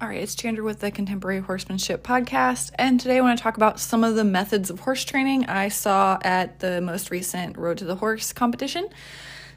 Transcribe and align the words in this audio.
All 0.00 0.06
right, 0.06 0.22
it's 0.22 0.36
Chandra 0.36 0.62
with 0.62 0.78
the 0.78 0.92
Contemporary 0.92 1.40
Horsemanship 1.40 2.04
Podcast, 2.04 2.70
and 2.76 3.00
today 3.00 3.18
I 3.18 3.20
want 3.20 3.36
to 3.36 3.42
talk 3.42 3.56
about 3.56 3.80
some 3.80 4.04
of 4.04 4.14
the 4.14 4.22
methods 4.22 4.70
of 4.70 4.78
horse 4.78 5.02
training 5.02 5.46
I 5.46 5.70
saw 5.70 6.20
at 6.22 6.60
the 6.60 6.80
most 6.80 7.10
recent 7.10 7.58
Road 7.58 7.78
to 7.78 7.84
the 7.84 7.96
Horse 7.96 8.32
competition. 8.32 8.88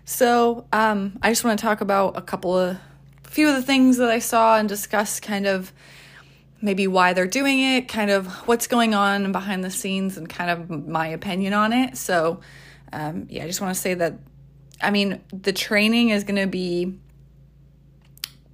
So, 0.03 0.65
um, 0.73 1.19
I 1.21 1.29
just 1.29 1.43
want 1.43 1.59
to 1.59 1.61
talk 1.63 1.81
about 1.81 2.17
a 2.17 2.23
couple 2.23 2.57
of, 2.57 2.79
few 3.21 3.49
of 3.49 3.55
the 3.55 3.61
things 3.61 3.97
that 3.97 4.09
I 4.09 4.17
saw 4.17 4.57
and 4.57 4.67
discuss 4.67 5.19
kind 5.19 5.45
of 5.45 5.71
maybe 6.59 6.87
why 6.87 7.13
they're 7.13 7.27
doing 7.27 7.59
it, 7.59 7.87
kind 7.87 8.09
of 8.09 8.25
what's 8.47 8.65
going 8.65 8.95
on 8.95 9.31
behind 9.31 9.63
the 9.63 9.69
scenes, 9.69 10.17
and 10.17 10.27
kind 10.27 10.49
of 10.49 10.87
my 10.87 11.05
opinion 11.05 11.53
on 11.53 11.71
it. 11.71 11.97
So, 11.97 12.39
um, 12.91 13.27
yeah, 13.29 13.43
I 13.43 13.45
just 13.45 13.61
want 13.61 13.75
to 13.75 13.79
say 13.79 13.93
that, 13.93 14.15
I 14.81 14.89
mean, 14.89 15.21
the 15.31 15.53
training 15.53 16.09
is 16.09 16.23
going 16.23 16.41
to 16.41 16.47
be 16.47 16.97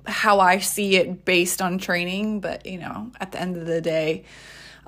how 0.08 0.39
I 0.39 0.60
see 0.60 0.96
it 0.96 1.26
based 1.26 1.62
on 1.62 1.78
training, 1.78 2.40
but 2.40 2.66
you 2.66 2.80
know, 2.80 3.12
at 3.20 3.31
the 3.31 3.40
end 3.40 3.58
of 3.58 3.66
the 3.66 3.81
day, 3.81 4.23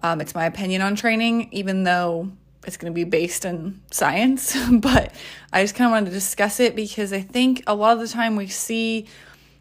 um, 0.02 0.22
it's 0.22 0.34
my 0.34 0.46
opinion 0.46 0.82
on 0.82 0.96
training, 0.96 1.50
even 1.52 1.84
though 1.84 2.32
it's 2.66 2.78
going 2.78 2.92
to 2.92 2.96
be 2.96 3.04
based 3.04 3.46
in 3.46 3.82
science. 3.92 4.56
but 4.72 5.14
I 5.52 5.64
just 5.64 5.76
kind 5.76 5.88
of 5.88 5.92
wanted 5.92 6.08
to 6.08 6.12
discuss 6.12 6.60
it 6.60 6.76
because 6.76 7.14
I 7.14 7.22
think 7.22 7.64
a 7.68 7.76
lot 7.76 7.94
of 7.94 8.00
the 8.00 8.08
time 8.08 8.36
we 8.36 8.48
see 8.48 9.08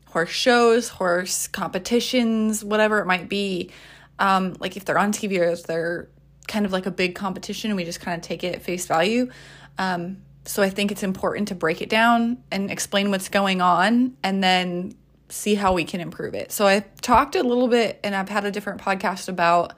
horse 0.07 0.31
shows, 0.31 0.89
horse 0.89 1.49
competitions, 1.49 2.65
whatever 2.65 3.01
it 3.01 3.07
might 3.07 3.29
be, 3.29 3.71
um, 4.19 4.57
like 4.59 4.77
if 4.77 4.85
they're 4.85 4.99
on 4.99 5.13
TV 5.13 5.39
or 5.39 5.45
if 5.45 5.65
they're 5.65 6.09
kind 6.47 6.65
of 6.65 6.73
like 6.73 6.87
a 6.87 6.91
big 6.91 7.15
competition, 7.15 7.77
we 7.77 7.85
just 7.85 8.01
kind 8.01 8.17
of 8.17 8.27
take 8.27 8.43
it 8.43 8.55
at 8.55 8.63
face 8.63 8.87
value. 8.87 9.31
Um, 9.77 10.19
so 10.45 10.63
I 10.63 10.71
think 10.71 10.91
it's 10.91 11.03
important 11.03 11.49
to 11.49 11.55
break 11.55 11.83
it 11.83 11.91
down 11.91 12.43
and 12.51 12.71
explain 12.71 13.11
what's 13.11 13.29
going 13.29 13.61
on 13.61 14.17
and 14.23 14.43
then 14.43 14.95
see 15.29 15.55
how 15.55 15.73
we 15.73 15.85
can 15.85 16.01
improve 16.01 16.35
it. 16.35 16.53
So 16.53 16.67
I 16.67 16.81
talked 17.01 17.37
a 17.37 17.43
little 17.43 17.69
bit 17.69 18.01
and 18.03 18.15
I've 18.15 18.29
had 18.29 18.45
a 18.45 18.51
different 18.51 18.81
podcast 18.81 19.29
about 19.29 19.75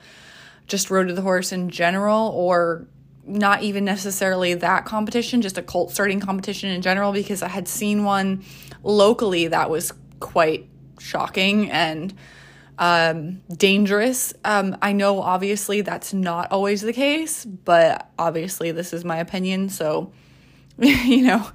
just 0.66 0.90
Road 0.90 1.08
to 1.08 1.14
the 1.14 1.22
Horse 1.22 1.52
in 1.52 1.70
general 1.70 2.28
or 2.28 2.86
not 3.24 3.62
even 3.62 3.84
necessarily 3.84 4.54
that 4.54 4.84
competition, 4.84 5.42
just 5.42 5.58
a 5.58 5.62
colt 5.62 5.90
starting 5.90 6.20
competition 6.20 6.70
in 6.70 6.82
general 6.82 7.12
because 7.12 7.42
I 7.42 7.48
had 7.48 7.68
seen 7.68 8.04
one 8.04 8.44
locally 8.82 9.48
that 9.48 9.70
was 9.70 9.92
quite 10.20 10.68
shocking 10.98 11.70
and 11.70 12.14
um, 12.78 13.42
dangerous. 13.54 14.32
Um, 14.44 14.76
I 14.80 14.92
know 14.92 15.20
obviously 15.20 15.82
that's 15.82 16.14
not 16.14 16.50
always 16.50 16.80
the 16.80 16.92
case, 16.92 17.44
but 17.44 18.10
obviously 18.18 18.72
this 18.72 18.92
is 18.92 19.04
my 19.04 19.18
opinion, 19.18 19.68
so 19.68 20.12
you 20.78 21.22
know, 21.22 21.46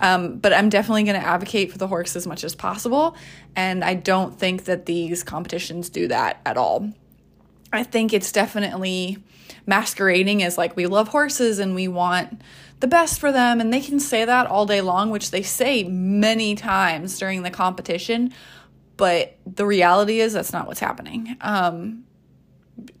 um, 0.00 0.38
but 0.38 0.52
I'm 0.52 0.68
definitely 0.68 1.04
going 1.04 1.20
to 1.20 1.26
advocate 1.26 1.70
for 1.70 1.78
the 1.78 1.86
horse 1.86 2.16
as 2.16 2.26
much 2.26 2.44
as 2.44 2.54
possible. 2.54 3.16
And 3.54 3.84
I 3.84 3.94
don't 3.94 4.38
think 4.38 4.64
that 4.64 4.86
these 4.86 5.22
competitions 5.22 5.88
do 5.88 6.08
that 6.08 6.40
at 6.44 6.56
all. 6.56 6.90
I 7.72 7.82
think 7.82 8.12
it's 8.12 8.32
definitely 8.32 9.18
masquerading 9.66 10.42
as 10.42 10.58
like 10.58 10.76
we 10.76 10.86
love 10.86 11.08
horses 11.08 11.58
and 11.58 11.74
we 11.74 11.88
want 11.88 12.42
the 12.80 12.86
best 12.86 13.20
for 13.20 13.32
them. 13.32 13.60
And 13.60 13.72
they 13.72 13.80
can 13.80 14.00
say 14.00 14.24
that 14.24 14.46
all 14.46 14.66
day 14.66 14.80
long, 14.80 15.10
which 15.10 15.30
they 15.30 15.42
say 15.42 15.84
many 15.84 16.54
times 16.54 17.18
during 17.18 17.42
the 17.42 17.50
competition. 17.50 18.32
But 18.96 19.36
the 19.46 19.66
reality 19.66 20.20
is 20.20 20.32
that's 20.32 20.52
not 20.52 20.66
what's 20.66 20.80
happening. 20.80 21.36
Um, 21.40 22.04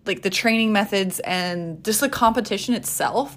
like 0.06 0.22
the 0.22 0.30
training 0.30 0.72
methods 0.72 1.20
and 1.20 1.82
just 1.84 2.00
the 2.00 2.08
competition 2.08 2.74
itself 2.74 3.36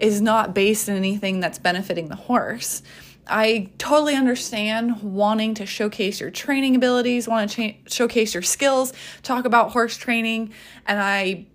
is 0.00 0.20
not 0.20 0.54
based 0.54 0.88
in 0.88 0.96
anything 0.96 1.40
that's 1.40 1.58
benefiting 1.58 2.08
the 2.08 2.16
horse. 2.16 2.82
I 3.26 3.70
totally 3.78 4.16
understand 4.16 5.02
wanting 5.02 5.54
to 5.54 5.66
showcase 5.66 6.20
your 6.20 6.30
training 6.30 6.74
abilities, 6.74 7.28
want 7.28 7.50
to 7.50 7.72
cha- 7.72 7.78
showcase 7.86 8.34
your 8.34 8.42
skills, 8.42 8.92
talk 9.22 9.44
about 9.44 9.72
horse 9.72 9.96
training, 9.96 10.52
and 10.86 10.98
I 10.98 11.46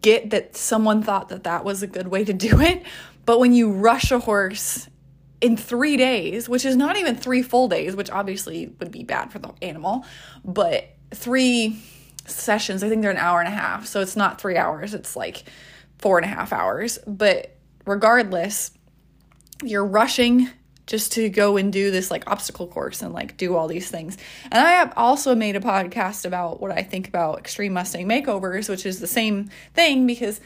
get 0.00 0.30
that 0.30 0.56
someone 0.56 1.02
thought 1.02 1.30
that 1.30 1.44
that 1.44 1.64
was 1.64 1.82
a 1.82 1.86
good 1.86 2.08
way 2.08 2.24
to 2.24 2.32
do 2.32 2.60
it. 2.60 2.84
But 3.26 3.40
when 3.40 3.52
you 3.52 3.72
rush 3.72 4.10
a 4.10 4.18
horse 4.18 4.88
in 5.40 5.56
three 5.56 5.96
days, 5.96 6.48
which 6.48 6.64
is 6.64 6.76
not 6.76 6.96
even 6.96 7.16
three 7.16 7.42
full 7.42 7.68
days, 7.68 7.96
which 7.96 8.10
obviously 8.10 8.74
would 8.78 8.90
be 8.90 9.02
bad 9.02 9.32
for 9.32 9.38
the 9.38 9.52
animal, 9.62 10.04
but 10.44 10.88
three 11.12 11.82
sessions, 12.26 12.82
I 12.82 12.88
think 12.88 13.02
they're 13.02 13.10
an 13.10 13.16
hour 13.16 13.40
and 13.40 13.48
a 13.48 13.56
half. 13.56 13.86
So 13.86 14.00
it's 14.00 14.16
not 14.16 14.40
three 14.40 14.56
hours, 14.56 14.94
it's 14.94 15.16
like 15.16 15.44
four 15.98 16.18
and 16.18 16.24
a 16.24 16.28
half 16.28 16.52
hours. 16.52 16.98
But 17.06 17.53
regardless, 17.84 18.70
you're 19.62 19.84
rushing 19.84 20.48
just 20.86 21.12
to 21.12 21.28
go 21.30 21.56
and 21.56 21.72
do 21.72 21.90
this 21.90 22.10
like 22.10 22.30
obstacle 22.30 22.66
course 22.66 23.00
and 23.02 23.14
like 23.14 23.36
do 23.36 23.56
all 23.56 23.68
these 23.68 23.90
things. 23.90 24.18
And 24.44 24.66
I 24.66 24.72
have 24.72 24.92
also 24.96 25.34
made 25.34 25.56
a 25.56 25.60
podcast 25.60 26.26
about 26.26 26.60
what 26.60 26.70
I 26.70 26.82
think 26.82 27.08
about 27.08 27.38
extreme 27.38 27.72
Mustang 27.72 28.06
makeovers, 28.06 28.68
which 28.68 28.84
is 28.84 29.00
the 29.00 29.06
same 29.06 29.50
thing 29.72 30.06
because 30.06 30.40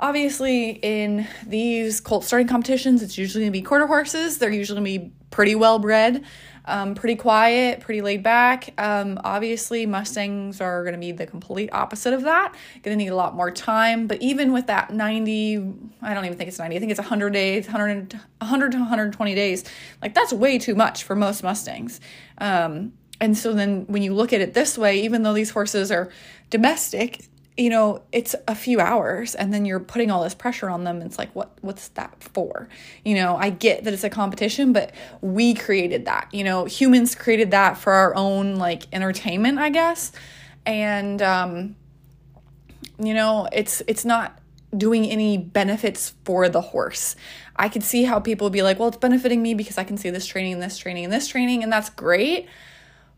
obviously 0.00 0.70
in 0.82 1.26
these 1.46 2.00
colt 2.00 2.24
starting 2.24 2.48
competitions, 2.48 3.02
it's 3.02 3.16
usually 3.16 3.44
gonna 3.44 3.52
be 3.52 3.62
quarter 3.62 3.86
horses. 3.86 4.38
They're 4.38 4.50
usually 4.50 4.78
gonna 4.78 5.06
be 5.06 5.12
pretty 5.36 5.54
well 5.54 5.78
bred 5.78 6.24
um, 6.66 6.94
pretty 6.94 7.16
quiet, 7.16 7.80
pretty 7.80 8.02
laid 8.02 8.22
back. 8.22 8.74
Um, 8.78 9.20
obviously, 9.22 9.86
Mustangs 9.86 10.60
are 10.60 10.82
going 10.82 10.94
to 10.94 10.98
be 11.00 11.12
the 11.12 11.26
complete 11.26 11.70
opposite 11.72 12.12
of 12.12 12.22
that. 12.22 12.54
Going 12.82 12.98
to 12.98 13.04
need 13.04 13.10
a 13.10 13.16
lot 13.16 13.34
more 13.34 13.50
time. 13.50 14.06
But 14.06 14.20
even 14.20 14.52
with 14.52 14.66
that 14.66 14.92
90, 14.92 15.74
I 16.02 16.14
don't 16.14 16.24
even 16.24 16.36
think 16.36 16.48
it's 16.48 16.58
90, 16.58 16.76
I 16.76 16.78
think 16.78 16.90
it's 16.90 17.00
100 17.00 17.30
days, 17.30 17.66
100, 17.66 18.12
100 18.14 18.72
to 18.72 18.78
120 18.78 19.34
days. 19.34 19.64
Like, 20.02 20.14
that's 20.14 20.32
way 20.32 20.58
too 20.58 20.74
much 20.74 21.04
for 21.04 21.14
most 21.14 21.42
Mustangs. 21.42 22.00
Um, 22.38 22.92
and 23.20 23.38
so 23.38 23.52
then 23.54 23.86
when 23.86 24.02
you 24.02 24.12
look 24.12 24.32
at 24.32 24.40
it 24.40 24.52
this 24.52 24.76
way, 24.76 25.00
even 25.02 25.22
though 25.22 25.32
these 25.32 25.50
horses 25.50 25.90
are 25.92 26.10
domestic, 26.50 27.24
you 27.56 27.70
know 27.70 28.02
it's 28.12 28.34
a 28.46 28.54
few 28.54 28.80
hours 28.80 29.34
and 29.34 29.52
then 29.52 29.64
you're 29.64 29.80
putting 29.80 30.10
all 30.10 30.22
this 30.22 30.34
pressure 30.34 30.68
on 30.68 30.84
them. 30.84 31.00
It's 31.00 31.18
like 31.18 31.34
what 31.34 31.56
what's 31.62 31.88
that 31.88 32.22
for? 32.22 32.68
You 33.04 33.14
know 33.14 33.36
i 33.36 33.50
get 33.50 33.84
that 33.84 33.94
it's 33.94 34.04
a 34.04 34.10
competition 34.10 34.72
but 34.72 34.92
we 35.20 35.54
created 35.54 36.04
that 36.04 36.28
you 36.32 36.44
know 36.44 36.64
humans 36.64 37.14
created 37.14 37.50
that 37.52 37.78
for 37.78 37.92
our 37.92 38.14
own 38.14 38.56
like 38.56 38.84
entertainment 38.92 39.58
i 39.58 39.70
guess. 39.70 40.12
And 40.64 41.22
um 41.22 41.76
you 42.98 43.14
know 43.14 43.48
it's 43.52 43.82
it's 43.86 44.04
not 44.04 44.38
doing 44.76 45.06
any 45.06 45.38
benefits 45.38 46.14
for 46.24 46.48
the 46.48 46.60
horse. 46.60 47.16
I 47.54 47.68
could 47.70 47.82
see 47.82 48.04
how 48.04 48.20
people 48.20 48.46
would 48.46 48.52
be 48.52 48.62
like 48.62 48.78
well 48.78 48.88
it's 48.88 48.98
benefiting 48.98 49.42
me 49.42 49.54
because 49.54 49.78
i 49.78 49.84
can 49.84 49.96
see 49.96 50.10
this 50.10 50.26
training 50.26 50.54
and 50.54 50.62
this 50.62 50.76
training 50.76 51.04
and 51.04 51.12
this 51.12 51.28
training 51.28 51.62
and 51.62 51.72
that's 51.72 51.88
great. 51.88 52.48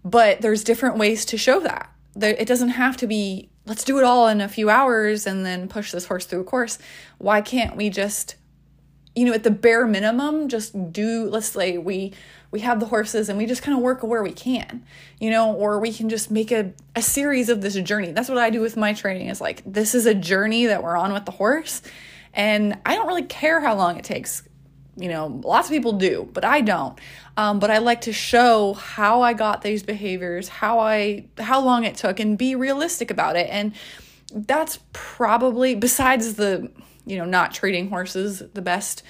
But 0.04 0.42
there's 0.42 0.62
different 0.62 0.96
ways 0.96 1.24
to 1.26 1.36
show 1.36 1.58
that. 1.60 1.92
It 2.20 2.46
doesn't 2.46 2.70
have 2.70 2.96
to 2.98 3.06
be 3.06 3.50
let's 3.68 3.84
do 3.84 3.98
it 3.98 4.04
all 4.04 4.28
in 4.28 4.40
a 4.40 4.48
few 4.48 4.70
hours 4.70 5.26
and 5.26 5.44
then 5.44 5.68
push 5.68 5.92
this 5.92 6.06
horse 6.06 6.24
through 6.24 6.40
a 6.40 6.44
course. 6.44 6.78
Why 7.18 7.40
can't 7.40 7.76
we 7.76 7.90
just, 7.90 8.36
you 9.14 9.24
know, 9.26 9.32
at 9.32 9.44
the 9.44 9.50
bare 9.50 9.86
minimum, 9.86 10.48
just 10.48 10.92
do, 10.92 11.28
let's 11.28 11.48
say 11.48 11.78
we, 11.78 12.14
we 12.50 12.60
have 12.60 12.80
the 12.80 12.86
horses 12.86 13.28
and 13.28 13.36
we 13.36 13.46
just 13.46 13.62
kind 13.62 13.76
of 13.76 13.82
work 13.82 14.02
where 14.02 14.22
we 14.22 14.32
can, 14.32 14.84
you 15.20 15.30
know, 15.30 15.52
or 15.52 15.78
we 15.78 15.92
can 15.92 16.08
just 16.08 16.30
make 16.30 16.50
a, 16.50 16.72
a 16.96 17.02
series 17.02 17.48
of 17.50 17.60
this 17.60 17.74
journey. 17.74 18.12
That's 18.12 18.28
what 18.28 18.38
I 18.38 18.50
do 18.50 18.60
with 18.60 18.76
my 18.76 18.94
training 18.94 19.28
is 19.28 19.40
like, 19.40 19.62
this 19.66 19.94
is 19.94 20.06
a 20.06 20.14
journey 20.14 20.66
that 20.66 20.82
we're 20.82 20.96
on 20.96 21.12
with 21.12 21.26
the 21.26 21.32
horse. 21.32 21.82
And 22.32 22.78
I 22.86 22.94
don't 22.94 23.06
really 23.06 23.24
care 23.24 23.60
how 23.60 23.74
long 23.74 23.98
it 23.98 24.04
takes 24.04 24.47
you 24.98 25.08
know 25.08 25.40
lots 25.44 25.68
of 25.68 25.72
people 25.72 25.92
do 25.92 26.28
but 26.32 26.44
i 26.44 26.60
don't. 26.60 26.98
Um, 27.36 27.60
but 27.60 27.70
i 27.70 27.78
like 27.78 28.02
to 28.02 28.12
show 28.12 28.74
how 28.74 29.22
i 29.22 29.32
got 29.32 29.62
these 29.62 29.82
behaviors 29.82 30.48
how 30.48 30.80
i 30.80 31.26
how 31.38 31.60
long 31.60 31.84
it 31.84 31.96
took 31.96 32.20
and 32.20 32.36
be 32.36 32.54
realistic 32.54 33.10
about 33.10 33.36
it. 33.36 33.48
And 33.50 33.72
that's 34.32 34.80
probably 34.92 35.74
besides 35.74 36.34
the 36.34 36.70
you 37.06 37.16
know 37.16 37.24
not 37.24 37.54
treating 37.54 37.88
horses 37.88 38.42
the 38.54 38.62
best 38.62 39.02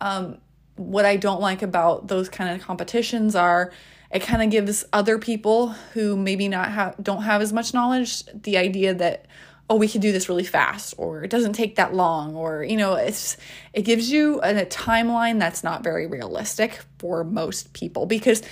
um, 0.00 0.38
what 0.76 1.04
i 1.04 1.16
don't 1.16 1.40
like 1.40 1.62
about 1.62 2.08
those 2.08 2.28
kind 2.28 2.50
of 2.54 2.66
competitions 2.66 3.36
are 3.36 3.72
it 4.10 4.22
kind 4.22 4.42
of 4.42 4.50
gives 4.50 4.84
other 4.92 5.18
people 5.18 5.68
who 5.92 6.16
maybe 6.16 6.48
not 6.48 6.70
have 6.70 6.96
don't 7.02 7.22
have 7.22 7.40
as 7.40 7.52
much 7.52 7.72
knowledge 7.72 8.24
the 8.26 8.56
idea 8.56 8.94
that 8.94 9.26
oh 9.70 9.76
we 9.76 9.88
can 9.88 10.00
do 10.00 10.12
this 10.12 10.28
really 10.28 10.44
fast 10.44 10.94
or 10.98 11.22
it 11.22 11.30
doesn't 11.30 11.54
take 11.54 11.76
that 11.76 11.94
long 11.94 12.34
or 12.34 12.64
you 12.64 12.76
know 12.76 12.94
it's 12.94 13.36
it 13.72 13.82
gives 13.82 14.10
you 14.10 14.40
a, 14.42 14.62
a 14.62 14.66
timeline 14.66 15.38
that's 15.38 15.64
not 15.64 15.82
very 15.82 16.06
realistic 16.06 16.80
for 16.98 17.24
most 17.24 17.72
people 17.72 18.06
because 18.06 18.42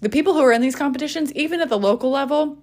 the 0.00 0.08
people 0.08 0.34
who 0.34 0.40
are 0.40 0.52
in 0.52 0.60
these 0.60 0.76
competitions 0.76 1.32
even 1.32 1.60
at 1.60 1.68
the 1.68 1.78
local 1.78 2.10
level 2.10 2.58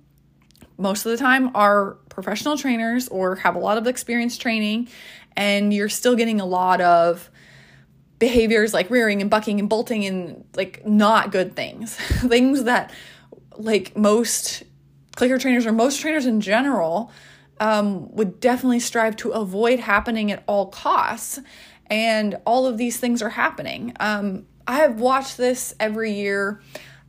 most 0.78 1.06
of 1.06 1.12
the 1.12 1.18
time 1.18 1.56
are 1.56 1.98
professional 2.10 2.58
trainers 2.58 3.08
or 3.08 3.36
have 3.38 3.56
a 3.56 3.60
lot 3.60 3.78
of 3.78 3.88
experience 3.88 4.38
training 4.38 4.88
and 5.36 5.74
you're 5.74 5.90
still 5.90 6.16
getting 6.16 6.40
a 6.40 6.46
lot 6.46 6.82
of 6.82 7.30
behaviors 8.20 8.74
like 8.74 8.90
rearing 8.90 9.22
and 9.22 9.30
bucking 9.30 9.60
and 9.60 9.70
bolting 9.70 10.06
and 10.06 10.46
like 10.56 10.86
not 10.86 11.32
good 11.32 11.56
things. 11.56 11.96
Things 11.98 12.64
that 12.64 12.94
like 13.58 13.96
most 13.96 14.64
clicker 15.16 15.38
trainers 15.38 15.66
or 15.66 15.72
most 15.72 16.00
trainers 16.02 16.26
in 16.26 16.42
general 16.42 17.12
um, 17.60 18.14
would 18.16 18.40
definitely 18.40 18.80
strive 18.80 19.16
to 19.18 19.32
avoid 19.32 19.80
happening 19.80 20.32
at 20.32 20.44
all 20.48 20.68
costs. 20.68 21.40
And 21.88 22.38
all 22.46 22.66
of 22.66 22.78
these 22.78 22.98
things 22.98 23.22
are 23.22 23.30
happening. 23.30 23.94
Um, 24.00 24.46
I 24.68 24.78
have 24.78 25.00
watched 25.00 25.38
this 25.38 25.76
every 25.80 26.14
year. 26.14 26.62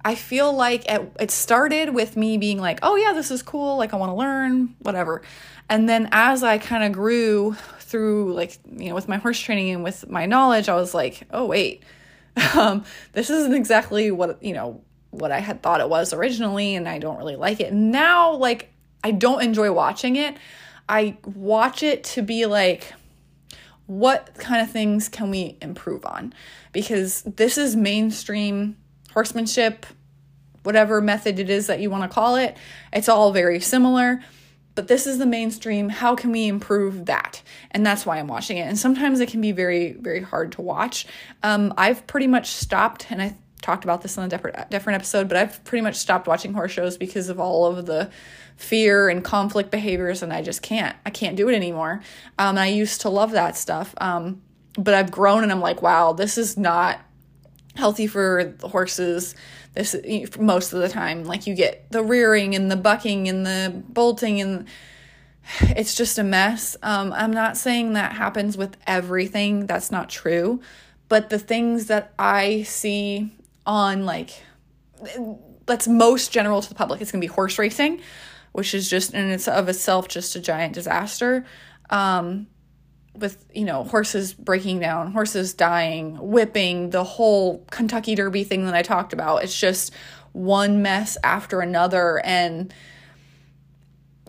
I 0.04 0.14
feel 0.14 0.52
like 0.52 0.84
it, 0.90 1.12
it 1.18 1.30
started 1.30 1.94
with 1.94 2.16
me 2.16 2.36
being 2.38 2.60
like, 2.60 2.78
oh, 2.82 2.96
yeah, 2.96 3.12
this 3.12 3.30
is 3.30 3.42
cool. 3.42 3.76
Like, 3.76 3.92
I 3.92 3.96
want 3.96 4.10
to 4.10 4.14
learn, 4.14 4.76
whatever. 4.80 5.22
And 5.68 5.88
then 5.88 6.08
as 6.12 6.42
I 6.42 6.58
kind 6.58 6.84
of 6.84 6.92
grew 6.92 7.56
through, 7.80 8.34
like, 8.34 8.58
you 8.70 8.90
know, 8.90 8.94
with 8.94 9.08
my 9.08 9.16
horse 9.16 9.40
training 9.40 9.70
and 9.70 9.82
with 9.82 10.08
my 10.08 10.26
knowledge, 10.26 10.68
I 10.68 10.74
was 10.74 10.94
like, 10.94 11.22
oh, 11.32 11.46
wait, 11.46 11.82
um, 12.54 12.84
this 13.14 13.30
isn't 13.30 13.54
exactly 13.54 14.10
what, 14.10 14.42
you 14.42 14.52
know, 14.52 14.82
what 15.10 15.32
I 15.32 15.40
had 15.40 15.62
thought 15.62 15.80
it 15.80 15.88
was 15.88 16.12
originally. 16.12 16.74
And 16.74 16.88
I 16.88 16.98
don't 16.98 17.18
really 17.18 17.36
like 17.36 17.60
it. 17.60 17.72
Now, 17.72 18.34
like, 18.34 18.72
I 19.06 19.12
don't 19.12 19.40
enjoy 19.40 19.70
watching 19.70 20.16
it. 20.16 20.36
I 20.88 21.16
watch 21.24 21.84
it 21.84 22.02
to 22.14 22.22
be 22.22 22.44
like, 22.44 22.92
what 23.86 24.34
kind 24.34 24.60
of 24.60 24.68
things 24.68 25.08
can 25.08 25.30
we 25.30 25.56
improve 25.62 26.04
on? 26.04 26.34
Because 26.72 27.22
this 27.22 27.56
is 27.56 27.76
mainstream 27.76 28.76
horsemanship, 29.12 29.86
whatever 30.64 31.00
method 31.00 31.38
it 31.38 31.48
is 31.48 31.68
that 31.68 31.78
you 31.78 31.88
want 31.88 32.02
to 32.02 32.12
call 32.12 32.34
it. 32.34 32.56
It's 32.92 33.08
all 33.08 33.30
very 33.30 33.60
similar, 33.60 34.24
but 34.74 34.88
this 34.88 35.06
is 35.06 35.18
the 35.18 35.26
mainstream. 35.26 35.88
How 35.88 36.16
can 36.16 36.32
we 36.32 36.48
improve 36.48 37.06
that? 37.06 37.42
And 37.70 37.86
that's 37.86 38.04
why 38.04 38.18
I'm 38.18 38.26
watching 38.26 38.56
it. 38.56 38.66
And 38.66 38.76
sometimes 38.76 39.20
it 39.20 39.28
can 39.28 39.40
be 39.40 39.52
very, 39.52 39.92
very 39.92 40.20
hard 40.20 40.50
to 40.52 40.62
watch. 40.62 41.06
Um, 41.44 41.72
I've 41.78 42.08
pretty 42.08 42.26
much 42.26 42.48
stopped, 42.48 43.06
and 43.10 43.22
I 43.22 43.36
talked 43.62 43.84
about 43.84 44.02
this 44.02 44.16
in 44.16 44.24
a 44.24 44.28
different 44.28 44.70
different 44.70 44.96
episode, 44.96 45.28
but 45.28 45.36
I've 45.36 45.62
pretty 45.64 45.82
much 45.82 45.96
stopped 45.96 46.26
watching 46.26 46.52
horror 46.52 46.68
shows 46.68 46.96
because 46.96 47.28
of 47.28 47.40
all 47.40 47.66
of 47.66 47.86
the 47.86 48.10
fear 48.56 49.08
and 49.08 49.24
conflict 49.24 49.70
behaviors, 49.70 50.22
and 50.22 50.32
I 50.32 50.42
just 50.42 50.62
can't. 50.62 50.96
I 51.04 51.10
can't 51.10 51.36
do 51.36 51.48
it 51.48 51.54
anymore. 51.54 52.02
Um, 52.38 52.58
I 52.58 52.68
used 52.68 53.02
to 53.02 53.08
love 53.08 53.32
that 53.32 53.56
stuff, 53.56 53.94
um, 53.98 54.42
but 54.78 54.94
I've 54.94 55.10
grown, 55.10 55.42
and 55.42 55.52
I'm 55.52 55.60
like, 55.60 55.82
wow, 55.82 56.12
this 56.12 56.38
is 56.38 56.56
not 56.56 57.00
healthy 57.74 58.06
for 58.06 58.54
horses. 58.62 59.34
This 59.74 59.94
most 60.38 60.72
of 60.72 60.80
the 60.80 60.88
time, 60.88 61.24
like 61.24 61.46
you 61.46 61.54
get 61.54 61.90
the 61.90 62.02
rearing 62.02 62.54
and 62.54 62.70
the 62.70 62.76
bucking 62.76 63.28
and 63.28 63.44
the 63.44 63.82
bolting 63.88 64.40
and 64.40 64.66
it's 65.60 65.94
just 65.94 66.18
a 66.18 66.24
mess. 66.24 66.76
Um, 66.82 67.12
I'm 67.12 67.32
not 67.32 67.56
saying 67.56 67.92
that 67.92 68.12
happens 68.12 68.56
with 68.56 68.76
everything. 68.86 69.66
That's 69.66 69.90
not 69.90 70.08
true. 70.08 70.60
But 71.08 71.30
the 71.30 71.38
things 71.38 71.86
that 71.86 72.12
I 72.18 72.62
see 72.62 73.32
on 73.66 74.06
like 74.06 74.30
that's 75.66 75.86
most 75.86 76.32
general 76.32 76.62
to 76.62 76.68
the 76.68 76.74
public, 76.74 77.00
it's 77.00 77.12
gonna 77.12 77.20
be 77.20 77.26
horse 77.26 77.58
racing 77.58 78.00
which 78.56 78.72
is 78.72 78.88
just 78.88 79.12
in 79.12 79.28
its 79.30 79.48
of 79.48 79.68
itself 79.68 80.08
just 80.08 80.34
a 80.34 80.40
giant 80.40 80.72
disaster. 80.72 81.44
Um, 81.90 82.46
with 83.14 83.44
you 83.54 83.66
know 83.66 83.84
horses 83.84 84.32
breaking 84.32 84.80
down, 84.80 85.12
horses 85.12 85.52
dying, 85.52 86.16
whipping, 86.16 86.88
the 86.88 87.04
whole 87.04 87.66
Kentucky 87.70 88.14
Derby 88.14 88.44
thing 88.44 88.64
that 88.64 88.74
I 88.74 88.80
talked 88.80 89.12
about. 89.12 89.44
It's 89.44 89.58
just 89.58 89.92
one 90.32 90.80
mess 90.80 91.18
after 91.22 91.60
another, 91.60 92.18
and 92.24 92.72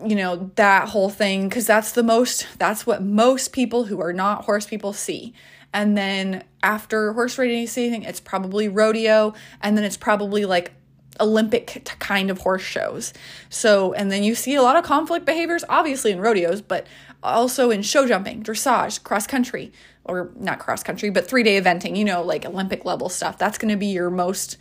you 0.04 0.14
know 0.14 0.50
that 0.56 0.90
whole 0.90 1.08
thing 1.08 1.48
because 1.48 1.66
that's 1.66 1.92
the 1.92 2.02
most 2.02 2.46
that's 2.58 2.86
what 2.86 3.02
most 3.02 3.54
people 3.54 3.84
who 3.84 3.98
are 4.02 4.12
not 4.12 4.44
horse 4.44 4.66
people 4.66 4.92
see 4.92 5.32
and 5.72 5.96
then 5.96 6.44
after 6.62 7.12
horse 7.12 7.38
racing 7.38 8.02
it's 8.02 8.20
probably 8.20 8.68
rodeo 8.68 9.34
and 9.60 9.76
then 9.76 9.84
it's 9.84 9.96
probably 9.96 10.44
like 10.44 10.72
Olympic 11.20 11.88
kind 11.98 12.30
of 12.30 12.38
horse 12.38 12.62
shows. 12.62 13.12
So, 13.50 13.92
and 13.92 14.10
then 14.10 14.22
you 14.22 14.34
see 14.34 14.54
a 14.54 14.62
lot 14.62 14.76
of 14.76 14.84
conflict 14.84 15.26
behaviors, 15.26 15.64
obviously 15.68 16.12
in 16.12 16.20
rodeos, 16.20 16.62
but 16.62 16.86
also 17.22 17.70
in 17.70 17.82
show 17.82 18.06
jumping, 18.06 18.42
dressage, 18.42 19.02
cross 19.02 19.26
country, 19.26 19.72
or 20.04 20.30
not 20.36 20.58
cross 20.58 20.82
country, 20.82 21.10
but 21.10 21.26
three 21.26 21.42
day 21.42 21.60
eventing, 21.60 21.96
you 21.96 22.04
know, 22.04 22.22
like 22.22 22.44
Olympic 22.44 22.84
level 22.84 23.08
stuff. 23.08 23.38
That's 23.38 23.58
going 23.58 23.70
to 23.70 23.76
be 23.76 23.86
your 23.86 24.10
most, 24.10 24.56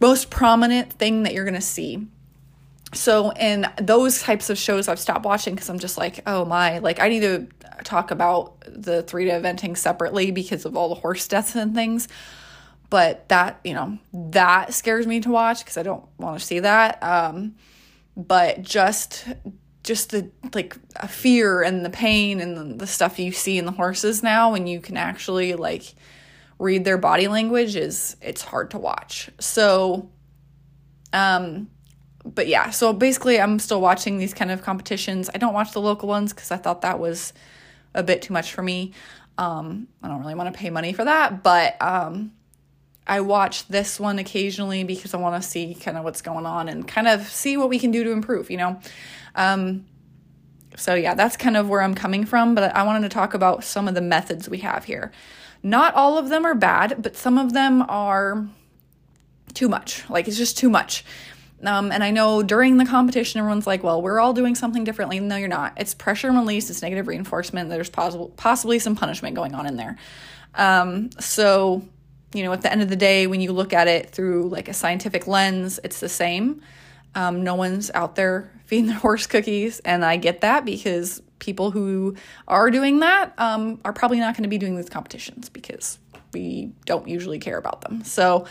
most 0.00 0.30
prominent 0.30 0.92
thing 0.92 1.22
that 1.22 1.32
you're 1.32 1.44
going 1.44 1.54
to 1.54 1.60
see. 1.60 2.06
So, 2.92 3.30
in 3.30 3.66
those 3.80 4.20
types 4.20 4.50
of 4.50 4.58
shows, 4.58 4.88
I've 4.88 4.98
stopped 4.98 5.24
watching 5.24 5.54
because 5.54 5.70
I'm 5.70 5.78
just 5.78 5.96
like, 5.96 6.22
oh 6.26 6.44
my, 6.44 6.78
like 6.78 7.00
I 7.00 7.08
need 7.08 7.20
to 7.20 7.46
talk 7.84 8.10
about 8.10 8.62
the 8.66 9.02
three 9.02 9.26
day 9.26 9.40
eventing 9.40 9.76
separately 9.76 10.30
because 10.30 10.64
of 10.64 10.76
all 10.76 10.88
the 10.88 10.96
horse 10.96 11.26
deaths 11.28 11.54
and 11.54 11.74
things. 11.74 12.08
But 12.88 13.28
that 13.28 13.60
you 13.64 13.74
know 13.74 13.98
that 14.12 14.74
scares 14.74 15.06
me 15.06 15.20
to 15.20 15.30
watch 15.30 15.60
because 15.60 15.76
i 15.76 15.82
don't 15.84 16.04
want 16.18 16.40
to 16.40 16.44
see 16.44 16.58
that. 16.60 17.00
Um 17.02 17.54
but 18.16 18.62
just 18.62 19.26
just 19.84 20.10
the 20.10 20.30
like 20.52 20.76
fear 21.08 21.62
and 21.62 21.84
the 21.84 21.90
pain 21.90 22.40
and 22.40 22.80
the 22.80 22.86
stuff 22.86 23.18
you 23.18 23.32
see 23.32 23.58
in 23.58 23.64
the 23.64 23.72
horses 23.72 24.22
now 24.22 24.52
when 24.52 24.66
you 24.66 24.80
can 24.80 24.96
actually 24.96 25.54
like 25.54 25.94
read 26.58 26.84
their 26.84 26.98
body 26.98 27.28
language 27.28 27.76
is 27.76 28.16
it's 28.20 28.42
hard 28.42 28.72
to 28.72 28.78
watch. 28.78 29.30
So 29.38 30.10
um 31.12 31.70
but 32.24 32.46
yeah 32.46 32.70
so 32.70 32.92
basically 32.92 33.40
i'm 33.40 33.58
still 33.58 33.80
watching 33.80 34.18
these 34.18 34.34
kind 34.34 34.50
of 34.50 34.62
competitions 34.62 35.30
i 35.34 35.38
don't 35.38 35.54
watch 35.54 35.72
the 35.72 35.80
local 35.80 36.08
ones 36.08 36.32
because 36.32 36.50
i 36.50 36.56
thought 36.56 36.82
that 36.82 36.98
was 36.98 37.32
a 37.94 38.02
bit 38.02 38.22
too 38.22 38.32
much 38.32 38.52
for 38.52 38.62
me 38.62 38.92
um 39.38 39.88
i 40.02 40.08
don't 40.08 40.20
really 40.20 40.34
want 40.34 40.52
to 40.52 40.58
pay 40.58 40.70
money 40.70 40.92
for 40.92 41.04
that 41.04 41.42
but 41.42 41.80
um 41.80 42.32
I 43.10 43.22
watch 43.22 43.66
this 43.66 43.98
one 43.98 44.20
occasionally 44.20 44.84
because 44.84 45.14
I 45.14 45.16
want 45.16 45.42
to 45.42 45.46
see 45.46 45.74
kind 45.74 45.96
of 45.96 46.04
what's 46.04 46.22
going 46.22 46.46
on 46.46 46.68
and 46.68 46.86
kind 46.86 47.08
of 47.08 47.26
see 47.26 47.56
what 47.56 47.68
we 47.68 47.80
can 47.80 47.90
do 47.90 48.04
to 48.04 48.12
improve, 48.12 48.52
you 48.52 48.56
know? 48.56 48.80
Um, 49.34 49.86
so, 50.76 50.94
yeah, 50.94 51.14
that's 51.14 51.36
kind 51.36 51.56
of 51.56 51.68
where 51.68 51.82
I'm 51.82 51.96
coming 51.96 52.24
from, 52.24 52.54
but 52.54 52.74
I 52.74 52.84
wanted 52.84 53.02
to 53.02 53.08
talk 53.08 53.34
about 53.34 53.64
some 53.64 53.88
of 53.88 53.96
the 53.96 54.00
methods 54.00 54.48
we 54.48 54.58
have 54.58 54.84
here. 54.84 55.10
Not 55.60 55.94
all 55.94 56.18
of 56.18 56.28
them 56.28 56.46
are 56.46 56.54
bad, 56.54 57.02
but 57.02 57.16
some 57.16 57.36
of 57.36 57.52
them 57.52 57.82
are 57.88 58.46
too 59.54 59.68
much. 59.68 60.08
Like, 60.08 60.28
it's 60.28 60.36
just 60.36 60.56
too 60.56 60.70
much. 60.70 61.04
Um, 61.62 61.92
and 61.92 62.02
I 62.02 62.10
know 62.10 62.42
during 62.42 62.78
the 62.78 62.86
competition, 62.86 63.38
everyone's 63.38 63.66
like, 63.66 63.82
well, 63.82 64.00
we're 64.00 64.18
all 64.18 64.32
doing 64.32 64.54
something 64.54 64.84
differently. 64.84 65.20
No, 65.20 65.36
you're 65.36 65.48
not. 65.48 65.74
It's 65.76 65.94
pressure 65.94 66.28
and 66.28 66.36
release, 66.36 66.70
it's 66.70 66.82
negative 66.82 67.06
reinforcement. 67.06 67.68
There's 67.68 67.90
possible, 67.90 68.30
possibly 68.36 68.78
some 68.78 68.96
punishment 68.96 69.36
going 69.36 69.54
on 69.54 69.66
in 69.66 69.76
there. 69.76 69.98
Um, 70.54 71.10
so, 71.18 71.82
you 72.34 72.42
know, 72.44 72.52
at 72.52 72.62
the 72.62 72.72
end 72.72 72.82
of 72.82 72.88
the 72.88 72.96
day, 72.96 73.26
when 73.26 73.40
you 73.40 73.52
look 73.52 73.72
at 73.72 73.88
it 73.88 74.10
through 74.10 74.48
like 74.48 74.68
a 74.68 74.72
scientific 74.72 75.26
lens, 75.26 75.78
it's 75.84 76.00
the 76.00 76.08
same. 76.08 76.62
Um, 77.14 77.42
no 77.42 77.54
one's 77.54 77.90
out 77.92 78.14
there 78.14 78.50
feeding 78.64 78.86
their 78.86 78.98
horse 78.98 79.26
cookies, 79.26 79.80
and 79.80 80.04
I 80.04 80.16
get 80.16 80.40
that 80.42 80.64
because 80.64 81.22
people 81.40 81.70
who 81.70 82.14
are 82.46 82.70
doing 82.70 83.00
that 83.00 83.32
um, 83.38 83.80
are 83.84 83.92
probably 83.92 84.20
not 84.20 84.34
going 84.34 84.44
to 84.44 84.48
be 84.48 84.58
doing 84.58 84.76
these 84.76 84.90
competitions 84.90 85.48
because 85.48 85.98
we 86.32 86.70
don't 86.86 87.08
usually 87.08 87.38
care 87.38 87.58
about 87.58 87.80
them. 87.80 88.04
So, 88.04 88.46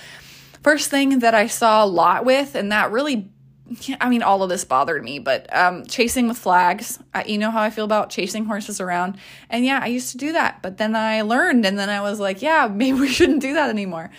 first 0.64 0.90
thing 0.90 1.20
that 1.20 1.36
I 1.36 1.48
saw 1.48 1.84
a 1.84 1.88
lot 1.88 2.26
with, 2.26 2.56
and 2.56 2.72
that 2.72 2.92
really 2.92 3.30
I 4.00 4.10
mean, 4.10 4.24
all 4.24 4.42
of 4.42 4.50
this 4.50 4.66
bothered 4.66 5.04
me, 5.04 5.20
but 5.20 5.54
um, 5.56 5.86
chasing 5.86 6.28
with 6.28 6.38
flags, 6.38 7.00
I, 7.14 7.24
you 7.26 7.38
know 7.38 7.52
how 7.52 7.62
I 7.62 7.70
feel 7.70 7.86
about 7.86 8.10
chasing 8.10 8.46
horses 8.46 8.82
around. 8.82 9.18
And 9.50 9.64
yeah, 9.64 9.80
I 9.82 9.88
used 9.88 10.12
to 10.12 10.18
do 10.18 10.32
that, 10.34 10.62
but 10.62 10.78
then 10.78 10.96
I 10.96 11.22
learned, 11.22 11.66
and 11.66 11.78
then 11.78 11.90
I 11.90 12.02
was 12.02 12.20
like, 12.20 12.42
yeah, 12.42 12.68
maybe 12.72 13.00
we 13.00 13.08
shouldn't 13.08 13.42
do 13.42 13.54
that 13.54 13.70
anymore. 13.70 14.10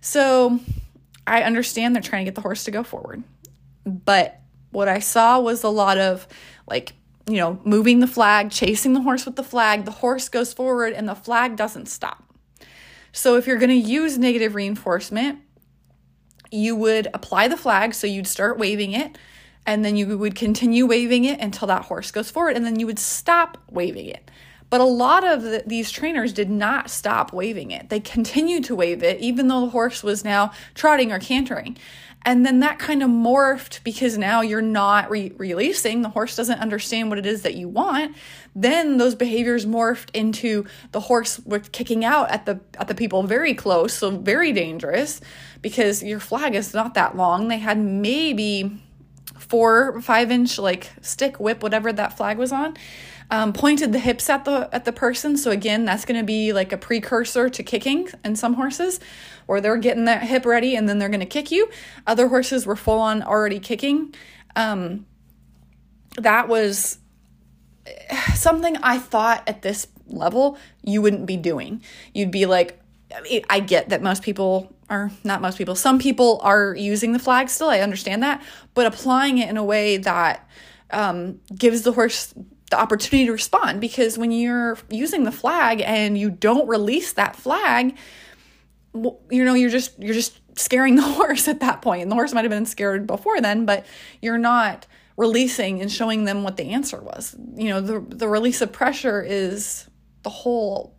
So 0.00 0.60
I 1.26 1.42
understand 1.42 1.94
they're 1.94 2.02
trying 2.02 2.24
to 2.24 2.30
get 2.30 2.36
the 2.36 2.40
horse 2.40 2.64
to 2.64 2.70
go 2.70 2.82
forward. 2.82 3.22
But 3.84 4.40
what 4.70 4.88
I 4.88 5.00
saw 5.00 5.40
was 5.40 5.62
a 5.62 5.68
lot 5.68 5.98
of 5.98 6.26
like, 6.66 6.94
you 7.26 7.36
know, 7.36 7.60
moving 7.64 8.00
the 8.00 8.06
flag, 8.06 8.50
chasing 8.50 8.92
the 8.92 9.00
horse 9.00 9.26
with 9.26 9.36
the 9.36 9.42
flag. 9.42 9.84
The 9.84 9.90
horse 9.90 10.28
goes 10.28 10.52
forward 10.52 10.92
and 10.92 11.08
the 11.08 11.14
flag 11.14 11.56
doesn't 11.56 11.86
stop. 11.86 12.22
So 13.12 13.36
if 13.36 13.46
you're 13.46 13.58
going 13.58 13.70
to 13.70 13.74
use 13.74 14.18
negative 14.18 14.54
reinforcement, 14.54 15.40
you 16.50 16.76
would 16.76 17.08
apply 17.14 17.48
the 17.48 17.56
flag, 17.56 17.94
so 17.94 18.06
you'd 18.06 18.26
start 18.26 18.58
waving 18.58 18.92
it, 18.92 19.18
and 19.66 19.84
then 19.84 19.96
you 19.96 20.16
would 20.18 20.34
continue 20.34 20.86
waving 20.86 21.24
it 21.24 21.40
until 21.40 21.68
that 21.68 21.86
horse 21.86 22.10
goes 22.10 22.30
forward, 22.30 22.56
and 22.56 22.64
then 22.64 22.78
you 22.78 22.86
would 22.86 22.98
stop 22.98 23.58
waving 23.70 24.06
it. 24.06 24.30
But 24.68 24.80
a 24.80 24.84
lot 24.84 25.24
of 25.24 25.42
the, 25.42 25.62
these 25.66 25.90
trainers 25.90 26.32
did 26.32 26.50
not 26.50 26.90
stop 26.90 27.32
waving 27.32 27.70
it. 27.70 27.88
They 27.88 28.00
continued 28.00 28.64
to 28.64 28.74
wave 28.74 29.02
it, 29.02 29.20
even 29.20 29.48
though 29.48 29.60
the 29.60 29.70
horse 29.70 30.02
was 30.02 30.24
now 30.24 30.52
trotting 30.74 31.12
or 31.12 31.18
cantering. 31.18 31.76
And 32.26 32.44
then 32.44 32.58
that 32.58 32.80
kind 32.80 33.04
of 33.04 33.08
morphed 33.08 33.84
because 33.84 34.18
now 34.18 34.40
you're 34.40 34.60
not 34.60 35.08
re- 35.08 35.32
releasing, 35.36 36.02
the 36.02 36.08
horse 36.08 36.34
doesn't 36.34 36.58
understand 36.58 37.08
what 37.08 37.20
it 37.20 37.26
is 37.26 37.42
that 37.42 37.54
you 37.54 37.68
want. 37.68 38.16
Then 38.56 38.96
those 38.96 39.14
behaviors 39.14 39.64
morphed 39.64 40.08
into 40.12 40.66
the 40.90 40.98
horse 40.98 41.38
with 41.38 41.70
kicking 41.70 42.04
out 42.04 42.28
at 42.32 42.44
the 42.44 42.58
at 42.80 42.88
the 42.88 42.96
people 42.96 43.22
very 43.22 43.54
close, 43.54 43.94
so 43.94 44.10
very 44.10 44.50
dangerous 44.52 45.20
because 45.66 46.00
your 46.00 46.20
flag 46.20 46.54
is 46.54 46.72
not 46.72 46.94
that 46.94 47.16
long. 47.16 47.48
They 47.48 47.58
had 47.58 47.76
maybe 47.76 48.80
four, 49.36 50.00
five 50.00 50.30
inch 50.30 50.60
like 50.60 50.92
stick 51.02 51.40
whip, 51.40 51.60
whatever 51.60 51.92
that 51.92 52.16
flag 52.16 52.38
was 52.38 52.52
on 52.52 52.76
um, 53.30 53.52
pointed 53.52 53.92
the 53.92 53.98
hips 53.98 54.30
at 54.30 54.44
the 54.44 54.68
at 54.72 54.84
the 54.84 54.92
person. 54.92 55.36
So 55.36 55.50
again, 55.50 55.84
that's 55.84 56.04
going 56.04 56.20
to 56.20 56.24
be 56.24 56.52
like 56.52 56.72
a 56.72 56.76
precursor 56.76 57.48
to 57.50 57.62
kicking 57.62 58.08
in 58.24 58.36
some 58.36 58.54
horses, 58.54 59.00
or 59.48 59.60
they're 59.60 59.76
getting 59.76 60.04
that 60.04 60.22
hip 60.22 60.46
ready 60.46 60.76
and 60.76 60.88
then 60.88 60.98
they're 60.98 61.08
going 61.08 61.20
to 61.20 61.26
kick 61.26 61.50
you. 61.50 61.68
Other 62.06 62.28
horses 62.28 62.66
were 62.66 62.76
full 62.76 63.00
on 63.00 63.22
already 63.22 63.58
kicking. 63.58 64.14
Um, 64.54 65.06
that 66.16 66.48
was 66.48 66.98
something 68.34 68.76
I 68.76 68.98
thought 68.98 69.42
at 69.48 69.62
this 69.62 69.88
level 70.06 70.58
you 70.82 71.02
wouldn't 71.02 71.26
be 71.26 71.36
doing. 71.36 71.82
You'd 72.14 72.30
be 72.30 72.46
like, 72.46 72.80
I 73.50 73.60
get 73.60 73.88
that 73.88 74.02
most 74.02 74.22
people 74.22 74.75
or 74.88 75.10
not 75.24 75.40
most 75.40 75.58
people, 75.58 75.74
some 75.74 75.98
people 75.98 76.40
are 76.42 76.74
using 76.74 77.12
the 77.12 77.18
flag 77.18 77.48
still. 77.48 77.68
I 77.68 77.80
understand 77.80 78.22
that, 78.22 78.42
but 78.74 78.86
applying 78.86 79.38
it 79.38 79.48
in 79.48 79.56
a 79.56 79.64
way 79.64 79.96
that 79.96 80.48
um, 80.90 81.40
gives 81.56 81.82
the 81.82 81.92
horse 81.92 82.32
the 82.70 82.78
opportunity 82.78 83.26
to 83.26 83.32
respond. 83.32 83.80
Because 83.80 84.18
when 84.18 84.30
you're 84.32 84.78
using 84.90 85.24
the 85.24 85.32
flag 85.32 85.80
and 85.82 86.18
you 86.18 86.30
don't 86.30 86.68
release 86.68 87.12
that 87.14 87.36
flag, 87.36 87.96
you 88.94 89.44
know, 89.44 89.54
you're 89.54 89.70
just 89.70 89.98
you're 89.98 90.14
just 90.14 90.40
scaring 90.58 90.96
the 90.96 91.02
horse 91.18 91.48
at 91.48 91.60
that 91.60 91.82
point. 91.82 92.02
And 92.02 92.10
the 92.10 92.16
horse 92.16 92.32
might 92.32 92.44
have 92.44 92.50
been 92.50 92.66
scared 92.66 93.06
before 93.06 93.40
then, 93.40 93.66
but 93.66 93.86
you're 94.22 94.38
not 94.38 94.86
releasing 95.16 95.80
and 95.80 95.90
showing 95.90 96.24
them 96.24 96.42
what 96.42 96.56
the 96.56 96.70
answer 96.72 97.00
was. 97.00 97.34
You 97.56 97.70
know, 97.70 97.80
the 97.80 98.00
the 98.00 98.28
release 98.28 98.60
of 98.60 98.72
pressure 98.72 99.22
is 99.22 99.88
the 100.22 100.30
whole 100.30 100.95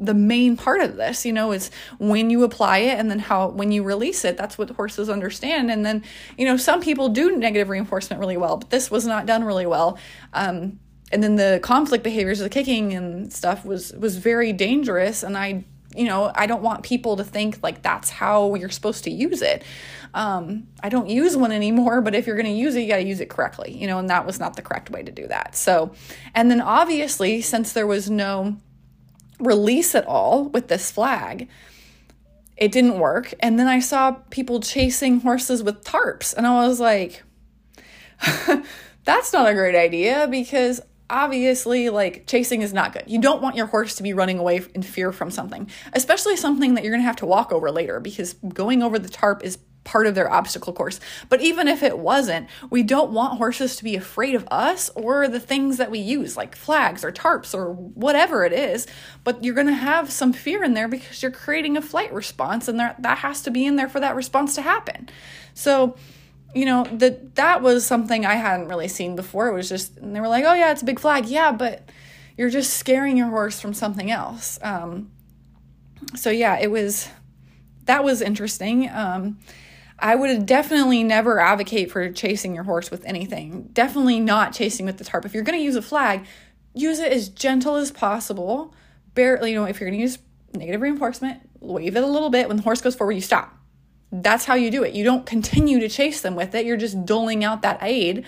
the 0.00 0.14
main 0.14 0.56
part 0.56 0.80
of 0.80 0.96
this 0.96 1.26
you 1.26 1.32
know 1.32 1.52
is 1.52 1.70
when 1.98 2.30
you 2.30 2.42
apply 2.42 2.78
it 2.78 2.98
and 2.98 3.10
then 3.10 3.18
how 3.18 3.48
when 3.48 3.70
you 3.70 3.82
release 3.82 4.24
it 4.24 4.36
that's 4.36 4.56
what 4.56 4.70
horses 4.70 5.08
understand. 5.10 5.70
And 5.70 5.84
then 5.84 6.02
you 6.38 6.46
know 6.46 6.56
some 6.56 6.80
people 6.80 7.10
do 7.10 7.36
negative 7.36 7.68
reinforcement 7.68 8.18
really 8.18 8.36
well 8.36 8.56
but 8.56 8.70
this 8.70 8.90
was 8.90 9.06
not 9.06 9.26
done 9.26 9.44
really 9.44 9.66
well. 9.66 9.98
Um, 10.32 10.80
and 11.12 11.22
then 11.22 11.36
the 11.36 11.60
conflict 11.62 12.02
behaviors 12.02 12.38
the 12.38 12.48
kicking 12.48 12.94
and 12.94 13.32
stuff 13.32 13.64
was 13.64 13.92
was 13.92 14.16
very 14.16 14.52
dangerous. 14.52 15.22
And 15.22 15.36
i 15.36 15.64
you 15.94 16.04
know 16.04 16.30
i 16.36 16.46
don't 16.46 16.62
want 16.62 16.84
people 16.84 17.16
to 17.16 17.24
think 17.24 17.58
like 17.64 17.82
that's 17.82 18.10
how 18.10 18.54
you're 18.54 18.70
supposed 18.70 19.04
to 19.04 19.10
use 19.10 19.42
it. 19.42 19.62
Um, 20.14 20.66
i 20.82 20.88
don't 20.88 21.08
use 21.08 21.36
one 21.36 21.52
anymore 21.52 22.00
but 22.00 22.14
if 22.14 22.26
you're 22.26 22.36
going 22.36 22.46
to 22.46 22.52
use 22.52 22.74
it 22.74 22.80
you 22.80 22.88
got 22.88 22.96
to 22.96 23.06
use 23.06 23.20
it 23.20 23.28
correctly 23.28 23.76
you 23.76 23.86
know 23.86 23.98
and 23.98 24.10
that 24.10 24.26
was 24.26 24.40
not 24.40 24.56
the 24.56 24.62
correct 24.62 24.90
way 24.90 25.02
to 25.02 25.12
do 25.12 25.26
that. 25.26 25.54
So 25.56 25.92
and 26.34 26.50
then 26.50 26.60
obviously 26.60 27.42
since 27.42 27.74
there 27.74 27.86
was 27.86 28.08
no 28.08 28.56
release 29.40 29.94
it 29.94 30.06
all 30.06 30.44
with 30.44 30.68
this 30.68 30.90
flag. 30.90 31.48
It 32.56 32.72
didn't 32.72 32.98
work. 32.98 33.32
And 33.40 33.58
then 33.58 33.66
I 33.66 33.80
saw 33.80 34.12
people 34.30 34.60
chasing 34.60 35.20
horses 35.20 35.62
with 35.62 35.82
tarps. 35.82 36.34
And 36.34 36.46
I 36.46 36.66
was 36.66 36.78
like, 36.78 37.22
that's 39.04 39.32
not 39.32 39.48
a 39.48 39.54
great 39.54 39.74
idea 39.74 40.28
because 40.30 40.80
obviously 41.08 41.90
like 41.90 42.26
chasing 42.26 42.62
is 42.62 42.72
not 42.72 42.92
good. 42.92 43.04
You 43.06 43.20
don't 43.20 43.42
want 43.42 43.56
your 43.56 43.66
horse 43.66 43.96
to 43.96 44.02
be 44.02 44.12
running 44.12 44.38
away 44.38 44.62
in 44.74 44.82
fear 44.82 45.12
from 45.12 45.30
something, 45.30 45.68
especially 45.92 46.36
something 46.36 46.74
that 46.74 46.84
you're 46.84 46.92
going 46.92 47.02
to 47.02 47.06
have 47.06 47.16
to 47.16 47.26
walk 47.26 47.52
over 47.52 47.70
later 47.70 47.98
because 47.98 48.34
going 48.34 48.82
over 48.82 48.98
the 48.98 49.08
tarp 49.08 49.42
is 49.44 49.58
part 49.90 50.06
of 50.06 50.14
their 50.14 50.30
obstacle 50.30 50.72
course. 50.72 51.00
But 51.28 51.40
even 51.40 51.66
if 51.66 51.82
it 51.82 51.98
wasn't, 51.98 52.48
we 52.70 52.84
don't 52.84 53.10
want 53.10 53.38
horses 53.38 53.74
to 53.74 53.82
be 53.82 53.96
afraid 53.96 54.36
of 54.36 54.46
us 54.48 54.88
or 54.94 55.26
the 55.26 55.40
things 55.40 55.78
that 55.78 55.90
we 55.90 55.98
use, 55.98 56.36
like 56.36 56.54
flags 56.54 57.04
or 57.04 57.10
tarps 57.10 57.54
or 57.54 57.72
whatever 57.72 58.44
it 58.44 58.52
is. 58.52 58.86
But 59.24 59.42
you're 59.42 59.56
going 59.56 59.66
to 59.66 59.72
have 59.72 60.12
some 60.12 60.32
fear 60.32 60.62
in 60.62 60.74
there 60.74 60.86
because 60.86 61.20
you're 61.22 61.32
creating 61.32 61.76
a 61.76 61.82
flight 61.82 62.12
response, 62.12 62.68
and 62.68 62.78
there, 62.78 62.94
that 63.00 63.18
has 63.18 63.42
to 63.42 63.50
be 63.50 63.66
in 63.66 63.74
there 63.74 63.88
for 63.88 63.98
that 63.98 64.14
response 64.14 64.54
to 64.54 64.62
happen. 64.62 65.08
So, 65.54 65.96
you 66.54 66.66
know, 66.66 66.84
that 66.92 67.34
that 67.34 67.60
was 67.60 67.84
something 67.84 68.24
I 68.24 68.34
hadn't 68.34 68.68
really 68.68 68.88
seen 68.88 69.16
before. 69.16 69.48
It 69.48 69.54
was 69.54 69.68
just, 69.68 69.96
and 69.96 70.14
they 70.14 70.20
were 70.20 70.28
like, 70.28 70.44
"Oh 70.44 70.54
yeah, 70.54 70.70
it's 70.70 70.82
a 70.82 70.84
big 70.84 71.00
flag." 71.00 71.26
Yeah, 71.26 71.50
but 71.50 71.88
you're 72.36 72.50
just 72.50 72.74
scaring 72.74 73.16
your 73.16 73.28
horse 73.28 73.60
from 73.60 73.74
something 73.74 74.10
else. 74.10 74.60
Um, 74.62 75.10
so 76.14 76.30
yeah, 76.30 76.58
it 76.60 76.70
was 76.70 77.08
that 77.86 78.04
was 78.04 78.22
interesting. 78.22 78.88
Um, 78.88 79.38
I 80.00 80.14
would 80.14 80.46
definitely 80.46 81.04
never 81.04 81.38
advocate 81.40 81.90
for 81.90 82.10
chasing 82.10 82.54
your 82.54 82.64
horse 82.64 82.90
with 82.90 83.04
anything. 83.04 83.68
Definitely 83.72 84.20
not 84.20 84.52
chasing 84.52 84.86
with 84.86 84.98
the 84.98 85.04
tarp. 85.04 85.24
If 85.24 85.34
you're 85.34 85.42
going 85.42 85.58
to 85.58 85.64
use 85.64 85.76
a 85.76 85.82
flag, 85.82 86.24
use 86.74 86.98
it 86.98 87.12
as 87.12 87.28
gentle 87.28 87.76
as 87.76 87.90
possible. 87.90 88.74
Barely, 89.14 89.52
you 89.52 89.56
know, 89.56 89.64
if 89.64 89.78
you're 89.78 89.90
going 89.90 89.98
to 89.98 90.02
use 90.02 90.18
negative 90.54 90.80
reinforcement, 90.80 91.48
wave 91.60 91.96
it 91.96 92.02
a 92.02 92.06
little 92.06 92.30
bit. 92.30 92.48
When 92.48 92.56
the 92.56 92.62
horse 92.62 92.80
goes 92.80 92.94
forward, 92.94 93.12
you 93.12 93.20
stop. 93.20 93.56
That's 94.10 94.46
how 94.46 94.54
you 94.54 94.70
do 94.70 94.82
it. 94.82 94.94
You 94.94 95.04
don't 95.04 95.26
continue 95.26 95.78
to 95.80 95.88
chase 95.88 96.20
them 96.22 96.34
with 96.34 96.54
it. 96.54 96.64
You're 96.64 96.76
just 96.76 97.04
doling 97.04 97.44
out 97.44 97.62
that 97.62 97.78
aid 97.82 98.24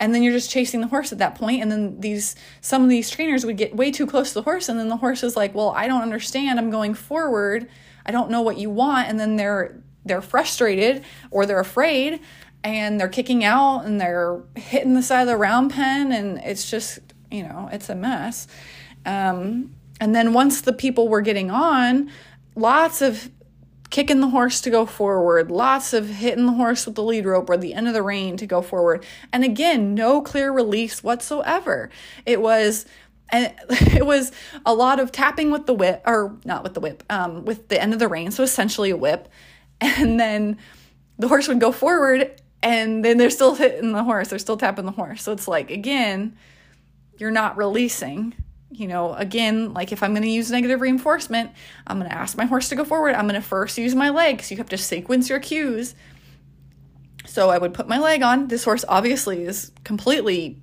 and 0.00 0.14
then 0.14 0.22
you're 0.22 0.32
just 0.32 0.50
chasing 0.50 0.80
the 0.80 0.86
horse 0.86 1.12
at 1.12 1.18
that 1.18 1.34
point. 1.34 1.60
and 1.60 1.70
then 1.70 2.00
these 2.00 2.34
some 2.62 2.82
of 2.82 2.88
these 2.88 3.10
trainers 3.10 3.44
would 3.44 3.58
get 3.58 3.76
way 3.76 3.90
too 3.92 4.06
close 4.06 4.28
to 4.28 4.34
the 4.34 4.42
horse 4.42 4.68
and 4.68 4.78
then 4.78 4.88
the 4.88 4.96
horse 4.96 5.22
is 5.22 5.36
like, 5.36 5.54
"Well, 5.54 5.70
I 5.76 5.86
don't 5.86 6.02
understand. 6.02 6.58
I'm 6.58 6.70
going 6.70 6.94
forward. 6.94 7.68
I 8.06 8.10
don't 8.10 8.30
know 8.30 8.40
what 8.40 8.56
you 8.56 8.70
want." 8.70 9.08
And 9.08 9.20
then 9.20 9.36
they're 9.36 9.82
they're 10.10 10.20
frustrated 10.20 11.04
or 11.30 11.46
they're 11.46 11.60
afraid 11.60 12.18
and 12.64 12.98
they're 12.98 13.08
kicking 13.08 13.44
out 13.44 13.84
and 13.84 14.00
they're 14.00 14.42
hitting 14.56 14.94
the 14.94 15.02
side 15.02 15.22
of 15.22 15.28
the 15.28 15.36
round 15.36 15.70
pen 15.70 16.10
and 16.10 16.38
it's 16.38 16.68
just 16.68 16.98
you 17.30 17.44
know 17.44 17.68
it's 17.72 17.88
a 17.88 17.94
mess. 17.94 18.48
Um, 19.06 19.74
and 20.00 20.14
then 20.14 20.32
once 20.32 20.62
the 20.62 20.72
people 20.72 21.08
were 21.08 21.20
getting 21.20 21.50
on 21.50 22.10
lots 22.56 23.00
of 23.00 23.30
kicking 23.90 24.20
the 24.20 24.28
horse 24.28 24.60
to 24.60 24.70
go 24.70 24.84
forward 24.84 25.50
lots 25.50 25.92
of 25.92 26.08
hitting 26.08 26.46
the 26.46 26.52
horse 26.52 26.86
with 26.86 26.96
the 26.96 27.02
lead 27.02 27.24
rope 27.24 27.48
or 27.48 27.56
the 27.56 27.72
end 27.72 27.86
of 27.86 27.94
the 27.94 28.02
rein 28.02 28.36
to 28.36 28.46
go 28.46 28.60
forward. 28.62 29.04
And 29.32 29.44
again 29.44 29.94
no 29.94 30.20
clear 30.20 30.50
release 30.50 31.04
whatsoever. 31.04 31.88
It 32.26 32.42
was 32.42 32.84
and 33.30 33.54
it 33.70 34.04
was 34.04 34.32
a 34.66 34.74
lot 34.74 34.98
of 34.98 35.12
tapping 35.12 35.52
with 35.52 35.66
the 35.66 35.74
whip 35.74 36.02
or 36.04 36.36
not 36.44 36.64
with 36.64 36.74
the 36.74 36.80
whip 36.80 37.04
um, 37.08 37.44
with 37.44 37.68
the 37.68 37.80
end 37.80 37.92
of 37.92 38.00
the 38.00 38.08
rein. 38.08 38.32
So 38.32 38.42
essentially 38.42 38.90
a 38.90 38.96
whip 38.96 39.28
and 39.80 40.18
then 40.18 40.58
the 41.18 41.28
horse 41.28 41.48
would 41.48 41.60
go 41.60 41.72
forward 41.72 42.40
and 42.62 43.04
then 43.04 43.16
they're 43.16 43.30
still 43.30 43.54
hitting 43.54 43.92
the 43.92 44.04
horse. 44.04 44.28
They're 44.28 44.38
still 44.38 44.56
tapping 44.56 44.84
the 44.84 44.92
horse. 44.92 45.22
So 45.22 45.32
it's 45.32 45.48
like 45.48 45.70
again 45.70 46.36
you're 47.18 47.30
not 47.30 47.56
releasing. 47.56 48.34
You 48.72 48.86
know 48.86 49.14
again 49.14 49.74
like 49.74 49.92
if 49.92 50.02
i'm 50.02 50.12
going 50.12 50.22
to 50.22 50.30
use 50.30 50.50
negative 50.50 50.80
reinforcement 50.80 51.50
i'm 51.88 51.98
going 51.98 52.08
to 52.08 52.16
ask 52.16 52.38
my 52.38 52.44
horse 52.44 52.68
to 52.68 52.76
go 52.76 52.84
forward. 52.84 53.14
I'm 53.14 53.26
going 53.26 53.40
to 53.40 53.46
first 53.46 53.76
use 53.76 53.94
my 53.94 54.10
legs 54.10 54.50
you 54.50 54.56
have 54.58 54.68
to 54.68 54.78
sequence 54.78 55.28
your 55.28 55.40
cues. 55.40 55.94
So 57.26 57.50
i 57.50 57.58
would 57.58 57.74
put 57.74 57.88
my 57.88 57.98
leg 57.98 58.22
on. 58.22 58.48
This 58.48 58.64
horse 58.64 58.84
obviously 58.88 59.44
is 59.44 59.72
completely 59.84 60.62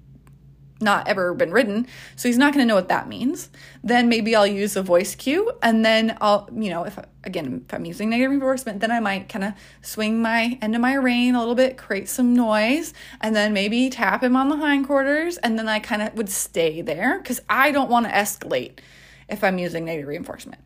not 0.80 1.08
ever 1.08 1.34
been 1.34 1.52
ridden, 1.52 1.88
so 2.16 2.30
he's 2.30 2.38
not 2.38 2.54
going 2.54 2.64
to 2.64 2.68
know 2.68 2.76
what 2.76 2.90
that 2.90 3.08
means. 3.08 3.50
Then 3.84 4.10
maybe 4.10 4.36
I'll 4.36 4.48
use 4.48 4.76
a 4.76 4.84
voice 4.84 5.16
cue, 5.16 5.52
and 5.62 5.84
then 5.84 6.18
I'll, 6.22 6.50
you 6.54 6.70
know, 6.70 6.84
if 6.84 7.00
again, 7.24 7.66
if 7.68 7.74
I'm 7.74 7.86
using 7.86 8.10
negative 8.10 8.32
reinforcement, 8.32 8.80
then 8.80 8.92
I 8.92 9.00
might 9.00 9.30
kind 9.30 9.46
of 9.46 9.54
swing 9.82 10.22
my 10.22 10.58
end 10.62 10.76
of 10.76 10.82
my 10.82 10.94
rein 10.94 11.36
a 11.36 11.40
little 11.40 11.56
bit, 11.56 11.78
create 11.78 12.08
some 12.08 12.34
noise, 12.34 12.94
and 13.22 13.36
then 13.36 13.54
maybe 13.54 13.90
tap 13.90 14.24
him 14.24 14.36
on 14.36 14.50
the 14.50 14.58
hindquarters, 14.58 15.38
and 15.38 15.58
then 15.58 15.68
I 15.68 15.80
kind 15.80 16.02
of 16.02 16.14
would 16.14 16.30
stay 16.30 16.82
there 16.82 17.18
because 17.20 17.42
I 17.50 17.72
don't 17.72 17.90
want 17.90 18.06
to 18.06 18.12
escalate 18.12 18.80
if 19.28 19.44
I'm 19.44 19.58
using 19.58 19.86
negative 19.86 20.08
reinforcement. 20.08 20.62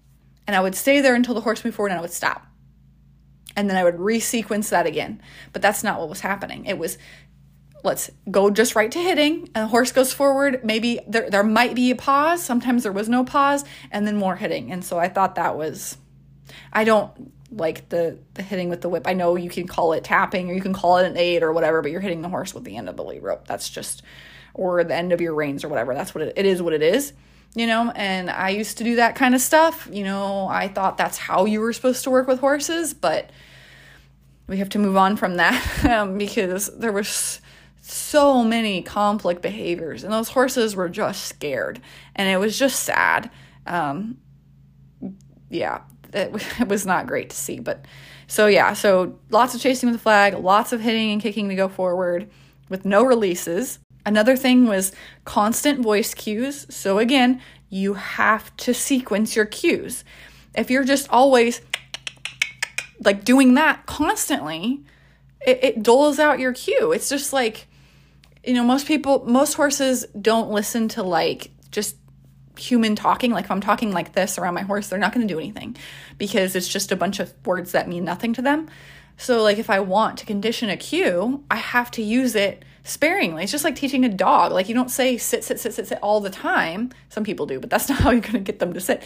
And 0.48 0.56
I 0.56 0.62
would 0.62 0.76
stay 0.76 1.02
there 1.02 1.16
until 1.16 1.36
the 1.36 1.42
horse 1.42 1.64
moved 1.64 1.78
forward 1.78 1.92
and 1.92 2.00
I 2.00 2.02
would 2.02 2.12
stop. 2.12 2.46
And 3.56 3.70
then 3.70 3.78
I 3.78 3.84
would 3.84 3.98
resequence 3.98 4.70
that 4.70 4.86
again. 4.86 5.22
But 5.54 5.62
that's 5.62 5.84
not 5.84 6.00
what 6.00 6.10
was 6.10 6.22
happening. 6.22 6.66
It 6.66 6.78
was 6.78 6.98
let's 7.84 8.10
go 8.30 8.50
just 8.50 8.76
right 8.76 8.92
to 8.92 9.00
hitting. 9.00 9.50
A 9.56 9.68
horse 9.68 9.92
goes 9.92 10.14
forward. 10.14 10.64
Maybe 10.64 11.00
there 11.08 11.30
there 11.30 11.44
might 11.44 11.76
be 11.76 11.92
a 11.92 11.96
pause. 11.96 12.44
Sometimes 12.44 12.84
there 12.84 12.92
was 12.92 13.10
no 13.10 13.24
pause, 13.24 13.64
and 13.92 14.06
then 14.08 14.18
more 14.18 14.36
hitting. 14.36 14.72
And 14.72 14.84
so 14.84 15.00
I 15.00 15.10
thought 15.10 15.36
that 15.36 15.58
was. 15.58 15.98
I 16.74 16.84
don't 16.84 17.32
like 17.52 17.90
the 17.90 18.18
the 18.34 18.44
hitting 18.44 18.70
with 18.70 18.82
the 18.82 18.90
whip. 18.90 19.08
I 19.08 19.14
know 19.14 19.36
you 19.36 19.50
can 19.50 19.68
call 19.68 19.94
it 19.94 20.04
tapping 20.04 20.50
or 20.50 20.54
you 20.54 20.62
can 20.62 20.74
call 20.74 20.98
it 20.98 21.06
an 21.06 21.18
aid 21.18 21.44
or 21.44 21.52
whatever, 21.52 21.82
but 21.82 21.92
you're 21.92 22.02
hitting 22.02 22.22
the 22.22 22.30
horse 22.30 22.54
with 22.54 22.64
the 22.64 22.78
end 22.78 22.90
of 22.90 22.96
the 22.96 23.04
lead 23.04 23.24
rope. 23.24 23.48
That's 23.48 23.70
just 23.70 24.04
or 24.54 24.84
the 24.84 24.96
end 24.96 25.14
of 25.14 25.22
your 25.22 25.34
reins 25.34 25.64
or 25.64 25.70
whatever. 25.70 25.94
That's 25.94 26.14
what 26.14 26.24
it, 26.24 26.34
it 26.38 26.46
is. 26.46 26.62
What 26.62 26.74
it 26.74 26.82
is. 26.82 27.14
You 27.54 27.68
know, 27.68 27.92
and 27.92 28.30
I 28.30 28.50
used 28.50 28.78
to 28.78 28.86
do 28.86 28.96
that 28.96 29.16
kind 29.16 29.36
of 29.36 29.42
stuff. 29.42 29.90
You 29.92 30.06
know, 30.06 30.48
I 30.48 30.70
thought 30.70 30.98
that's 30.98 31.18
how 31.18 31.44
you 31.44 31.60
were 31.60 31.74
supposed 31.74 32.06
to 32.06 32.10
work 32.10 32.26
with 32.26 32.40
horses, 32.40 32.94
but 32.94 33.30
we 34.48 34.58
have 34.58 34.70
to 34.70 34.80
move 34.80 34.96
on 34.96 35.18
from 35.18 35.36
that 35.36 35.86
um, 35.90 36.18
because 36.18 36.68
there 36.78 36.94
was 36.94 37.42
so 37.82 38.44
many 38.44 38.82
conflict 38.82 39.42
behaviors, 39.42 40.04
and 40.04 40.14
those 40.14 40.30
horses 40.30 40.76
were 40.76 40.90
just 40.90 41.26
scared, 41.26 41.82
and 42.16 42.30
it 42.30 42.38
was 42.38 42.58
just 42.58 42.82
sad. 42.84 43.30
Um, 43.66 44.18
yeah, 45.50 45.82
it, 46.14 46.32
it 46.60 46.68
was 46.68 46.86
not 46.86 47.08
great 47.08 47.32
to 47.32 47.36
see, 47.36 47.60
but 47.60 47.86
so 48.28 48.48
yeah, 48.48 48.74
so 48.74 49.20
lots 49.30 49.56
of 49.56 49.62
chasing 49.62 49.90
with 49.90 49.98
the 49.98 50.02
flag, 50.02 50.36
lots 50.36 50.72
of 50.72 50.80
hitting 50.80 51.12
and 51.12 51.22
kicking 51.22 51.50
to 51.50 51.56
go 51.56 51.68
forward 51.68 52.30
with 52.70 52.86
no 52.86 53.04
releases. 53.04 53.80
Another 54.06 54.36
thing 54.38 54.68
was 54.68 54.94
constant 55.26 55.80
voice 55.80 56.14
cues. 56.14 56.66
So 56.70 56.98
again, 56.98 57.42
you 57.70 57.96
have 57.96 58.56
to 58.58 58.74
sequence 58.74 59.36
your 59.36 59.46
cues. 59.46 60.04
If 60.56 60.72
you're 60.72 60.84
just 60.84 61.10
always 61.10 61.62
like 63.04 63.24
doing 63.24 63.56
that 63.56 63.86
constantly, 63.86 64.84
it, 65.46 65.60
it 65.64 65.84
doles 65.84 66.20
out 66.20 66.40
your 66.40 66.54
cue. 66.54 66.92
It's 66.92 67.10
just 67.10 67.34
like 67.34 67.68
you 68.44 68.54
know, 68.54 68.64
most 68.64 68.88
people, 68.88 69.24
most 69.26 69.54
horses 69.54 70.06
don't 70.20 70.50
listen 70.50 70.88
to 70.90 71.04
like 71.04 71.52
just 71.72 71.96
human 72.58 72.96
talking. 72.96 73.32
Like 73.32 73.46
if 73.46 73.52
I'm 73.52 73.62
talking 73.62 73.92
like 73.92 74.14
this 74.14 74.38
around 74.38 74.54
my 74.54 74.62
horse, 74.62 74.88
they're 74.88 75.00
not 75.00 75.14
going 75.14 75.28
to 75.28 75.34
do 75.34 75.40
anything 75.40 75.76
because 76.18 76.56
it's 76.56 76.68
just 76.68 76.92
a 76.92 76.96
bunch 76.96 77.20
of 77.20 77.34
words 77.46 77.72
that 77.72 77.88
mean 77.88 78.04
nothing 78.04 78.34
to 78.34 78.42
them. 78.42 78.70
So, 79.22 79.44
like, 79.44 79.60
if 79.60 79.70
I 79.70 79.82
want 79.82 80.18
to 80.18 80.26
condition 80.26 80.70
a 80.70 80.78
cue, 80.78 81.44
I 81.52 81.58
have 81.58 81.92
to 81.92 82.02
use 82.02 82.34
it 82.34 82.66
sparingly. 82.84 83.44
It's 83.44 83.52
just 83.52 83.64
like 83.64 83.76
teaching 83.76 84.04
a 84.04 84.10
dog. 84.10 84.52
Like, 84.52 84.68
you 84.68 84.74
don't 84.74 84.90
say 84.90 85.18
sit, 85.18 85.44
sit, 85.44 85.60
sit, 85.60 85.76
sit, 85.76 85.88
sit 85.88 86.00
all 86.02 86.22
the 86.22 86.32
time. 86.32 86.90
Some 87.10 87.24
people 87.24 87.46
do, 87.46 87.60
but 87.60 87.70
that's 87.70 87.88
not 87.90 88.00
how 88.00 88.10
you're 88.10 88.22
going 88.22 88.34
to 88.34 88.40
get 88.40 88.58
them 88.58 88.74
to 88.74 88.82
sit. 88.82 89.04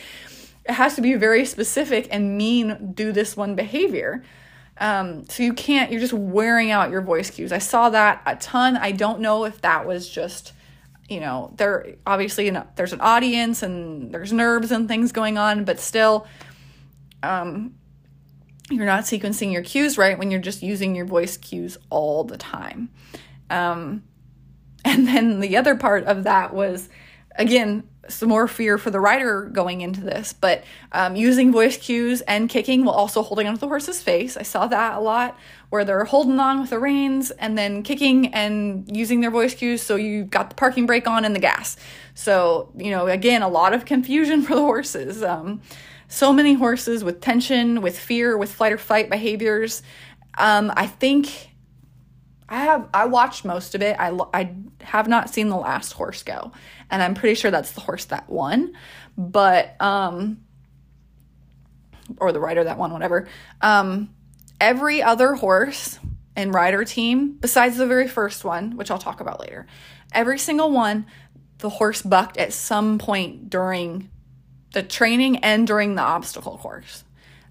it 0.63 0.72
has 0.72 0.96
to 0.96 1.01
be 1.01 1.15
very 1.15 1.44
specific 1.44 2.08
and 2.12 2.38
mean 2.38 2.94
do 2.94 3.12
this 3.12 3.36
one 3.36 3.56
behavior. 3.56 4.24
Um, 4.77 5.27
so 5.29 5.44
you 5.44 5.53
can't, 5.53 5.91
you're 5.91 6.01
just 6.01 6.13
wearing 6.13 6.72
out 6.72 6.91
your 6.91 7.01
voice 7.01 7.29
cues. 7.29 7.51
I 7.51 7.60
saw 7.60 7.89
that 7.91 8.22
a 8.25 8.36
ton. 8.36 8.75
I 8.75 8.91
don't 8.91 9.22
know 9.22 9.46
if 9.46 9.62
that 9.62 9.88
was 9.88 10.10
just, 10.10 10.53
you 11.08 11.20
know, 11.20 11.53
there 11.58 11.96
obviously 12.05 12.50
know, 12.51 12.67
there's 12.75 12.94
an 12.94 13.01
audience 13.01 13.63
and 13.63 14.13
there's 14.13 14.34
nerves 14.34 14.72
and 14.72 14.88
things 14.88 15.12
going 15.12 15.38
on, 15.38 15.63
but 15.63 15.79
still, 15.79 16.27
um, 17.24 17.75
you're 18.70 18.86
not 18.86 19.03
sequencing 19.03 19.53
your 19.53 19.62
cues 19.62 19.98
right 19.98 20.17
when 20.17 20.32
you're 20.32 20.41
just 20.41 20.63
using 20.63 20.96
your 20.96 21.05
voice 21.05 21.38
cues 21.38 21.77
all 21.89 22.24
the 22.24 22.38
time. 22.38 22.89
Um, 23.50 24.03
and 24.86 25.08
then 25.08 25.39
the 25.39 25.58
other 25.58 25.75
part 25.75 26.05
of 26.05 26.24
that 26.24 26.53
was, 26.53 26.89
again, 27.36 27.88
some 28.08 28.30
more 28.30 28.48
fear 28.48 28.78
for 28.78 28.92
the 28.92 29.00
rider 29.00 29.50
going 29.52 29.82
into 29.82 30.02
this, 30.02 30.34
but 30.34 30.64
um, 30.92 31.16
using 31.16 31.52
voice 31.52 31.78
cues 31.78 32.22
and 32.22 32.50
kicking 32.50 32.86
while 32.86 32.96
also 32.96 33.22
holding 33.22 33.48
onto 33.48 33.60
the 33.60 33.68
horse's 33.68 34.02
face. 34.02 34.38
I 34.38 34.44
saw 34.44 34.68
that 34.68 34.96
a 34.96 35.00
lot 35.00 35.38
where 35.70 35.84
they're 35.84 36.06
holding 36.06 36.40
on 36.40 36.62
with 36.62 36.70
the 36.70 36.80
reins 36.80 37.32
and 37.32 37.58
then 37.58 37.84
kicking 37.84 38.34
and 38.34 38.86
using 38.96 39.22
their 39.22 39.32
voice 39.32 39.54
cues. 39.54 39.82
So 39.82 39.96
you 39.96 40.24
got 40.24 40.50
the 40.50 40.56
parking 40.56 40.86
brake 40.86 41.08
on 41.08 41.26
and 41.26 41.36
the 41.36 41.40
gas. 41.40 41.78
So, 42.14 42.72
you 42.78 42.92
know, 42.92 43.08
again, 43.08 43.42
a 43.42 43.50
lot 43.50 43.74
of 43.74 43.86
confusion 43.86 44.42
for 44.44 44.56
the 44.56 44.62
horses. 44.62 45.24
Um, 45.24 45.62
so 46.08 46.32
many 46.32 46.54
horses 46.54 47.04
with 47.04 47.22
tension, 47.22 47.82
with 47.82 47.98
fear, 47.98 48.38
with 48.38 48.52
flight 48.52 48.72
or 48.72 48.78
fight 48.78 49.10
behaviors. 49.10 49.82
Um, 50.38 50.72
I 50.76 50.88
think 50.88 51.55
I 52.48 52.58
have 52.58 52.88
I 52.94 53.06
watched 53.06 53.44
most 53.44 53.75
of 53.75 53.82
it. 53.82 53.96
I 54.00 54.18
I 54.34 54.54
have 54.82 55.08
not 55.08 55.30
seen 55.30 55.50
the 55.50 55.58
last 55.58 55.94
horse 55.94 56.24
go, 56.24 56.52
and 56.92 57.02
I'm 57.02 57.16
pretty 57.16 57.36
sure 57.36 57.50
that's 57.52 57.72
the 57.72 57.82
horse 57.82 58.06
that 58.06 58.30
won, 58.30 58.74
but 59.18 59.80
um, 59.82 60.42
or 62.18 62.32
the 62.32 62.40
rider 62.40 62.64
that 62.64 62.78
won, 62.78 62.94
whatever. 62.94 63.28
Um, 63.62 64.10
every 64.62 65.02
other 65.02 65.34
horse 65.34 66.00
and 66.36 66.54
rider 66.54 66.84
team, 66.86 67.38
besides 67.40 67.78
the 67.78 67.88
very 67.88 68.08
first 68.08 68.44
one, 68.44 68.78
which 68.78 68.92
I'll 68.92 69.00
talk 69.00 69.22
about 69.22 69.40
later, 69.40 69.66
every 70.12 70.38
single 70.38 70.70
one, 70.70 71.08
the 71.60 71.70
horse 71.70 72.02
bucked 72.02 72.38
at 72.38 72.54
some 72.54 73.00
point 73.00 73.50
during 73.50 74.10
the 74.74 74.84
training 74.84 75.38
and 75.38 75.66
during 75.66 75.96
the 75.96 76.02
obstacle 76.02 76.58
course 76.58 77.06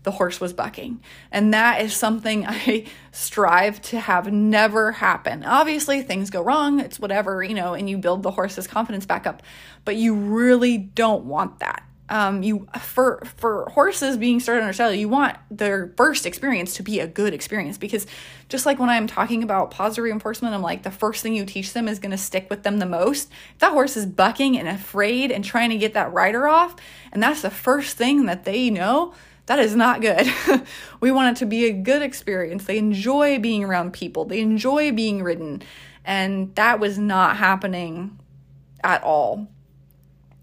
the 0.04 0.12
horse 0.12 0.40
was 0.40 0.52
bucking. 0.52 1.02
And 1.32 1.52
that 1.52 1.80
is 1.82 1.94
something 1.94 2.46
I 2.48 2.86
strive 3.10 3.82
to 3.82 3.98
have 3.98 4.32
never 4.32 4.92
happen. 4.92 5.44
Obviously, 5.44 6.02
things 6.02 6.30
go 6.30 6.42
wrong, 6.42 6.80
it's 6.80 7.00
whatever, 7.00 7.42
you 7.42 7.54
know, 7.54 7.74
and 7.74 7.90
you 7.90 7.98
build 7.98 8.22
the 8.22 8.30
horse's 8.30 8.66
confidence 8.66 9.04
back 9.04 9.26
up, 9.26 9.42
but 9.84 9.96
you 9.96 10.14
really 10.14 10.78
don't 10.78 11.24
want 11.24 11.58
that. 11.58 11.82
Um, 12.06 12.42
you 12.42 12.68
for 12.78 13.22
for 13.38 13.70
horses 13.70 14.18
being 14.18 14.38
started 14.38 14.62
on 14.62 14.68
a 14.68 14.74
saddle, 14.74 14.92
you 14.92 15.08
want 15.08 15.38
their 15.50 15.90
first 15.96 16.26
experience 16.26 16.74
to 16.74 16.82
be 16.82 17.00
a 17.00 17.06
good 17.06 17.32
experience 17.32 17.78
because 17.78 18.06
just 18.50 18.66
like 18.66 18.78
when 18.78 18.90
I'm 18.90 19.06
talking 19.06 19.42
about 19.42 19.70
positive 19.70 20.04
reinforcement, 20.04 20.54
I'm 20.54 20.60
like 20.60 20.82
the 20.82 20.90
first 20.90 21.22
thing 21.22 21.34
you 21.34 21.46
teach 21.46 21.72
them 21.72 21.88
is 21.88 21.98
going 21.98 22.10
to 22.10 22.18
stick 22.18 22.48
with 22.50 22.62
them 22.62 22.78
the 22.78 22.84
most. 22.84 23.30
If 23.54 23.60
that 23.60 23.72
horse 23.72 23.96
is 23.96 24.04
bucking 24.04 24.58
and 24.58 24.68
afraid 24.68 25.32
and 25.32 25.42
trying 25.42 25.70
to 25.70 25.78
get 25.78 25.94
that 25.94 26.12
rider 26.12 26.46
off, 26.46 26.76
and 27.10 27.22
that's 27.22 27.40
the 27.40 27.48
first 27.48 27.96
thing 27.96 28.26
that 28.26 28.44
they 28.44 28.68
know, 28.68 29.14
that 29.46 29.58
is 29.58 29.76
not 29.76 30.00
good. 30.00 30.26
we 31.00 31.10
want 31.10 31.36
it 31.36 31.40
to 31.40 31.46
be 31.46 31.66
a 31.66 31.72
good 31.72 32.02
experience. 32.02 32.64
They 32.64 32.78
enjoy 32.78 33.38
being 33.38 33.64
around 33.64 33.92
people, 33.92 34.24
they 34.24 34.40
enjoy 34.40 34.92
being 34.92 35.22
ridden. 35.22 35.62
And 36.04 36.54
that 36.54 36.80
was 36.80 36.98
not 36.98 37.38
happening 37.38 38.18
at 38.82 39.02
all. 39.02 39.48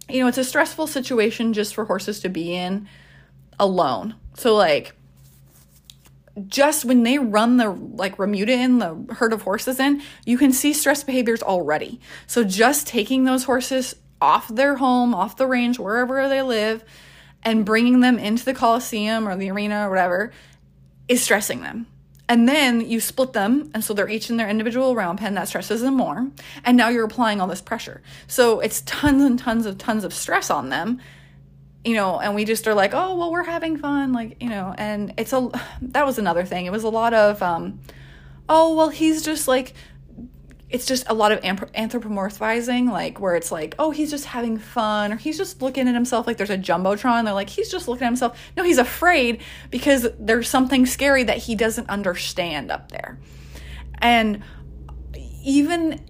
You 0.10 0.22
know, 0.22 0.28
it's 0.28 0.40
a 0.40 0.44
stressful 0.44 0.88
situation 0.88 1.54
just 1.54 1.76
for 1.76 1.86
horses 1.86 2.20
to 2.22 2.30
be 2.30 2.56
in 2.56 2.90
alone. 3.60 4.16
So, 4.34 4.56
like, 4.56 4.96
just 6.48 6.86
when 6.86 7.04
they 7.04 7.18
run 7.18 7.58
the 7.58 7.70
like 7.70 8.18
remuda 8.18 8.54
in 8.54 8.80
the 8.80 9.06
herd 9.16 9.34
of 9.34 9.44
horses 9.44 9.80
in, 9.80 10.02
you 10.26 10.38
can 10.38 10.52
see 10.52 10.74
stress 10.74 11.04
behaviors 11.04 11.44
already. 11.44 12.00
So, 12.28 12.44
just 12.44 12.88
taking 12.88 13.24
those 13.24 13.44
horses 13.44 13.96
off 14.20 14.48
their 14.48 14.76
home, 14.78 15.14
off 15.14 15.38
the 15.38 15.48
range, 15.48 15.80
wherever 15.80 16.28
they 16.28 16.42
live, 16.42 16.84
and 17.44 17.66
bringing 17.66 18.00
them 18.00 18.20
into 18.20 18.46
the 18.46 18.54
Coliseum 18.54 19.28
or 19.28 19.36
the 19.36 19.50
arena 19.50 19.88
or 19.88 19.90
whatever 19.90 20.32
is 21.08 21.24
stressing 21.24 21.62
them. 21.62 21.88
And 22.32 22.48
then 22.48 22.80
you 22.80 23.02
split 23.02 23.34
them, 23.34 23.70
and 23.74 23.84
so 23.84 23.94
they're 23.94 24.08
each 24.08 24.30
in 24.30 24.38
their 24.38 24.48
individual 24.48 24.96
round 24.96 25.20
pen. 25.20 25.34
That 25.34 25.50
stresses 25.50 25.82
them 25.82 25.96
more. 25.96 26.30
And 26.64 26.78
now 26.78 26.88
you're 26.88 27.04
applying 27.04 27.42
all 27.42 27.48
this 27.48 27.60
pressure. 27.60 28.02
So 28.28 28.62
it's 28.62 28.82
tons 28.84 29.22
and 29.22 29.38
tons 29.38 29.66
of 29.66 29.78
tons 29.78 30.06
of 30.06 30.14
stress 30.14 30.50
on 30.50 30.70
them, 30.70 31.02
you 31.84 31.94
know. 31.94 32.22
And 32.22 32.34
we 32.34 32.46
just 32.46 32.66
are 32.70 32.74
like, 32.74 32.94
oh 32.94 33.18
well, 33.18 33.34
we're 33.34 33.44
having 33.44 33.76
fun, 33.76 34.14
like 34.14 34.42
you 34.42 34.48
know. 34.48 34.74
And 34.78 35.14
it's 35.18 35.34
a 35.34 35.50
that 35.82 36.06
was 36.06 36.18
another 36.18 36.46
thing. 36.46 36.66
It 36.66 36.72
was 36.72 36.86
a 36.86 36.90
lot 36.90 37.14
of, 37.14 37.42
um, 37.44 37.82
oh 38.48 38.78
well, 38.78 38.90
he's 38.90 39.24
just 39.24 39.50
like 39.50 39.74
it's 40.72 40.86
just 40.86 41.04
a 41.08 41.14
lot 41.14 41.32
of 41.32 41.42
anthropomorphizing, 41.42 42.92
like 42.92 43.20
where 43.20 43.36
it's 43.36 43.52
like, 43.52 43.76
oh, 43.78 43.92
he's 43.92 44.10
just 44.10 44.26
having 44.26 44.58
fun, 44.58 45.12
or 45.12 45.18
he's 45.18 45.38
just 45.38 45.62
looking 45.62 45.88
at 45.88 45.94
himself 45.94 46.26
like 46.26 46.38
there's 46.38 46.50
a 46.50 46.58
jumbotron. 46.58 47.26
They're 47.26 47.34
like, 47.34 47.50
he's 47.50 47.70
just 47.70 47.88
looking 47.88 48.04
at 48.04 48.10
himself. 48.10 48.40
No, 48.56 48.64
he's 48.64 48.78
afraid 48.78 49.42
because 49.70 50.08
there's 50.18 50.50
something 50.50 50.86
scary 50.86 51.24
that 51.24 51.38
he 51.38 51.56
doesn't 51.56 51.90
understand 51.90 52.72
up 52.72 52.92
there. 52.92 53.20
And 54.00 54.44
even 55.44 56.06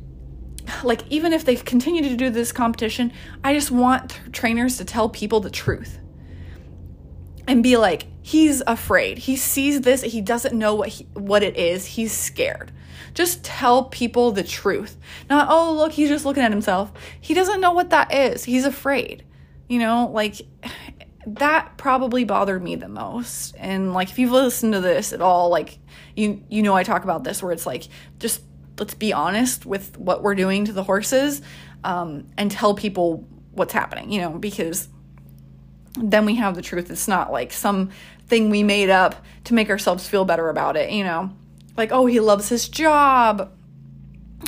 like 0.83 1.01
even 1.09 1.33
if 1.33 1.43
they 1.43 1.55
continue 1.55 2.03
to 2.03 2.15
do 2.15 2.29
this 2.29 2.51
competition, 2.51 3.11
I 3.43 3.53
just 3.53 3.71
want 3.71 4.19
trainers 4.31 4.77
to 4.77 4.85
tell 4.85 5.09
people 5.09 5.39
the 5.39 5.49
truth 5.49 5.97
and 7.47 7.63
be 7.63 7.77
like, 7.77 8.05
he's 8.21 8.61
afraid. 8.67 9.17
He 9.17 9.35
sees 9.35 9.81
this, 9.81 10.03
he 10.03 10.21
doesn't 10.21 10.57
know 10.57 10.75
what 10.75 10.89
he, 10.89 11.05
what 11.13 11.41
it 11.41 11.57
is. 11.57 11.85
He's 11.85 12.11
scared 12.11 12.71
just 13.13 13.43
tell 13.43 13.85
people 13.85 14.31
the 14.31 14.43
truth. 14.43 14.97
Not, 15.29 15.47
oh, 15.49 15.73
look, 15.73 15.91
he's 15.91 16.09
just 16.09 16.25
looking 16.25 16.43
at 16.43 16.51
himself. 16.51 16.91
He 17.19 17.33
doesn't 17.33 17.61
know 17.61 17.73
what 17.73 17.89
that 17.89 18.13
is. 18.13 18.43
He's 18.43 18.65
afraid. 18.65 19.25
You 19.67 19.79
know, 19.79 20.09
like 20.11 20.41
that 21.27 21.77
probably 21.77 22.23
bothered 22.23 22.63
me 22.63 22.75
the 22.75 22.87
most. 22.87 23.55
And 23.57 23.93
like 23.93 24.09
if 24.09 24.19
you've 24.19 24.31
listened 24.31 24.73
to 24.73 24.81
this 24.81 25.13
at 25.13 25.21
all, 25.21 25.49
like 25.49 25.79
you 26.15 26.43
you 26.49 26.63
know 26.63 26.75
I 26.75 26.83
talk 26.83 27.03
about 27.03 27.23
this 27.23 27.43
where 27.43 27.51
it's 27.51 27.65
like 27.65 27.87
just 28.19 28.41
let's 28.79 28.93
be 28.93 29.13
honest 29.13 29.65
with 29.65 29.97
what 29.97 30.23
we're 30.23 30.35
doing 30.35 30.65
to 30.65 30.73
the 30.73 30.83
horses 30.83 31.41
um, 31.83 32.27
and 32.37 32.49
tell 32.49 32.73
people 32.73 33.27
what's 33.51 33.73
happening, 33.73 34.11
you 34.11 34.21
know, 34.21 34.31
because 34.31 34.87
then 35.95 36.25
we 36.25 36.35
have 36.35 36.55
the 36.55 36.61
truth. 36.61 36.89
It's 36.89 37.07
not 37.07 37.31
like 37.31 37.51
some 37.51 37.91
thing 38.27 38.49
we 38.49 38.63
made 38.63 38.89
up 38.89 39.23
to 39.43 39.53
make 39.53 39.69
ourselves 39.69 40.07
feel 40.07 40.23
better 40.23 40.49
about 40.49 40.77
it, 40.77 40.89
you 40.91 41.03
know 41.03 41.31
like, 41.81 41.91
oh, 41.91 42.05
he 42.05 42.19
loves 42.19 42.47
his 42.47 42.69
job. 42.69 43.51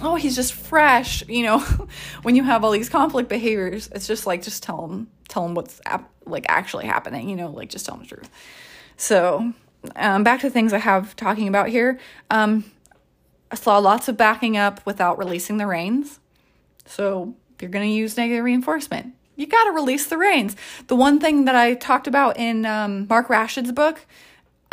Oh, 0.01 0.15
he's 0.15 0.35
just 0.35 0.53
fresh. 0.53 1.27
You 1.27 1.43
know, 1.43 1.59
when 2.21 2.35
you 2.35 2.43
have 2.43 2.63
all 2.63 2.71
these 2.71 2.89
conflict 2.89 3.27
behaviors, 3.27 3.89
it's 3.93 4.07
just 4.07 4.27
like, 4.27 4.43
just 4.43 4.61
tell 4.61 4.85
him, 4.85 5.07
tell 5.27 5.45
him 5.45 5.55
what's 5.55 5.81
ap- 5.85 6.11
like 6.25 6.45
actually 6.47 6.85
happening, 6.85 7.27
you 7.27 7.35
know, 7.35 7.49
like 7.49 7.69
just 7.69 7.85
tell 7.85 7.95
him 7.95 8.01
the 8.01 8.07
truth. 8.07 8.29
So, 8.97 9.53
um, 9.95 10.23
back 10.23 10.41
to 10.41 10.49
things 10.49 10.73
I 10.73 10.77
have 10.77 11.15
talking 11.15 11.47
about 11.47 11.69
here. 11.69 11.99
Um, 12.29 12.65
I 13.51 13.55
saw 13.55 13.77
lots 13.79 14.07
of 14.07 14.15
backing 14.15 14.55
up 14.55 14.85
without 14.85 15.17
releasing 15.17 15.57
the 15.57 15.67
reins. 15.67 16.19
So, 16.85 17.35
if 17.55 17.61
you're 17.61 17.71
going 17.71 17.87
to 17.87 17.93
use 17.93 18.15
negative 18.15 18.43
reinforcement, 18.43 19.13
you 19.35 19.47
got 19.47 19.63
to 19.65 19.71
release 19.71 20.05
the 20.05 20.17
reins. 20.17 20.55
The 20.87 20.95
one 20.95 21.19
thing 21.19 21.45
that 21.45 21.55
I 21.55 21.73
talked 21.73 22.07
about 22.07 22.37
in 22.37 22.65
um, 22.65 23.07
Mark 23.09 23.27
Rashid's 23.27 23.71
book 23.71 24.05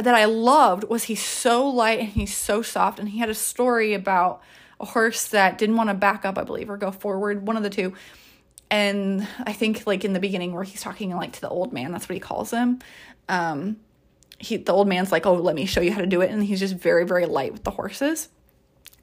that 0.04 0.14
I 0.14 0.24
loved 0.26 0.84
was 0.84 1.04
he's 1.04 1.24
so 1.24 1.66
light 1.68 2.00
and 2.00 2.08
he's 2.08 2.36
so 2.36 2.62
soft. 2.62 2.98
And 2.98 3.08
he 3.08 3.18
had 3.18 3.28
a 3.28 3.34
story 3.34 3.94
about 3.94 4.42
a 4.78 4.86
horse 4.86 5.28
that 5.28 5.58
didn't 5.58 5.76
want 5.76 5.90
to 5.90 5.94
back 5.94 6.24
up, 6.24 6.38
I 6.38 6.44
believe, 6.44 6.70
or 6.70 6.76
go 6.76 6.90
forward, 6.90 7.46
one 7.46 7.56
of 7.56 7.62
the 7.62 7.70
two. 7.70 7.94
And 8.70 9.26
I 9.44 9.52
think 9.52 9.86
like 9.86 10.04
in 10.04 10.12
the 10.12 10.20
beginning 10.20 10.52
where 10.54 10.62
he's 10.62 10.80
talking 10.80 11.14
like 11.14 11.32
to 11.32 11.40
the 11.40 11.48
old 11.48 11.72
man, 11.72 11.92
that's 11.92 12.08
what 12.08 12.14
he 12.14 12.20
calls 12.20 12.50
him. 12.50 12.78
Um, 13.28 13.76
he 14.38 14.56
the 14.56 14.72
old 14.72 14.88
man's 14.88 15.12
like, 15.12 15.26
"Oh, 15.26 15.34
let 15.34 15.54
me 15.54 15.66
show 15.66 15.80
you 15.80 15.92
how 15.92 16.00
to 16.00 16.06
do 16.06 16.22
it," 16.22 16.30
and 16.30 16.42
he's 16.42 16.60
just 16.60 16.74
very 16.74 17.04
very 17.04 17.26
light 17.26 17.52
with 17.52 17.64
the 17.64 17.70
horses. 17.70 18.28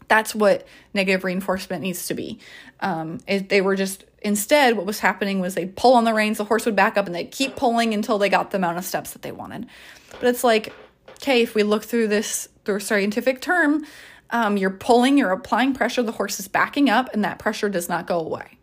That's 0.07 0.33
what 0.33 0.65
negative 0.93 1.23
reinforcement 1.23 1.83
needs 1.83 2.07
to 2.07 2.13
be. 2.13 2.39
Um, 2.79 3.19
it, 3.27 3.49
they 3.49 3.61
were 3.61 3.75
just 3.75 4.05
instead 4.21 4.77
what 4.77 4.85
was 4.85 4.99
happening 4.99 5.39
was 5.39 5.53
they 5.53 5.65
pull 5.65 5.93
on 5.93 6.05
the 6.05 6.13
reins, 6.13 6.37
the 6.37 6.45
horse 6.45 6.65
would 6.65 6.75
back 6.75 6.97
up, 6.97 7.05
and 7.05 7.13
they'd 7.13 7.31
keep 7.31 7.55
pulling 7.55 7.93
until 7.93 8.17
they 8.17 8.29
got 8.29 8.51
the 8.51 8.57
amount 8.57 8.77
of 8.77 8.85
steps 8.85 9.11
that 9.11 9.21
they 9.21 9.31
wanted. 9.31 9.67
But 10.11 10.23
it's 10.29 10.43
like 10.43 10.73
okay, 11.17 11.41
if 11.41 11.55
we 11.55 11.63
look 11.63 11.83
through 11.83 12.07
this 12.07 12.49
through 12.65 12.77
a 12.77 12.81
scientific 12.81 13.41
term, 13.41 13.85
um, 14.29 14.57
you're 14.57 14.69
pulling, 14.69 15.17
you're 15.17 15.31
applying 15.31 15.73
pressure, 15.73 16.03
the 16.03 16.11
horse 16.11 16.39
is 16.39 16.47
backing 16.47 16.89
up, 16.89 17.09
and 17.13 17.23
that 17.23 17.39
pressure 17.39 17.69
does 17.69 17.87
not 17.87 18.07
go 18.07 18.19
away. 18.19 18.57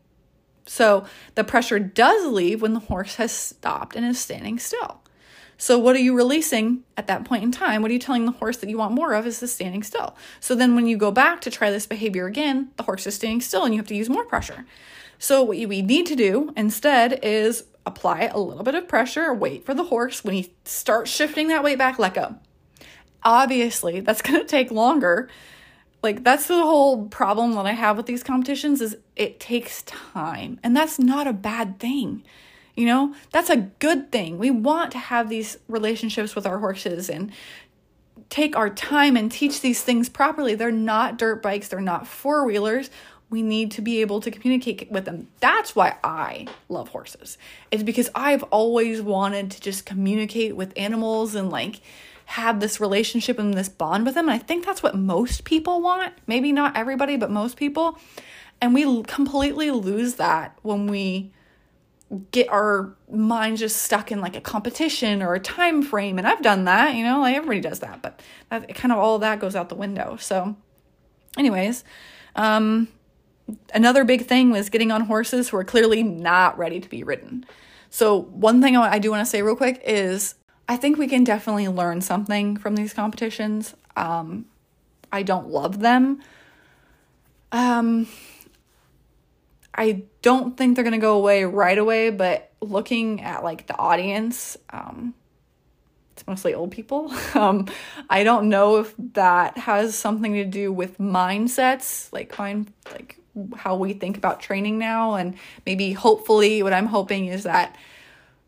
So 0.66 1.04
the 1.34 1.44
pressure 1.44 1.78
does 1.78 2.26
leave 2.26 2.62
when 2.62 2.74
the 2.74 2.80
horse 2.80 3.16
has 3.16 3.32
stopped 3.32 3.96
and 3.96 4.04
is 4.04 4.18
standing 4.18 4.58
still. 4.58 5.00
So, 5.56 5.78
what 5.78 5.94
are 5.94 6.00
you 6.00 6.16
releasing 6.16 6.82
at 6.96 7.06
that 7.06 7.24
point 7.24 7.44
in 7.44 7.52
time? 7.52 7.80
What 7.80 7.90
are 7.90 7.94
you 7.94 8.00
telling 8.00 8.26
the 8.26 8.32
horse 8.32 8.56
that 8.58 8.68
you 8.68 8.76
want 8.76 8.92
more 8.92 9.14
of 9.14 9.26
is 9.26 9.40
the 9.40 9.46
standing 9.46 9.82
still? 9.82 10.16
So, 10.40 10.54
then 10.54 10.74
when 10.74 10.86
you 10.86 10.96
go 10.96 11.10
back 11.10 11.40
to 11.42 11.50
try 11.50 11.70
this 11.70 11.86
behavior 11.86 12.26
again, 12.26 12.70
the 12.76 12.82
horse 12.82 13.06
is 13.06 13.14
standing 13.14 13.40
still 13.40 13.64
and 13.64 13.72
you 13.72 13.78
have 13.78 13.86
to 13.88 13.94
use 13.94 14.10
more 14.10 14.24
pressure. 14.24 14.66
So, 15.18 15.42
what 15.42 15.56
we 15.56 15.80
need 15.80 16.06
to 16.06 16.16
do 16.16 16.52
instead 16.56 17.20
is 17.22 17.64
apply 17.87 18.23
a 18.23 18.38
little 18.38 18.64
bit 18.64 18.75
of 18.75 18.88
pressure, 18.88 19.33
wait 19.33 19.64
for 19.64 19.75
the 19.75 19.85
horse. 19.85 20.25
When 20.25 20.35
he 20.35 20.55
starts 20.64 21.11
shifting 21.11 21.49
that 21.49 21.62
weight 21.62 21.79
back, 21.79 21.99
let 21.99 22.14
go. 22.14 22.37
Obviously, 23.23 24.01
that's 24.01 24.23
going 24.23 24.40
to 24.40 24.47
take 24.47 24.70
longer. 24.70 25.29
Like 26.03 26.23
that's 26.23 26.47
the 26.47 26.62
whole 26.62 27.07
problem 27.07 27.53
that 27.53 27.66
I 27.66 27.73
have 27.73 27.97
with 27.97 28.07
these 28.07 28.23
competitions 28.23 28.81
is 28.81 28.97
it 29.16 29.40
takes 29.40 29.83
time. 29.83 30.61
And 30.62 30.77
that's 30.77 30.99
not 30.99 31.27
a 31.27 31.33
bad 31.33 31.79
thing. 31.79 32.23
You 32.75 32.87
know, 32.87 33.14
that's 33.31 33.51
a 33.51 33.57
good 33.57 34.11
thing. 34.11 34.38
We 34.38 34.51
want 34.51 34.90
to 34.92 34.99
have 34.99 35.29
these 35.29 35.59
relationships 35.68 36.35
with 36.35 36.47
our 36.47 36.59
horses 36.59 37.09
and 37.09 37.33
take 38.31 38.57
our 38.57 38.68
time 38.68 39.16
and 39.16 39.31
teach 39.31 39.61
these 39.61 39.83
things 39.83 40.09
properly. 40.09 40.55
They're 40.55 40.73
not 40.73 41.16
dirt 41.18 41.42
bikes, 41.42 41.68
they're 41.68 41.81
not 41.81 42.07
four 42.07 42.44
wheelers. 42.44 42.90
We 43.30 43.42
need 43.42 43.70
to 43.72 43.82
be 43.82 44.00
able 44.00 44.20
to 44.20 44.30
communicate 44.30 44.90
with 44.90 45.06
them. 45.06 45.28
That's 45.40 45.74
why 45.74 45.96
I 46.04 46.46
love 46.68 46.88
horses. 46.88 47.38
It's 47.70 47.82
because 47.82 48.10
I've 48.14 48.42
always 48.44 49.02
wanted 49.02 49.50
to 49.52 49.60
just 49.60 49.87
communicate 49.87 50.56
with 50.56 50.72
animals 50.76 51.34
and 51.34 51.50
like 51.50 51.80
have 52.26 52.60
this 52.60 52.80
relationship 52.80 53.38
and 53.38 53.54
this 53.54 53.68
bond 53.68 54.06
with 54.06 54.14
them. 54.14 54.28
And 54.28 54.34
I 54.34 54.38
think 54.38 54.64
that's 54.64 54.82
what 54.82 54.96
most 54.96 55.44
people 55.44 55.80
want. 55.80 56.14
Maybe 56.26 56.52
not 56.52 56.76
everybody, 56.76 57.16
but 57.16 57.30
most 57.30 57.56
people. 57.56 57.98
And 58.60 58.72
we 58.72 59.02
completely 59.02 59.70
lose 59.70 60.14
that 60.14 60.58
when 60.62 60.87
we 60.87 61.32
get 62.30 62.48
our 62.48 62.94
minds 63.10 63.60
just 63.60 63.82
stuck 63.82 64.12
in 64.12 64.20
like 64.20 64.37
a 64.37 64.40
competition 64.40 65.22
or 65.22 65.34
a 65.34 65.40
time 65.40 65.82
frame 65.82 66.18
and 66.18 66.26
i've 66.26 66.42
done 66.42 66.64
that 66.64 66.94
you 66.94 67.02
know 67.02 67.20
like 67.20 67.34
everybody 67.34 67.60
does 67.60 67.80
that 67.80 68.02
but 68.02 68.20
that 68.50 68.72
kind 68.74 68.92
of 68.92 68.98
all 68.98 69.16
of 69.16 69.22
that 69.22 69.40
goes 69.40 69.56
out 69.56 69.68
the 69.68 69.74
window 69.74 70.16
so 70.20 70.54
anyways 71.37 71.82
um 72.37 72.87
another 73.72 74.04
big 74.04 74.26
thing 74.26 74.50
was 74.50 74.70
getting 74.70 74.90
on 74.90 75.02
horses 75.02 75.48
who 75.48 75.57
are 75.57 75.64
clearly 75.64 76.02
not 76.02 76.57
ready 76.59 76.80
to 76.80 76.88
be 76.88 77.02
ridden. 77.02 77.44
So 77.90 78.22
one 78.22 78.61
thing 78.61 78.76
i 78.76 78.98
do 78.98 79.11
want 79.11 79.20
to 79.20 79.30
say 79.30 79.42
real 79.42 79.57
quick 79.57 79.80
is 79.85 80.35
i 80.68 80.76
think 80.76 80.98
we 80.98 81.07
can 81.07 81.24
definitely 81.24 81.68
learn 81.68 82.00
something 82.00 82.57
from 82.57 82.76
these 82.76 82.92
competitions. 82.92 83.74
Um 83.96 84.46
i 85.12 85.22
don't 85.22 85.48
love 85.48 85.80
them. 85.80 86.22
Um 87.52 88.09
I 89.76 90.04
don't 90.22 90.57
think 90.57 90.76
they're 90.76 90.85
going 90.85 90.92
to 90.92 90.98
go 90.98 91.16
away 91.16 91.44
right 91.44 91.76
away, 91.76 92.11
but 92.11 92.52
looking 92.61 93.20
at 93.22 93.42
like 93.42 93.66
the 93.66 93.76
audience, 93.76 94.57
um, 94.70 95.14
it's 96.12 96.26
mostly 96.26 96.54
old 96.54 96.70
people. 96.70 97.12
Um, 97.35 97.66
I 98.09 98.22
don't 98.22 98.48
know 98.48 98.76
if 98.76 98.94
that 99.14 99.59
has 99.59 99.96
something 99.96 100.35
to 100.35 100.44
do 100.44 100.72
with 100.72 100.98
mindsets, 100.98 102.12
like 102.12 102.38
mind, 102.38 102.72
like 102.92 103.18
how 103.57 103.77
we 103.77 103.92
think 103.92 104.16
about 104.16 104.40
training 104.40 104.79
now, 104.79 105.14
and 105.14 105.37
maybe 105.66 105.92
hopefully, 105.92 106.62
what 106.62 106.73
I'm 106.73 106.87
hoping 106.87 107.27
is 107.27 107.44
that 107.44 107.77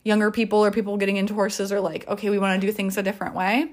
younger 0.05 0.31
people 0.31 0.65
or 0.65 0.71
people 0.71 0.97
getting 0.97 1.17
into 1.17 1.35
horses 1.35 1.73
are 1.73 1.81
like, 1.81 2.07
okay, 2.07 2.31
we 2.31 2.39
want 2.39 2.61
to 2.61 2.67
do 2.67 2.73
things 2.73 2.97
a 2.97 3.03
different 3.03 3.35
way, 3.35 3.73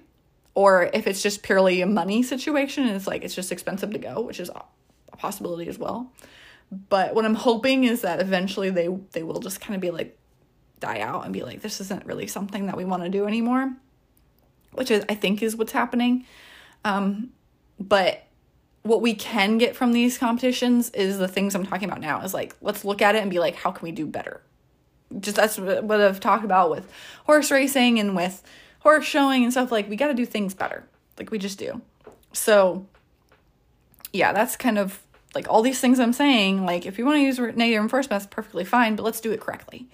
or 0.55 0.89
if 0.93 1.05
it's 1.07 1.21
just 1.21 1.43
purely 1.43 1.81
a 1.81 1.85
money 1.85 2.23
situation, 2.23 2.85
and 2.85 2.95
it's 2.95 3.07
like 3.07 3.23
it's 3.23 3.35
just 3.35 3.51
expensive 3.51 3.91
to 3.91 3.99
go, 3.99 4.21
which 4.21 4.39
is 4.39 4.49
a 4.49 5.17
possibility 5.17 5.67
as 5.67 5.77
well. 5.77 6.11
But 6.89 7.13
what 7.13 7.25
I'm 7.25 7.35
hoping 7.35 7.83
is 7.83 8.01
that 8.01 8.19
eventually 8.19 8.69
they 8.69 8.87
they 9.11 9.23
will 9.23 9.39
just 9.39 9.61
kind 9.61 9.75
of 9.75 9.81
be 9.81 9.91
like 9.91 10.17
die 10.79 10.99
out 10.99 11.23
and 11.23 11.33
be 11.33 11.43
like 11.43 11.61
this 11.61 11.79
isn't 11.79 12.05
really 12.05 12.27
something 12.27 12.65
that 12.65 12.75
we 12.75 12.83
want 12.83 13.03
to 13.03 13.09
do 13.09 13.25
anymore, 13.27 13.73
which 14.71 14.89
is 14.89 15.05
I 15.07 15.15
think 15.15 15.43
is 15.43 15.55
what's 15.55 15.71
happening. 15.71 16.25
Um, 16.83 17.31
but 17.79 18.23
what 18.83 19.01
we 19.01 19.13
can 19.13 19.57
get 19.57 19.75
from 19.75 19.93
these 19.93 20.17
competitions 20.17 20.89
is 20.91 21.17
the 21.17 21.27
things 21.27 21.55
I'm 21.55 21.65
talking 21.65 21.87
about 21.87 22.01
now 22.01 22.21
is 22.21 22.33
like 22.33 22.55
let's 22.61 22.85
look 22.85 23.01
at 23.01 23.15
it 23.15 23.21
and 23.21 23.31
be 23.31 23.39
like 23.39 23.55
how 23.55 23.71
can 23.71 23.83
we 23.83 23.91
do 23.91 24.05
better? 24.05 24.41
Just 25.19 25.37
that's 25.37 25.57
what 25.57 26.01
I've 26.01 26.19
talked 26.19 26.43
about 26.43 26.69
with 26.69 26.91
horse 27.25 27.49
racing 27.49 27.99
and 27.99 28.15
with 28.15 28.43
horse 28.79 29.05
showing 29.05 29.43
and 29.43 29.51
stuff 29.51 29.71
like 29.71 29.89
we 29.89 29.95
got 29.95 30.07
to 30.07 30.13
do 30.13 30.25
things 30.25 30.53
better. 30.53 30.83
Like 31.17 31.31
we 31.31 31.39
just 31.39 31.57
do. 31.57 31.81
So 32.33 32.85
yeah, 34.11 34.33
that's 34.33 34.55
kind 34.55 34.77
of 34.77 35.01
like 35.33 35.49
all 35.49 35.61
these 35.61 35.79
things 35.79 35.99
I'm 35.99 36.13
saying, 36.13 36.65
like 36.65 36.85
if 36.85 36.97
you 36.97 37.05
want 37.05 37.17
to 37.17 37.21
use 37.21 37.39
negative 37.39 37.57
reinforcement, 37.57 38.21
that's 38.21 38.33
perfectly 38.33 38.65
fine, 38.65 38.95
but 38.95 39.03
let's 39.03 39.21
do 39.21 39.31
it 39.31 39.39
correctly. 39.39 39.87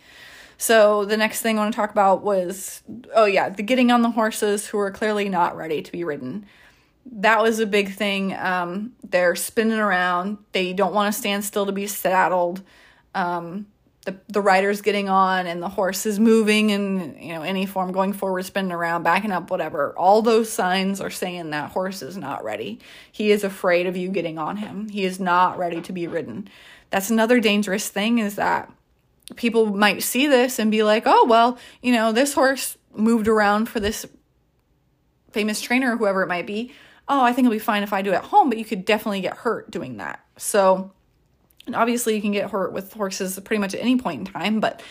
So 0.57 1.05
the 1.05 1.15
next 1.15 1.41
thing 1.41 1.57
I 1.57 1.61
want 1.61 1.73
to 1.73 1.75
talk 1.75 1.91
about 1.91 2.23
was 2.23 2.81
oh 3.15 3.25
yeah, 3.25 3.49
the 3.49 3.61
getting 3.61 3.91
on 3.91 4.01
the 4.01 4.11
horses 4.11 4.67
who 4.67 4.79
are 4.79 4.91
clearly 4.91 5.29
not 5.29 5.55
ready 5.55 5.81
to 5.83 5.91
be 5.91 6.03
ridden. 6.03 6.45
That 7.05 7.41
was 7.41 7.59
a 7.59 7.65
big 7.65 7.93
thing. 7.93 8.35
Um, 8.35 8.93
they're 9.03 9.35
spinning 9.35 9.79
around. 9.79 10.37
They 10.51 10.73
don't 10.73 10.93
want 10.93 11.13
to 11.13 11.19
stand 11.19 11.43
still 11.43 11.65
to 11.65 11.71
be 11.71 11.87
saddled. 11.87 12.61
Um, 13.15 13.65
the 14.05 14.17
the 14.27 14.41
rider's 14.41 14.81
getting 14.81 15.09
on 15.09 15.45
and 15.45 15.61
the 15.61 15.69
horse 15.69 16.05
is 16.05 16.19
moving 16.19 16.69
in 16.69 17.17
you 17.19 17.33
know 17.33 17.41
any 17.41 17.65
form 17.65 17.91
going 17.91 18.13
forward 18.13 18.43
spinning 18.43 18.71
around 18.71 19.03
backing 19.03 19.31
up 19.31 19.51
whatever 19.51 19.93
all 19.97 20.21
those 20.21 20.51
signs 20.51 21.01
are 21.01 21.09
saying 21.09 21.49
that 21.49 21.71
horse 21.71 22.01
is 22.01 22.17
not 22.17 22.43
ready 22.43 22.79
he 23.11 23.31
is 23.31 23.43
afraid 23.43 23.85
of 23.85 23.97
you 23.97 24.09
getting 24.09 24.37
on 24.37 24.57
him 24.57 24.87
he 24.89 25.03
is 25.03 25.19
not 25.19 25.57
ready 25.57 25.81
to 25.81 25.91
be 25.91 26.07
ridden 26.07 26.47
that's 26.89 27.09
another 27.09 27.39
dangerous 27.39 27.89
thing 27.89 28.19
is 28.19 28.35
that 28.35 28.71
people 29.35 29.65
might 29.67 30.01
see 30.01 30.27
this 30.27 30.59
and 30.59 30.71
be 30.71 30.81
like 30.81 31.03
oh 31.05 31.25
well 31.25 31.57
you 31.81 31.91
know 31.91 32.11
this 32.11 32.33
horse 32.33 32.77
moved 32.95 33.27
around 33.27 33.67
for 33.67 33.79
this 33.79 34.05
famous 35.31 35.61
trainer 35.61 35.93
or 35.93 35.97
whoever 35.97 36.23
it 36.23 36.27
might 36.27 36.47
be 36.47 36.71
oh 37.09 37.21
i 37.21 37.33
think 37.33 37.45
it'll 37.45 37.55
be 37.55 37.59
fine 37.59 37.83
if 37.83 37.91
i 37.91 38.01
do 38.01 38.11
it 38.11 38.15
at 38.15 38.23
home 38.23 38.49
but 38.49 38.57
you 38.57 38.65
could 38.65 38.85
definitely 38.85 39.21
get 39.21 39.37
hurt 39.37 39.69
doing 39.69 39.97
that 39.97 40.23
so 40.37 40.91
and 41.69 41.75
obviously, 41.75 42.15
you 42.15 42.21
can 42.21 42.31
get 42.31 42.49
hurt 42.49 42.73
with 42.73 42.93
horses 42.93 43.39
pretty 43.41 43.59
much 43.59 43.75
at 43.75 43.81
any 43.81 43.95
point 43.95 44.27
in 44.27 44.33
time, 44.33 44.59
but 44.59 44.81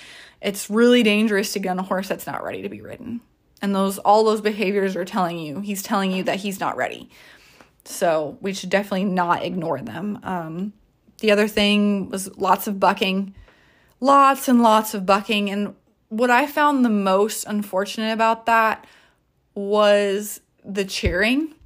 it's 0.41 0.71
really 0.71 1.03
dangerous 1.03 1.53
to 1.55 1.59
get 1.59 1.71
on 1.71 1.79
a 1.81 1.83
horse 1.83 2.07
that's 2.07 2.25
not 2.25 2.45
ready 2.45 2.63
to 2.63 2.69
be 2.69 2.81
ridden. 2.81 3.21
And 3.61 3.75
those 3.75 3.99
all 3.99 4.23
those 4.23 4.41
behaviors 4.41 4.95
are 4.95 5.05
telling 5.05 5.41
you, 5.41 5.59
he's 5.59 5.83
telling 5.83 6.13
you 6.13 6.23
that 6.23 6.37
he's 6.37 6.61
not 6.61 6.77
ready. 6.77 7.11
So 7.85 8.39
we 8.41 8.53
should 8.53 8.71
definitely 8.71 9.07
not 9.07 9.43
ignore 9.43 9.81
them. 9.81 10.21
Um, 10.23 10.73
the 11.19 11.33
other 11.33 11.49
thing 11.49 12.11
was 12.11 12.37
lots 12.37 12.69
of 12.69 12.79
bucking, 12.79 13.35
lots 13.99 14.47
and 14.47 14.63
lots 14.63 14.95
of 14.95 15.05
bucking. 15.05 15.51
And 15.51 15.75
what 16.11 16.31
I 16.31 16.47
found 16.47 16.85
the 16.85 16.91
most 16.91 17.45
unfortunate 17.45 18.13
about 18.13 18.47
that 18.47 18.87
was 19.57 20.41
the 20.65 20.85
cheering. 20.85 21.57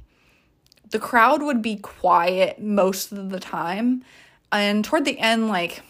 The 0.93 0.99
crowd 0.99 1.43
would 1.43 1.63
be 1.63 1.77
quiet 1.77 2.61
most 2.61 3.13
of 3.13 3.31
the 3.31 3.41
time. 3.41 4.05
And 4.53 4.85
toward 4.85 5.07
the 5.07 5.19
end 5.19 5.49
like 5.49 5.83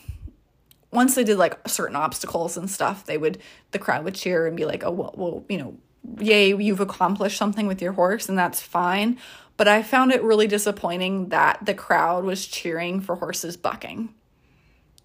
once 0.92 1.16
they 1.16 1.24
did 1.24 1.38
like 1.38 1.58
certain 1.68 1.96
obstacles 1.96 2.56
and 2.56 2.70
stuff 2.70 3.04
they 3.06 3.18
would 3.18 3.38
the 3.72 3.78
crowd 3.78 4.04
would 4.04 4.14
cheer 4.14 4.46
and 4.46 4.56
be 4.56 4.64
like 4.64 4.84
oh 4.84 4.90
well, 4.92 5.14
well 5.16 5.44
you 5.48 5.58
know 5.58 5.74
yay 6.18 6.54
you've 6.54 6.80
accomplished 6.80 7.36
something 7.36 7.66
with 7.66 7.82
your 7.82 7.92
horse 7.92 8.28
and 8.28 8.38
that's 8.38 8.60
fine. 8.60 9.18
But 9.56 9.68
i 9.68 9.82
found 9.82 10.12
it 10.12 10.22
really 10.22 10.46
disappointing 10.46 11.30
that 11.30 11.64
the 11.66 11.74
crowd 11.74 12.24
was 12.24 12.46
cheering 12.46 13.00
for 13.00 13.16
horses 13.16 13.56
bucking. 13.56 14.14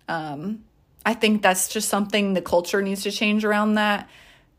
Um 0.08 0.64
i 1.06 1.16
think 1.16 1.42
that's 1.42 1.70
just 1.70 1.90
something 1.90 2.34
the 2.34 2.42
culture 2.42 2.84
needs 2.84 3.02
to 3.04 3.12
change 3.12 3.44
around 3.44 3.74
that 3.76 4.08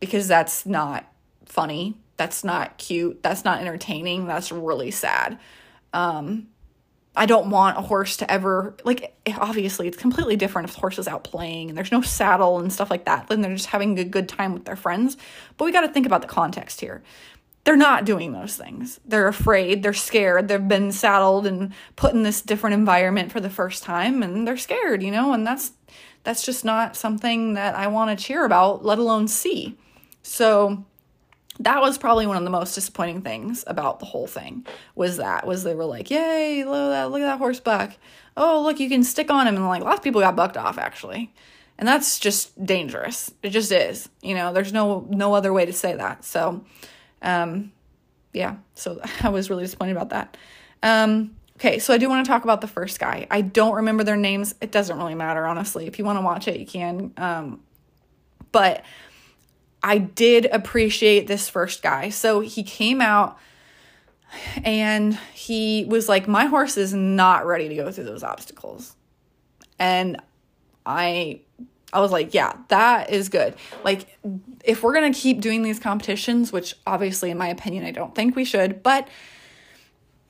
because 0.01 0.27
that's 0.27 0.67
not 0.67 1.07
funny 1.45 1.97
that's 2.19 2.45
not 2.45 2.77
cute 2.77 3.23
that's 3.23 3.45
not 3.45 3.61
entertaining 3.61 4.27
that's 4.27 4.53
really 4.53 4.91
sad 4.91 5.39
um 5.95 6.47
I 7.19 7.27
don't 7.27 7.51
want 7.51 7.77
a 7.77 7.81
horse 7.81 8.19
to 8.19 8.31
ever 8.31 8.77
like 8.85 9.13
obviously 9.37 9.89
it's 9.89 9.97
completely 9.97 10.37
different 10.37 10.69
if 10.69 10.75
the 10.75 10.81
horse 10.81 11.01
is 11.01 11.09
out 11.09 11.25
playing 11.25 11.69
and 11.69 11.77
there's 11.77 11.91
no 11.91 12.01
saddle 12.01 12.61
and 12.61 12.73
stuff 12.73 12.91
like 12.91 13.07
that. 13.07 13.27
Then 13.27 13.41
they're 13.41 13.57
just 13.57 13.67
having 13.67 13.99
a 13.99 14.05
good 14.05 14.29
time 14.29 14.55
with 14.55 14.65
their 14.65 14.77
friends. 14.77 15.17
But 15.57 15.65
we 15.65 15.73
got 15.73 15.81
to 15.81 15.89
think 15.89 16.07
about 16.07 16.23
the 16.23 16.29
context 16.29 16.81
here. 16.81 17.03
They're 17.65 17.77
not 17.77 18.05
doing 18.05 18.33
those 18.33 18.57
things. 18.57 19.01
They're 19.05 19.27
afraid, 19.27 19.83
they're 19.83 19.93
scared, 19.93 20.47
they've 20.47 20.69
been 20.69 20.93
saddled 20.93 21.45
and 21.45 21.75
put 21.97 22.15
in 22.15 22.23
this 22.23 22.41
different 22.41 22.75
environment 22.75 23.33
for 23.33 23.41
the 23.41 23.51
first 23.51 23.83
time 23.83 24.23
and 24.23 24.47
they're 24.47 24.57
scared, 24.57 25.03
you 25.03 25.11
know, 25.11 25.33
and 25.33 25.45
that's 25.45 25.73
that's 26.23 26.45
just 26.45 26.65
not 26.65 26.95
something 26.95 27.55
that 27.55 27.75
I 27.75 27.89
want 27.89 28.17
to 28.17 28.25
cheer 28.25 28.45
about, 28.45 28.85
let 28.85 28.99
alone 28.99 29.27
see. 29.27 29.77
So 30.23 30.85
that 31.61 31.81
was 31.81 31.99
probably 31.99 32.27
one 32.27 32.37
of 32.37 32.45
the 32.45 32.51
most 32.51 32.75
disappointing 32.75 33.23
things 33.23 33.65
about 33.67 33.99
the 33.99 34.07
whole 34.07 34.27
thing 34.27 34.65
was 34.95 35.17
that 35.17 35.47
was 35.47 35.65
they 35.65 35.75
were 35.75 35.85
like 35.85 36.11
yay 36.11 36.65
look 36.65 36.75
at 36.75 36.91
that, 36.91 37.11
look 37.11 37.21
at 37.21 37.27
that 37.27 37.39
horse 37.39 37.61
buck. 37.61 37.93
Oh 38.37 38.63
look 38.63 38.79
you 38.81 38.89
can 38.89 39.03
stick 39.03 39.31
on 39.31 39.47
him. 39.47 39.57
And 39.57 39.67
like 39.67 39.83
lots 39.83 39.99
of 39.99 40.05
people 40.05 40.21
got 40.21 40.37
bucked 40.37 40.57
off 40.57 40.79
actually. 40.79 41.33
And 41.79 41.87
that's 41.87 42.19
just 42.19 42.65
dangerous. 42.65 43.33
It 43.43 43.51
just 43.51 43.73
is 43.73 44.09
you 44.23 44.35
know? 44.35 44.53
There's 44.53 44.73
no 44.73 45.07
no 45.11 45.35
other 45.35 45.53
way 45.53 45.67
to 45.67 45.73
say 45.73 45.95
that. 45.97 46.25
So 46.25 46.65
um 47.23 47.73
yeah. 48.33 48.57
So 48.75 49.01
i 49.23 49.29
was 49.29 49.51
really 49.51 49.65
disappointed 49.65 49.93
about 49.93 50.11
that. 50.11 50.37
Um 50.83 51.35
okay 51.57 51.81
so 51.81 51.93
i 51.93 51.99
do 51.99 52.09
want 52.09 52.25
to 52.25 52.31
talk 52.31 52.45
about 52.45 52.61
the 52.61 52.69
first 52.69 53.01
guy. 53.01 53.27
I 53.31 53.41
don't 53.41 53.75
remember 53.75 54.05
their 54.05 54.17
names. 54.17 54.55
It 54.61 54.71
doesn't 54.71 54.97
really 54.97 55.17
matter 55.17 55.45
honestly. 55.45 55.87
If 55.87 55.99
you 55.99 56.05
want 56.05 56.19
to 56.19 56.23
watch 56.23 56.47
it 56.47 56.61
you 56.61 56.67
can 56.67 57.13
um 57.17 57.61
but 58.53 58.85
I 59.83 59.99
did 59.99 60.47
appreciate 60.47 61.27
this 61.27 61.49
first 61.49 61.83
guy. 61.83 62.11
So 62.11 62.41
he 62.41 62.63
came 62.63 63.01
out 63.01 63.39
and 64.65 65.19
he 65.33 65.87
was 65.89 66.09
like, 66.09 66.29
My 66.29 66.47
horse 66.47 66.77
is 66.77 66.93
not 66.93 67.47
ready 67.47 67.69
to 67.69 67.75
go 67.75 67.91
through 67.91 68.05
those 68.05 68.23
obstacles. 68.23 68.95
And 69.79 70.21
I 70.85 71.41
I 71.93 72.01
was 72.01 72.13
like, 72.13 72.35
yeah, 72.35 72.53
that 72.69 73.11
is 73.11 73.29
good. 73.29 73.55
Like, 73.83 74.19
if 74.63 74.83
we're 74.83 74.93
going 74.93 75.11
to 75.11 75.19
keep 75.19 75.41
doing 75.41 75.63
these 75.63 75.79
competitions, 75.79 76.53
which 76.53 76.75
obviously, 76.87 77.31
in 77.31 77.39
my 77.39 77.49
opinion, 77.49 77.85
I 77.85 77.93
don't 77.93 78.15
think 78.15 78.37
we 78.37 78.45
should, 78.45 78.83
but 78.83 79.09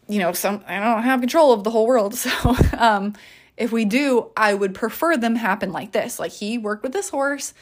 you 0.08 0.20
know, 0.20 0.32
some 0.32 0.64
I 0.66 0.78
don't 0.78 1.02
have 1.02 1.20
control 1.20 1.52
of 1.52 1.64
the 1.64 1.70
whole 1.70 1.86
world. 1.86 2.14
So, 2.18 2.56
um, 2.78 3.14
if 3.56 3.72
we 3.72 3.84
do, 3.84 4.30
I 4.36 4.54
would 4.54 4.72
prefer 4.72 5.16
them 5.16 5.34
happen 5.34 5.72
like 5.72 5.90
this. 5.90 6.20
Like, 6.20 6.30
he 6.30 6.58
worked 6.58 6.84
with 6.84 6.92
this 6.92 7.10
horse 7.10 7.54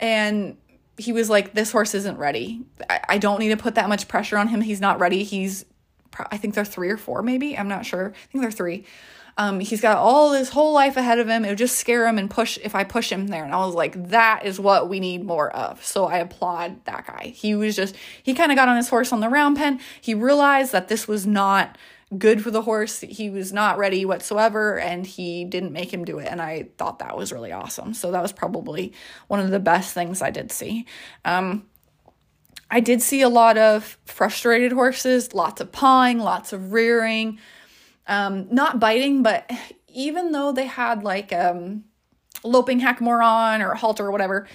and 0.00 0.56
he 0.98 1.12
was 1.12 1.30
like, 1.30 1.54
This 1.54 1.72
horse 1.72 1.94
isn't 1.94 2.18
ready. 2.18 2.62
I, 2.88 3.00
I 3.10 3.18
don't 3.18 3.38
need 3.38 3.50
to 3.50 3.56
put 3.56 3.76
that 3.76 3.88
much 3.88 4.08
pressure 4.08 4.36
on 4.36 4.48
him. 4.48 4.60
He's 4.60 4.80
not 4.80 5.00
ready. 5.00 5.22
He's, 5.22 5.64
I 6.30 6.36
think 6.36 6.54
they're 6.54 6.64
three 6.64 6.90
or 6.90 6.96
four, 6.96 7.22
maybe. 7.22 7.56
I'm 7.56 7.68
not 7.68 7.86
sure. 7.86 8.08
I 8.08 8.32
think 8.32 8.42
they're 8.42 8.50
three. 8.50 8.84
Um, 9.38 9.60
he's 9.60 9.80
got 9.80 9.96
all 9.96 10.32
his 10.32 10.50
whole 10.50 10.74
life 10.74 10.96
ahead 10.96 11.18
of 11.18 11.28
him. 11.28 11.44
It 11.44 11.48
would 11.48 11.58
just 11.58 11.78
scare 11.78 12.06
him 12.06 12.18
and 12.18 12.28
push 12.28 12.58
if 12.62 12.74
I 12.74 12.84
push 12.84 13.10
him 13.10 13.28
there. 13.28 13.44
And 13.44 13.54
I 13.54 13.64
was 13.64 13.74
like, 13.74 14.10
that 14.10 14.44
is 14.44 14.60
what 14.60 14.88
we 14.88 15.00
need 15.00 15.24
more 15.24 15.50
of. 15.56 15.84
So 15.84 16.06
I 16.06 16.18
applaud 16.18 16.84
that 16.84 17.06
guy. 17.06 17.32
He 17.34 17.54
was 17.54 17.76
just, 17.76 17.96
he 18.22 18.34
kind 18.34 18.52
of 18.52 18.56
got 18.56 18.68
on 18.68 18.76
his 18.76 18.88
horse 18.88 19.12
on 19.12 19.20
the 19.20 19.28
round 19.30 19.56
pen. 19.56 19.80
He 20.00 20.14
realized 20.14 20.72
that 20.72 20.88
this 20.88 21.08
was 21.08 21.26
not 21.26 21.78
good 22.16 22.42
for 22.42 22.50
the 22.50 22.62
horse. 22.62 23.00
He 23.00 23.30
was 23.30 23.52
not 23.52 23.78
ready 23.78 24.04
whatsoever, 24.04 24.78
and 24.78 25.06
he 25.06 25.44
didn't 25.44 25.72
make 25.72 25.92
him 25.92 26.04
do 26.04 26.18
it. 26.18 26.28
And 26.28 26.42
I 26.42 26.68
thought 26.76 26.98
that 26.98 27.16
was 27.16 27.32
really 27.32 27.52
awesome. 27.52 27.94
So 27.94 28.10
that 28.10 28.22
was 28.22 28.32
probably 28.32 28.92
one 29.28 29.40
of 29.40 29.50
the 29.50 29.60
best 29.60 29.94
things 29.94 30.20
I 30.20 30.30
did 30.30 30.50
see. 30.50 30.86
Um, 31.24 31.66
I 32.70 32.80
did 32.80 33.02
see 33.02 33.20
a 33.20 33.28
lot 33.28 33.58
of 33.58 33.98
frustrated 34.04 34.72
horses, 34.72 35.34
lots 35.34 35.60
of 35.60 35.72
pawing, 35.72 36.18
lots 36.18 36.52
of 36.52 36.72
rearing, 36.72 37.38
um, 38.06 38.46
not 38.50 38.78
biting, 38.78 39.22
but 39.22 39.50
even 39.88 40.32
though 40.32 40.52
they 40.52 40.66
had 40.66 41.02
like 41.02 41.32
um, 41.32 41.84
loping 42.44 42.80
hackamore 42.80 43.24
on 43.24 43.60
or 43.60 43.74
halter 43.74 44.06
or 44.06 44.12
whatever, 44.12 44.46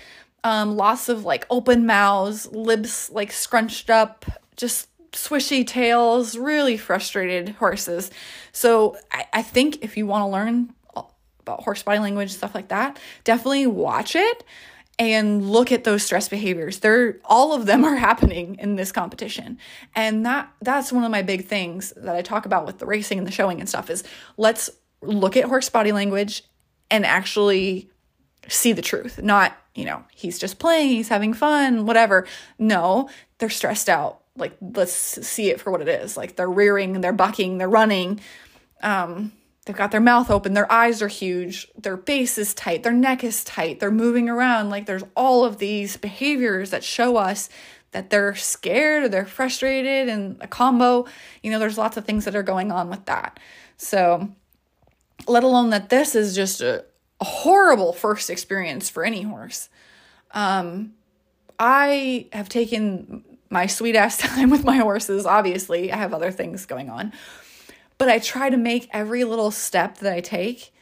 um, 0.45 0.77
lots 0.77 1.09
of 1.09 1.25
like 1.25 1.45
open 1.49 1.85
mouths, 1.85 2.47
lips 2.51 3.09
like 3.09 3.31
scrunched 3.31 3.89
up, 3.89 4.25
just 4.55 4.87
swishy 5.15 5.65
tails, 5.65 6.37
really 6.37 6.77
frustrated 6.77 7.49
horses. 7.49 8.11
So 8.51 8.97
I, 9.11 9.25
I 9.33 9.41
think 9.41 9.83
if 9.83 9.97
you 9.97 10.05
want 10.05 10.23
to 10.23 10.27
learn 10.27 10.73
about 11.41 11.63
horse 11.63 11.83
body 11.83 11.99
language, 11.99 12.31
stuff 12.31 12.55
like 12.55 12.69
that, 12.69 12.99
definitely 13.23 13.67
watch 13.67 14.15
it 14.15 14.43
and 14.97 15.49
look 15.49 15.71
at 15.71 15.83
those 15.83 16.03
stress 16.03 16.29
behaviors. 16.29 16.79
They're 16.79 17.17
all 17.25 17.53
of 17.53 17.65
them 17.65 17.83
are 17.83 17.95
happening 18.09 18.55
in 18.59 18.75
this 18.75 18.91
competition. 18.91 19.57
And 19.95 20.25
that 20.25 20.51
that's 20.61 20.91
one 20.91 21.03
of 21.03 21.11
my 21.11 21.21
big 21.21 21.45
things 21.45 21.93
that 21.97 22.15
I 22.15 22.21
talk 22.21 22.45
about 22.45 22.65
with 22.65 22.79
the 22.79 22.85
racing 22.85 23.17
and 23.17 23.27
the 23.27 23.31
showing 23.31 23.59
and 23.59 23.69
stuff 23.69 23.89
is 23.89 24.03
let's 24.37 24.69
look 25.01 25.37
at 25.37 25.45
horse 25.45 25.69
body 25.69 25.91
language 25.91 26.43
and 26.89 27.05
actually 27.05 27.89
see 28.47 28.73
the 28.73 28.81
truth. 28.81 29.21
Not, 29.21 29.55
you 29.73 29.85
know, 29.85 30.03
he's 30.11 30.39
just 30.39 30.59
playing, 30.59 30.89
he's 30.89 31.09
having 31.09 31.33
fun, 31.33 31.85
whatever. 31.85 32.27
No, 32.57 33.09
they're 33.37 33.49
stressed 33.49 33.89
out 33.89 34.21
like 34.37 34.55
let's 34.61 34.93
see 34.93 35.49
it 35.49 35.61
for 35.61 35.71
what 35.71 35.81
it 35.81 35.87
is. 35.87 36.17
Like 36.17 36.35
they're 36.35 36.49
rearing 36.49 37.01
they're 37.01 37.13
bucking 37.13 37.57
they're 37.57 37.69
running. 37.69 38.19
Um 38.81 39.31
they've 39.65 39.75
got 39.75 39.91
their 39.91 40.01
mouth 40.01 40.29
open 40.29 40.53
their 40.53 40.71
eyes 40.71 41.01
are 41.01 41.07
huge 41.07 41.67
their 41.75 41.97
base 41.97 42.37
is 42.37 42.53
tight 42.53 42.83
their 42.83 42.93
neck 42.93 43.23
is 43.23 43.43
tight 43.43 43.79
they're 43.79 43.91
moving 43.91 44.29
around. 44.29 44.69
Like 44.69 44.85
there's 44.85 45.03
all 45.15 45.45
of 45.45 45.57
these 45.57 45.97
behaviors 45.97 46.71
that 46.71 46.83
show 46.83 47.17
us 47.17 47.49
that 47.91 48.09
they're 48.09 48.35
scared 48.35 49.03
or 49.03 49.09
they're 49.09 49.25
frustrated 49.25 50.09
and 50.09 50.37
a 50.41 50.47
combo. 50.47 51.05
You 51.41 51.51
know 51.51 51.59
there's 51.59 51.77
lots 51.77 51.97
of 51.97 52.05
things 52.05 52.25
that 52.25 52.35
are 52.35 52.43
going 52.43 52.71
on 52.71 52.89
with 52.89 53.05
that. 53.05 53.39
So 53.77 54.29
let 55.27 55.43
alone 55.43 55.69
that 55.69 55.89
this 55.89 56.13
is 56.13 56.35
just 56.35 56.61
a, 56.61 56.85
a 57.21 57.25
horrible 57.25 57.93
first 57.93 58.29
experience 58.29 58.89
for 58.89 59.05
any 59.05 59.21
horse. 59.21 59.69
Um 60.31 60.93
i 61.57 62.27
have 62.33 62.49
taken 62.49 63.23
my 63.49 63.67
sweet 63.67 63.95
ass 63.95 64.17
time 64.19 64.49
with 64.49 64.63
my 64.63 64.77
horses. 64.77 65.25
Obviously, 65.25 65.91
I 65.91 65.97
have 65.97 66.13
other 66.13 66.31
things 66.31 66.65
going 66.65 66.89
on. 66.89 67.13
But 67.97 68.09
I 68.09 68.19
try 68.19 68.49
to 68.49 68.57
make 68.57 68.89
every 68.91 69.23
little 69.23 69.51
step 69.51 69.99
that 69.99 70.11
I 70.11 70.19
take 70.19 70.73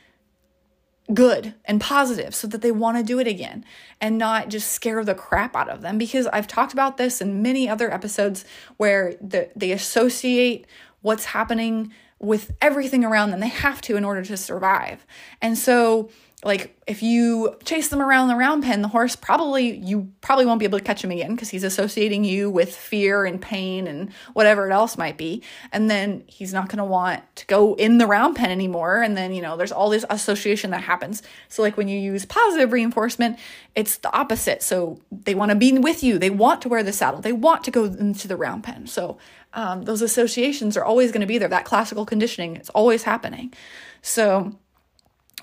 good 1.13 1.53
and 1.65 1.81
positive 1.81 2.33
so 2.33 2.47
that 2.47 2.61
they 2.61 2.71
want 2.71 2.97
to 2.97 3.03
do 3.03 3.19
it 3.19 3.27
again 3.27 3.65
and 3.99 4.17
not 4.17 4.49
just 4.49 4.71
scare 4.71 5.03
the 5.03 5.13
crap 5.13 5.55
out 5.55 5.69
of 5.69 5.81
them 5.81 5.97
because 5.97 6.27
I've 6.27 6.47
talked 6.47 6.71
about 6.71 6.97
this 6.97 7.19
in 7.19 7.41
many 7.41 7.67
other 7.67 7.93
episodes 7.93 8.45
where 8.77 9.15
the, 9.19 9.49
they 9.55 9.71
associate 9.71 10.65
what's 11.01 11.25
happening 11.25 11.91
with 12.19 12.51
everything 12.61 13.03
around 13.03 13.31
them 13.31 13.41
they 13.41 13.49
have 13.49 13.81
to 13.81 13.97
in 13.97 14.05
order 14.05 14.23
to 14.23 14.37
survive. 14.37 15.05
And 15.41 15.57
so 15.57 16.09
like 16.45 16.77
if 16.85 17.01
you 17.01 17.55
chase 17.63 17.87
them 17.87 18.01
around 18.01 18.27
the 18.27 18.35
round 18.35 18.63
pen 18.63 18.81
the 18.81 18.87
horse 18.87 19.15
probably 19.15 19.77
you 19.77 20.11
probably 20.21 20.45
won't 20.45 20.59
be 20.59 20.65
able 20.65 20.77
to 20.77 20.83
catch 20.83 21.03
him 21.03 21.11
again 21.11 21.33
because 21.33 21.49
he's 21.49 21.63
associating 21.63 22.23
you 22.23 22.49
with 22.49 22.75
fear 22.75 23.25
and 23.25 23.41
pain 23.41 23.87
and 23.87 24.11
whatever 24.33 24.67
it 24.67 24.73
else 24.73 24.97
might 24.97 25.17
be. 25.17 25.41
And 25.71 25.89
then 25.89 26.23
he's 26.27 26.53
not 26.53 26.67
going 26.67 26.79
to 26.79 26.85
want 26.85 27.23
to 27.37 27.45
go 27.45 27.75
in 27.75 27.97
the 27.97 28.07
round 28.07 28.35
pen 28.35 28.51
anymore. 28.51 29.01
And 29.01 29.15
then 29.15 29.33
you 29.33 29.41
know 29.41 29.55
there's 29.55 29.71
all 29.71 29.89
this 29.89 30.05
association 30.09 30.71
that 30.71 30.83
happens. 30.83 31.23
So 31.47 31.61
like 31.61 31.77
when 31.77 31.87
you 31.87 31.99
use 31.99 32.25
positive 32.25 32.71
reinforcement 32.71 33.39
it's 33.75 33.97
the 33.97 34.13
opposite. 34.13 34.61
So 34.61 34.99
they 35.11 35.35
want 35.35 35.49
to 35.49 35.55
be 35.55 35.77
with 35.79 36.03
you. 36.03 36.19
They 36.19 36.29
want 36.29 36.61
to 36.63 36.69
wear 36.69 36.83
the 36.83 36.93
saddle. 36.93 37.21
They 37.21 37.33
want 37.33 37.63
to 37.63 37.71
go 37.71 37.85
into 37.85 38.27
the 38.27 38.37
round 38.37 38.63
pen. 38.63 38.87
So 38.87 39.17
um, 39.53 39.83
those 39.83 40.01
associations 40.01 40.77
are 40.77 40.83
always 40.83 41.11
going 41.11 41.21
to 41.21 41.27
be 41.27 41.37
there. 41.37 41.47
That 41.47 41.65
classical 41.65 42.05
conditioning 42.05 42.55
it's 42.55 42.69
always 42.69 43.03
happening. 43.03 43.53
So 44.01 44.55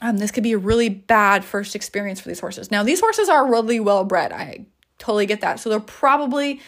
um, 0.01 0.19
this 0.19 0.31
could 0.31 0.43
be 0.43 0.53
a 0.53 0.59
really 0.59 0.89
bad 0.89 1.45
first 1.45 1.77
experience 1.77 2.21
for 2.21 2.29
these 2.29 2.41
horses. 2.41 2.71
Now, 2.71 2.83
these 2.83 3.01
horses 3.01 3.29
are 3.29 3.51
really 3.51 3.81
well 3.81 4.05
bred. 4.05 4.33
I 4.33 4.67
totally 4.99 5.27
get 5.27 5.41
that. 5.43 5.61
So 5.61 5.69
they're 5.69 5.81
probably, 5.81 6.61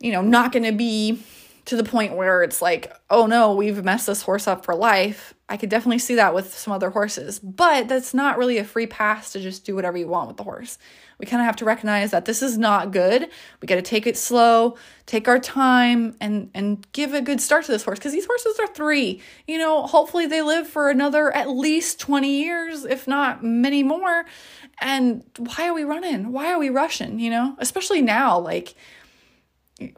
you 0.00 0.12
know, 0.12 0.22
not 0.22 0.52
going 0.52 0.64
to 0.64 0.72
be 0.72 1.22
to 1.66 1.76
the 1.76 1.84
point 1.84 2.16
where 2.16 2.42
it's 2.42 2.62
like, 2.62 2.92
oh 3.10 3.26
no, 3.26 3.54
we've 3.54 3.84
messed 3.84 4.06
this 4.06 4.22
horse 4.22 4.48
up 4.48 4.64
for 4.64 4.74
life. 4.74 5.34
I 5.48 5.56
could 5.56 5.68
definitely 5.68 5.98
see 5.98 6.16
that 6.16 6.34
with 6.34 6.56
some 6.56 6.72
other 6.72 6.90
horses, 6.90 7.38
but 7.38 7.88
that's 7.88 8.14
not 8.14 8.38
really 8.38 8.58
a 8.58 8.64
free 8.64 8.86
pass 8.86 9.32
to 9.32 9.40
just 9.40 9.64
do 9.64 9.74
whatever 9.74 9.96
you 9.96 10.08
want 10.08 10.28
with 10.28 10.36
the 10.36 10.44
horse 10.44 10.78
we 11.18 11.26
kind 11.26 11.40
of 11.40 11.46
have 11.46 11.56
to 11.56 11.64
recognize 11.64 12.10
that 12.10 12.26
this 12.26 12.42
is 12.42 12.58
not 12.58 12.92
good. 12.92 13.28
We 13.60 13.66
got 13.66 13.76
to 13.76 13.82
take 13.82 14.06
it 14.06 14.16
slow, 14.16 14.76
take 15.06 15.28
our 15.28 15.38
time, 15.38 16.14
and 16.20 16.50
and 16.54 16.86
give 16.92 17.14
a 17.14 17.20
good 17.20 17.40
start 17.40 17.64
to 17.66 17.72
this 17.72 17.84
horse 17.84 17.98
because 17.98 18.12
these 18.12 18.26
horses 18.26 18.58
are 18.58 18.66
three. 18.66 19.22
You 19.46 19.58
know, 19.58 19.86
hopefully 19.86 20.26
they 20.26 20.42
live 20.42 20.68
for 20.68 20.90
another 20.90 21.34
at 21.34 21.48
least 21.48 21.98
twenty 21.98 22.42
years, 22.42 22.84
if 22.84 23.08
not 23.08 23.42
many 23.42 23.82
more. 23.82 24.26
And 24.80 25.24
why 25.38 25.68
are 25.68 25.74
we 25.74 25.84
running? 25.84 26.32
Why 26.32 26.52
are 26.52 26.58
we 26.58 26.68
rushing? 26.68 27.18
You 27.18 27.30
know, 27.30 27.56
especially 27.58 28.02
now, 28.02 28.38
like 28.38 28.74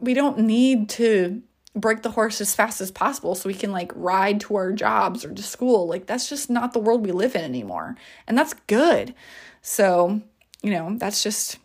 we 0.00 0.14
don't 0.14 0.38
need 0.38 0.88
to 0.90 1.42
break 1.74 2.02
the 2.02 2.10
horse 2.10 2.40
as 2.40 2.54
fast 2.54 2.80
as 2.80 2.90
possible 2.90 3.34
so 3.34 3.48
we 3.48 3.54
can 3.54 3.72
like 3.72 3.92
ride 3.94 4.40
to 4.40 4.56
our 4.56 4.72
jobs 4.72 5.24
or 5.24 5.32
to 5.32 5.42
school. 5.42 5.86
Like 5.86 6.06
that's 6.06 6.28
just 6.28 6.50
not 6.50 6.72
the 6.72 6.78
world 6.78 7.04
we 7.04 7.12
live 7.12 7.36
in 7.36 7.42
anymore. 7.42 7.96
And 8.26 8.36
that's 8.36 8.54
good. 8.66 9.14
So, 9.62 10.20
you 10.62 10.70
know, 10.70 10.96
that's 10.96 11.22
just 11.22 11.58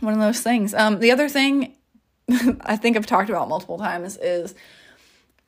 one 0.00 0.14
of 0.14 0.20
those 0.20 0.40
things. 0.40 0.74
Um, 0.74 1.00
the 1.00 1.10
other 1.10 1.28
thing 1.28 1.74
I 2.60 2.76
think 2.76 2.96
I've 2.96 3.06
talked 3.06 3.30
about 3.30 3.48
multiple 3.48 3.78
times 3.78 4.16
is 4.18 4.54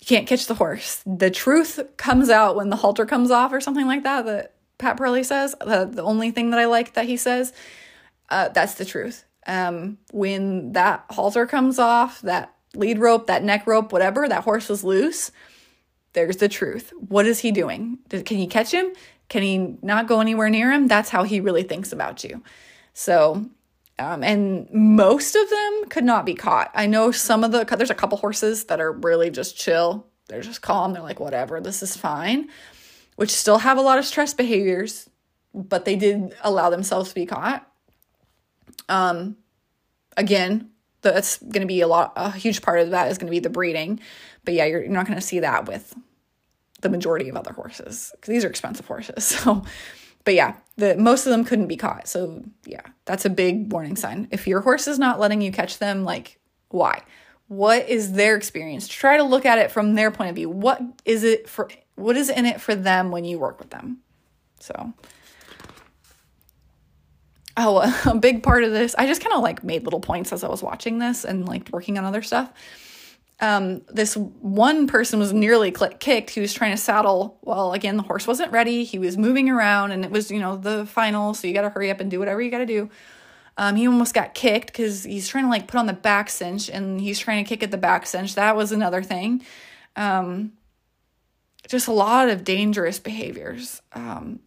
you 0.00 0.06
can't 0.06 0.26
catch 0.26 0.46
the 0.46 0.54
horse. 0.54 1.02
The 1.04 1.30
truth 1.30 1.78
comes 1.96 2.30
out 2.30 2.56
when 2.56 2.70
the 2.70 2.76
halter 2.76 3.04
comes 3.04 3.30
off 3.30 3.52
or 3.52 3.60
something 3.60 3.86
like 3.86 4.02
that, 4.04 4.24
that 4.24 4.54
Pat 4.78 4.96
Parelli 4.96 5.24
says. 5.24 5.54
The, 5.60 5.88
the 5.90 6.02
only 6.02 6.30
thing 6.30 6.50
that 6.50 6.60
I 6.60 6.64
like 6.66 6.94
that 6.94 7.04
he 7.04 7.16
says, 7.16 7.52
uh, 8.30 8.48
that's 8.48 8.74
the 8.74 8.84
truth. 8.84 9.24
Um, 9.46 9.98
when 10.12 10.72
that 10.72 11.04
halter 11.10 11.46
comes 11.46 11.78
off, 11.78 12.22
that 12.22 12.54
lead 12.74 12.98
rope, 12.98 13.26
that 13.26 13.42
neck 13.42 13.66
rope, 13.66 13.92
whatever, 13.92 14.28
that 14.28 14.44
horse 14.44 14.68
was 14.68 14.84
loose, 14.84 15.30
there's 16.12 16.38
the 16.38 16.48
truth. 16.48 16.92
What 16.96 17.26
is 17.26 17.40
he 17.40 17.52
doing? 17.52 17.98
Can 18.08 18.36
he 18.36 18.46
catch 18.46 18.72
him? 18.72 18.92
Can 19.28 19.42
he 19.42 19.76
not 19.82 20.08
go 20.08 20.20
anywhere 20.20 20.50
near 20.50 20.72
him? 20.72 20.88
That's 20.88 21.10
how 21.10 21.22
he 21.22 21.40
really 21.40 21.62
thinks 21.62 21.92
about 21.92 22.24
you. 22.24 22.42
So, 22.92 23.46
um, 23.98 24.24
and 24.24 24.68
most 24.72 25.36
of 25.36 25.48
them 25.48 25.84
could 25.88 26.04
not 26.04 26.24
be 26.26 26.34
caught. 26.34 26.70
I 26.74 26.86
know 26.86 27.12
some 27.12 27.44
of 27.44 27.52
the, 27.52 27.64
there's 27.64 27.90
a 27.90 27.94
couple 27.94 28.18
horses 28.18 28.64
that 28.64 28.80
are 28.80 28.92
really 28.92 29.30
just 29.30 29.56
chill. 29.56 30.06
They're 30.28 30.40
just 30.40 30.62
calm. 30.62 30.92
They're 30.92 31.02
like, 31.02 31.20
whatever, 31.20 31.60
this 31.60 31.82
is 31.82 31.96
fine, 31.96 32.48
which 33.16 33.30
still 33.30 33.58
have 33.58 33.78
a 33.78 33.82
lot 33.82 33.98
of 33.98 34.04
stress 34.04 34.34
behaviors, 34.34 35.08
but 35.54 35.84
they 35.84 35.96
did 35.96 36.34
allow 36.42 36.70
themselves 36.70 37.10
to 37.10 37.14
be 37.14 37.26
caught. 37.26 37.66
Um, 38.88 39.36
again, 40.16 40.70
that's 41.02 41.38
going 41.38 41.62
to 41.62 41.66
be 41.66 41.80
a 41.80 41.88
lot, 41.88 42.12
a 42.16 42.30
huge 42.30 42.62
part 42.62 42.80
of 42.80 42.90
that 42.90 43.10
is 43.10 43.18
going 43.18 43.26
to 43.26 43.30
be 43.30 43.40
the 43.40 43.50
breeding. 43.50 44.00
But 44.44 44.54
yeah, 44.54 44.64
you're, 44.64 44.82
you're 44.82 44.90
not 44.90 45.06
going 45.06 45.18
to 45.18 45.26
see 45.26 45.40
that 45.40 45.66
with 45.66 45.94
the 46.80 46.88
majority 46.88 47.28
of 47.28 47.36
other 47.36 47.52
horses 47.52 48.10
because 48.12 48.28
these 48.28 48.44
are 48.44 48.50
expensive 48.50 48.86
horses. 48.86 49.36
So, 49.44 49.64
but 50.24 50.34
yeah, 50.34 50.56
the 50.76 50.96
most 50.96 51.24
of 51.24 51.30
them 51.30 51.44
couldn't 51.44 51.68
be 51.68 51.78
caught. 51.78 52.06
So 52.06 52.44
yeah, 52.66 52.82
that's 53.06 53.24
a 53.24 53.30
big 53.30 53.72
warning 53.72 53.96
sign. 53.96 54.28
If 54.30 54.46
your 54.46 54.60
horse 54.60 54.86
is 54.86 54.98
not 54.98 55.18
letting 55.18 55.40
you 55.40 55.50
catch 55.50 55.78
them, 55.78 56.04
like 56.04 56.38
why? 56.68 57.02
What 57.48 57.88
is 57.88 58.12
their 58.12 58.36
experience? 58.36 58.86
Try 58.86 59.16
to 59.16 59.22
look 59.22 59.46
at 59.46 59.58
it 59.58 59.70
from 59.70 59.94
their 59.94 60.10
point 60.10 60.30
of 60.30 60.36
view. 60.36 60.50
What 60.50 60.82
is 61.06 61.24
it 61.24 61.48
for? 61.48 61.70
What 61.94 62.16
is 62.16 62.28
in 62.28 62.44
it 62.44 62.60
for 62.60 62.74
them 62.74 63.10
when 63.10 63.24
you 63.24 63.38
work 63.38 63.58
with 63.58 63.70
them? 63.70 63.98
So 64.60 64.92
oh, 67.60 68.00
a 68.10 68.14
big 68.14 68.42
part 68.42 68.64
of 68.64 68.72
this, 68.72 68.94
I 68.98 69.06
just 69.06 69.22
kind 69.22 69.34
of 69.34 69.42
like 69.42 69.62
made 69.62 69.84
little 69.84 70.00
points 70.00 70.32
as 70.32 70.42
I 70.42 70.48
was 70.48 70.62
watching 70.62 70.98
this 70.98 71.24
and 71.24 71.46
like 71.46 71.68
working 71.70 71.98
on 71.98 72.04
other 72.04 72.22
stuff. 72.22 72.52
Um, 73.42 73.82
this 73.88 74.16
one 74.16 74.86
person 74.86 75.18
was 75.18 75.32
nearly 75.32 75.70
kicked. 75.70 76.30
He 76.30 76.40
was 76.40 76.52
trying 76.52 76.72
to 76.72 76.76
saddle. 76.76 77.38
Well, 77.42 77.72
again, 77.72 77.96
the 77.96 78.02
horse 78.02 78.26
wasn't 78.26 78.52
ready. 78.52 78.84
He 78.84 78.98
was 78.98 79.16
moving 79.16 79.48
around, 79.48 79.92
and 79.92 80.04
it 80.04 80.10
was, 80.10 80.30
you 80.30 80.38
know, 80.38 80.56
the 80.56 80.84
final. 80.84 81.32
So 81.32 81.46
you 81.46 81.54
got 81.54 81.62
to 81.62 81.70
hurry 81.70 81.90
up 81.90 82.00
and 82.00 82.10
do 82.10 82.18
whatever 82.18 82.42
you 82.42 82.50
got 82.50 82.58
to 82.58 82.66
do. 82.66 82.90
Um, 83.56 83.76
he 83.76 83.86
almost 83.86 84.14
got 84.14 84.34
kicked 84.34 84.66
because 84.66 85.04
he's 85.04 85.26
trying 85.26 85.44
to 85.44 85.50
like 85.50 85.68
put 85.68 85.78
on 85.78 85.86
the 85.86 85.94
back 85.94 86.28
cinch, 86.28 86.68
and 86.68 87.00
he's 87.00 87.18
trying 87.18 87.42
to 87.42 87.48
kick 87.48 87.62
at 87.62 87.70
the 87.70 87.78
back 87.78 88.06
cinch. 88.06 88.34
That 88.34 88.56
was 88.56 88.72
another 88.72 89.02
thing. 89.02 89.42
Um, 89.96 90.52
just 91.66 91.88
a 91.88 91.92
lot 91.92 92.28
of 92.28 92.44
dangerous 92.44 92.98
behaviors. 92.98 93.80
Um, 93.94 94.40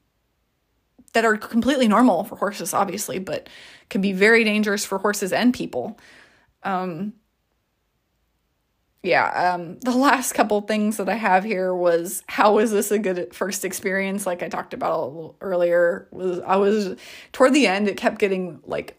that 1.13 1.25
are 1.25 1.37
completely 1.37 1.87
normal 1.87 2.23
for 2.23 2.35
horses, 2.35 2.73
obviously, 2.73 3.19
but 3.19 3.47
can 3.89 4.01
be 4.01 4.13
very 4.13 4.43
dangerous 4.43 4.85
for 4.85 4.97
horses 4.97 5.31
and 5.31 5.53
people. 5.53 5.99
Um, 6.63 7.13
yeah, 9.03 9.53
um, 9.53 9.79
the 9.81 9.91
last 9.91 10.33
couple 10.33 10.61
things 10.61 10.95
that 10.97 11.09
I 11.09 11.15
have 11.15 11.43
here 11.43 11.75
was 11.75 12.23
how 12.27 12.55
was 12.55 12.71
this 12.71 12.89
a 12.89 12.97
good 12.97 13.35
first 13.35 13.65
experience? 13.65 14.25
Like 14.25 14.41
I 14.41 14.47
talked 14.47 14.73
about 14.73 14.97
a 14.97 15.05
little 15.05 15.35
earlier, 15.41 16.07
was 16.11 16.39
I 16.39 16.55
was 16.55 16.95
toward 17.33 17.53
the 17.53 17.67
end, 17.67 17.89
it 17.89 17.97
kept 17.97 18.17
getting 18.17 18.61
like 18.63 18.97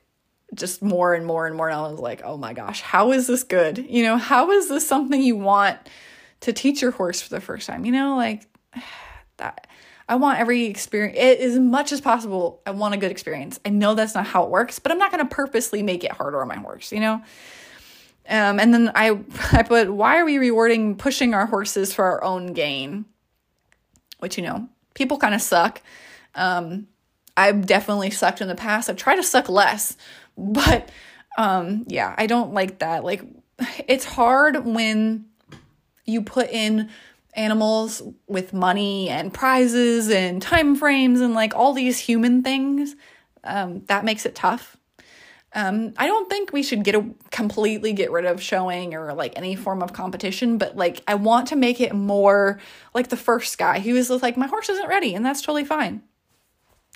just 0.54 0.82
more 0.82 1.14
and 1.14 1.24
more 1.24 1.46
and 1.46 1.56
more. 1.56 1.68
And 1.68 1.76
I 1.76 1.88
was 1.88 1.98
like, 1.98 2.20
oh 2.22 2.36
my 2.36 2.52
gosh, 2.52 2.82
how 2.82 3.12
is 3.12 3.26
this 3.26 3.42
good? 3.42 3.78
You 3.78 4.02
know, 4.02 4.18
how 4.18 4.50
is 4.50 4.68
this 4.68 4.86
something 4.86 5.22
you 5.22 5.36
want 5.36 5.78
to 6.40 6.52
teach 6.52 6.82
your 6.82 6.90
horse 6.90 7.22
for 7.22 7.30
the 7.30 7.40
first 7.40 7.66
time? 7.66 7.86
You 7.86 7.92
know, 7.92 8.14
like 8.14 8.46
that 9.38 9.66
I 10.08 10.16
want 10.16 10.38
every 10.38 10.64
experience 10.64 11.16
as 11.18 11.58
much 11.58 11.92
as 11.92 12.00
possible. 12.00 12.60
I 12.66 12.72
want 12.72 12.94
a 12.94 12.96
good 12.98 13.10
experience. 13.10 13.58
I 13.64 13.70
know 13.70 13.94
that's 13.94 14.14
not 14.14 14.26
how 14.26 14.44
it 14.44 14.50
works, 14.50 14.78
but 14.78 14.92
I'm 14.92 14.98
not 14.98 15.10
going 15.10 15.26
to 15.26 15.34
purposely 15.34 15.82
make 15.82 16.04
it 16.04 16.12
harder 16.12 16.42
on 16.42 16.48
my 16.48 16.56
horse, 16.56 16.92
you 16.92 17.00
know? 17.00 17.22
Um, 18.28 18.58
and 18.60 18.72
then 18.72 18.90
I, 18.94 19.18
I 19.52 19.62
put, 19.62 19.92
why 19.92 20.18
are 20.18 20.24
we 20.24 20.38
rewarding 20.38 20.96
pushing 20.96 21.34
our 21.34 21.46
horses 21.46 21.94
for 21.94 22.04
our 22.04 22.22
own 22.22 22.52
gain? 22.52 23.06
Which, 24.18 24.36
you 24.36 24.44
know, 24.44 24.68
people 24.94 25.18
kind 25.18 25.34
of 25.34 25.42
suck. 25.42 25.82
Um, 26.34 26.88
I've 27.36 27.66
definitely 27.66 28.10
sucked 28.10 28.40
in 28.40 28.48
the 28.48 28.54
past. 28.54 28.88
I've 28.88 28.96
tried 28.96 29.16
to 29.16 29.22
suck 29.22 29.48
less, 29.48 29.96
but 30.38 30.90
um, 31.36 31.84
yeah, 31.88 32.14
I 32.16 32.26
don't 32.26 32.52
like 32.52 32.78
that. 32.78 33.04
Like, 33.04 33.22
it's 33.88 34.04
hard 34.04 34.64
when 34.64 35.26
you 36.04 36.22
put 36.22 36.50
in 36.50 36.90
animals 37.34 38.02
with 38.26 38.52
money 38.52 39.08
and 39.08 39.32
prizes 39.32 40.10
and 40.10 40.40
time 40.40 40.76
frames 40.76 41.20
and 41.20 41.34
like 41.34 41.54
all 41.54 41.72
these 41.72 41.98
human 41.98 42.42
things 42.42 42.94
um, 43.44 43.84
that 43.86 44.04
makes 44.04 44.26
it 44.26 44.34
tough. 44.34 44.76
Um, 45.56 45.94
i 45.98 46.08
don't 46.08 46.28
think 46.28 46.52
we 46.52 46.64
should 46.64 46.82
get 46.82 46.96
a 46.96 47.06
completely 47.30 47.92
get 47.92 48.10
rid 48.10 48.24
of 48.24 48.42
showing 48.42 48.92
or 48.92 49.14
like 49.14 49.34
any 49.36 49.54
form 49.54 49.84
of 49.84 49.92
competition 49.92 50.58
but 50.58 50.76
like 50.76 51.00
i 51.06 51.14
want 51.14 51.46
to 51.50 51.54
make 51.54 51.80
it 51.80 51.94
more 51.94 52.58
like 52.92 53.06
the 53.06 53.16
first 53.16 53.56
guy 53.56 53.78
he 53.78 53.92
was 53.92 54.10
like 54.10 54.36
my 54.36 54.48
horse 54.48 54.68
isn't 54.68 54.88
ready 54.88 55.14
and 55.14 55.24
that's 55.24 55.42
totally 55.42 55.64
fine. 55.64 56.02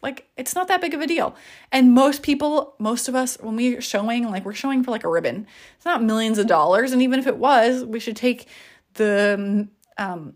Like 0.03 0.29
it's 0.37 0.55
not 0.55 0.69
that 0.69 0.81
big 0.81 0.95
of 0.95 1.01
a 1.01 1.07
deal. 1.07 1.35
And 1.73 1.93
most 1.93 2.23
people 2.23 2.75
most 2.79 3.09
of 3.09 3.15
us 3.15 3.37
when 3.41 3.57
we're 3.57 3.81
showing 3.81 4.29
like 4.31 4.45
we're 4.45 4.55
showing 4.55 4.85
for 4.85 4.91
like 4.91 5.05
a 5.05 5.09
ribbon. 5.09 5.47
It's 5.77 5.85
not 5.85 6.03
millions 6.03 6.39
of 6.39 6.47
dollars 6.47 6.93
and 6.93 7.03
even 7.03 7.19
if 7.19 7.27
it 7.27 7.37
was 7.37 7.85
we 7.85 8.01
should 8.01 8.17
take 8.17 8.47
the 8.95 9.69
um, 9.99 10.35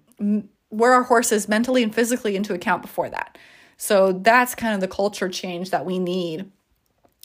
where 0.68 0.92
our 0.92 1.04
horse 1.04 1.32
is 1.32 1.48
mentally 1.48 1.82
and 1.82 1.94
physically 1.94 2.36
into 2.36 2.54
account 2.54 2.82
before 2.82 3.08
that. 3.10 3.38
So 3.76 4.12
that's 4.12 4.54
kind 4.54 4.74
of 4.74 4.80
the 4.80 4.88
culture 4.88 5.28
change 5.28 5.70
that 5.70 5.84
we 5.84 5.98
need 5.98 6.50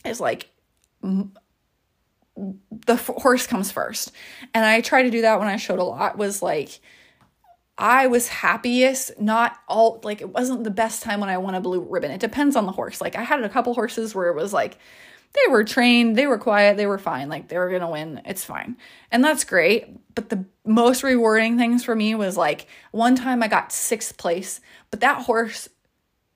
is 0.06 0.20
like 0.20 0.50
the 1.02 2.96
horse 2.96 3.48
comes 3.48 3.72
first. 3.72 4.12
And 4.54 4.66
I 4.66 4.82
try 4.82 5.04
to 5.04 5.10
do 5.10 5.22
that 5.22 5.40
when 5.40 5.48
I 5.48 5.58
showed 5.58 5.80
a 5.80 5.84
lot 5.84 6.18
was 6.18 6.42
like 6.42 6.80
I 7.78 8.08
was 8.08 8.28
happiest 8.28 9.20
not 9.20 9.56
all 9.68 10.02
like 10.04 10.22
it 10.22 10.30
wasn't 10.30 10.64
the 10.64 10.72
best 10.72 11.04
time 11.04 11.20
when 11.20 11.30
I 11.30 11.38
won 11.38 11.56
a 11.56 11.62
blue 11.62 11.82
ribbon. 11.82 12.12
It 12.12 12.20
depends 12.20 12.56
on 12.56 12.66
the 12.66 12.72
horse. 12.72 13.02
Like 13.02 13.16
I 13.16 13.24
had 13.24 13.44
a 13.44 13.50
couple 13.50 13.74
horses 13.74 14.16
where 14.16 14.28
it 14.30 14.36
was 14.36 14.52
like 14.52 14.78
they 15.34 15.52
were 15.52 15.64
trained, 15.64 16.16
they 16.16 16.28
were 16.28 16.38
quiet, 16.38 16.78
they 16.78 16.86
were 16.86 16.98
fine. 16.98 17.30
Like 17.30 17.48
they 17.48 17.58
were 17.58 17.70
going 17.70 17.82
to 17.82 17.88
win. 17.88 18.22
It's 18.26 18.44
fine. 18.44 18.78
And 19.12 19.24
that's 19.24 19.44
great. 19.44 19.88
But 20.16 20.30
the 20.30 20.46
most 20.66 21.04
rewarding 21.04 21.58
things 21.58 21.84
for 21.84 21.96
me 21.96 22.16
was 22.16 22.38
like 22.38 22.68
one 22.92 23.16
time 23.16 23.44
I 23.44 23.48
got 23.48 23.72
sixth 23.72 24.18
place, 24.18 24.60
but 24.90 25.02
that 25.02 25.24
horse 25.24 25.70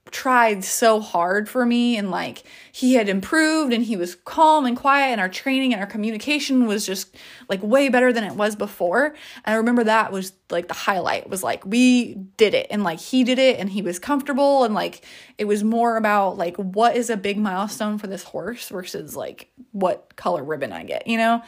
tried 0.10 0.64
so 0.64 1.00
hard 1.00 1.48
for 1.48 1.66
me 1.66 1.96
and 1.96 2.10
like 2.10 2.44
he 2.72 2.96
had 2.96 3.08
improved 3.08 3.72
and 3.72 3.86
he 3.86 3.96
was 3.96 4.16
calm 4.16 4.66
and 4.66 4.76
quiet 4.76 5.12
and 5.12 5.22
our 5.22 5.30
training 5.30 5.74
and 5.74 5.82
our 5.82 5.88
communication 5.88 6.66
was 6.66 6.86
just 6.86 7.16
like 7.48 7.62
way 7.62 7.88
better 7.88 8.12
than 8.12 8.24
it 8.24 8.34
was 8.34 8.56
before. 8.56 9.06
And 9.46 9.54
i 9.54 9.56
remember 9.56 9.84
that 9.84 10.12
was 10.12 10.34
like 10.50 10.68
the 10.68 10.74
highlight 10.74 11.30
was 11.30 11.44
like 11.44 11.66
we 11.66 12.16
did 12.36 12.54
it 12.54 12.68
and 12.72 12.84
like 12.84 13.00
he 13.00 13.24
did 13.24 13.38
it 13.38 13.60
and 13.60 13.70
he 13.70 13.82
was 13.82 14.00
comfortable 14.00 14.64
and 14.64 14.74
like 14.74 15.06
it 15.38 15.46
was 15.46 15.64
more 15.64 15.98
about 15.98 16.38
like 16.38 16.58
what 16.58 16.98
is 16.98 17.10
a 17.10 17.18
big 17.18 17.38
milestone 17.38 17.98
for 17.98 18.08
this 18.08 18.24
horse 18.24 18.70
versus 18.70 19.16
like 19.16 19.52
what 19.72 20.16
color 20.16 20.44
ribbon 20.44 20.74
i 20.74 20.84
get 20.84 21.06
you 21.06 21.18
know? 21.18 21.44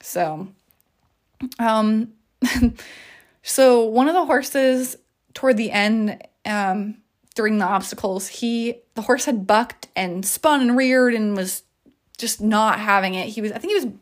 So 0.00 0.48
um 1.58 2.14
so 3.42 3.84
one 3.84 4.08
of 4.08 4.14
the 4.14 4.24
horses 4.24 4.96
toward 5.34 5.58
the 5.58 5.70
end 5.70 6.22
um 6.46 6.96
during 7.34 7.58
the 7.58 7.64
obstacles, 7.64 8.28
he 8.28 8.76
the 8.94 9.02
horse 9.02 9.24
had 9.24 9.46
bucked 9.46 9.88
and 9.96 10.24
spun 10.24 10.60
and 10.60 10.76
reared 10.76 11.14
and 11.14 11.36
was 11.36 11.62
just 12.18 12.40
not 12.40 12.78
having 12.78 13.14
it. 13.14 13.28
He 13.28 13.40
was 13.40 13.52
I 13.52 13.58
think 13.58 13.72
he 13.72 13.86
was 13.86 13.94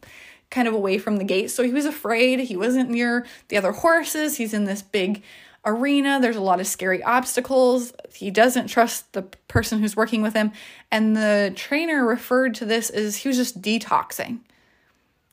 kind 0.50 0.66
of 0.66 0.74
away 0.74 0.98
from 0.98 1.16
the 1.16 1.24
gate, 1.24 1.50
so 1.50 1.62
he 1.62 1.72
was 1.72 1.86
afraid. 1.86 2.40
He 2.40 2.56
wasn't 2.56 2.90
near 2.90 3.26
the 3.48 3.56
other 3.56 3.72
horses. 3.72 4.36
He's 4.36 4.52
in 4.52 4.64
this 4.64 4.82
big 4.82 5.22
arena. 5.64 6.18
There's 6.20 6.36
a 6.36 6.40
lot 6.40 6.60
of 6.60 6.66
scary 6.66 7.02
obstacles. 7.02 7.92
He 8.14 8.30
doesn't 8.30 8.66
trust 8.66 9.12
the 9.12 9.22
person 9.48 9.80
who's 9.80 9.96
working 9.96 10.22
with 10.22 10.34
him, 10.34 10.52
and 10.90 11.16
the 11.16 11.52
trainer 11.54 12.04
referred 12.04 12.54
to 12.56 12.64
this 12.64 12.90
as 12.90 13.18
he 13.18 13.28
was 13.28 13.36
just 13.36 13.62
detoxing. 13.62 14.40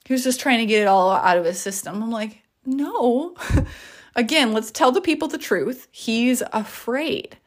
He 0.05 0.13
was 0.13 0.23
just 0.23 0.39
trying 0.39 0.60
to 0.60 0.65
get 0.65 0.83
it 0.83 0.88
all 0.88 1.12
out 1.12 1.38
of 1.38 1.45
his 1.45 1.60
system. 1.60 2.01
I'm 2.01 2.12
like, 2.12 2.43
"No." 2.65 3.36
Again, 4.15 4.51
let's 4.51 4.71
tell 4.71 4.91
the 4.91 5.01
people 5.01 5.27
the 5.27 5.38
truth. 5.38 5.88
He's 5.91 6.41
afraid. 6.51 7.38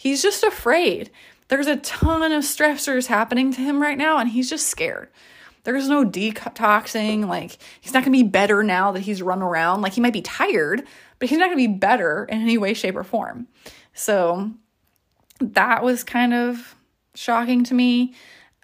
He's 0.00 0.22
just 0.22 0.42
afraid. 0.42 1.10
There's 1.48 1.66
a 1.66 1.76
ton 1.76 2.32
of 2.32 2.42
stressors 2.42 3.08
happening 3.08 3.52
to 3.52 3.60
him 3.60 3.82
right 3.82 3.98
now, 3.98 4.16
and 4.16 4.30
he's 4.30 4.48
just 4.48 4.66
scared. 4.66 5.10
There's 5.64 5.90
no 5.90 6.06
detoxing. 6.06 7.28
Like, 7.28 7.58
he's 7.82 7.92
not 7.92 8.04
to 8.04 8.10
be 8.10 8.22
better 8.22 8.62
now 8.62 8.92
that 8.92 9.00
he's 9.00 9.20
run 9.20 9.42
around. 9.42 9.82
Like, 9.82 9.92
he 9.92 10.00
might 10.00 10.14
be 10.14 10.22
tired, 10.22 10.84
but 11.18 11.28
he's 11.28 11.36
not 11.36 11.50
to 11.50 11.54
be 11.56 11.66
better 11.66 12.24
in 12.24 12.40
any 12.40 12.56
way, 12.56 12.72
shape, 12.72 12.96
or 12.96 13.04
form. 13.04 13.46
So, 13.92 14.52
that 15.38 15.84
was 15.84 16.02
kind 16.02 16.32
of 16.32 16.76
shocking 17.14 17.62
to 17.64 17.74
me. 17.74 18.14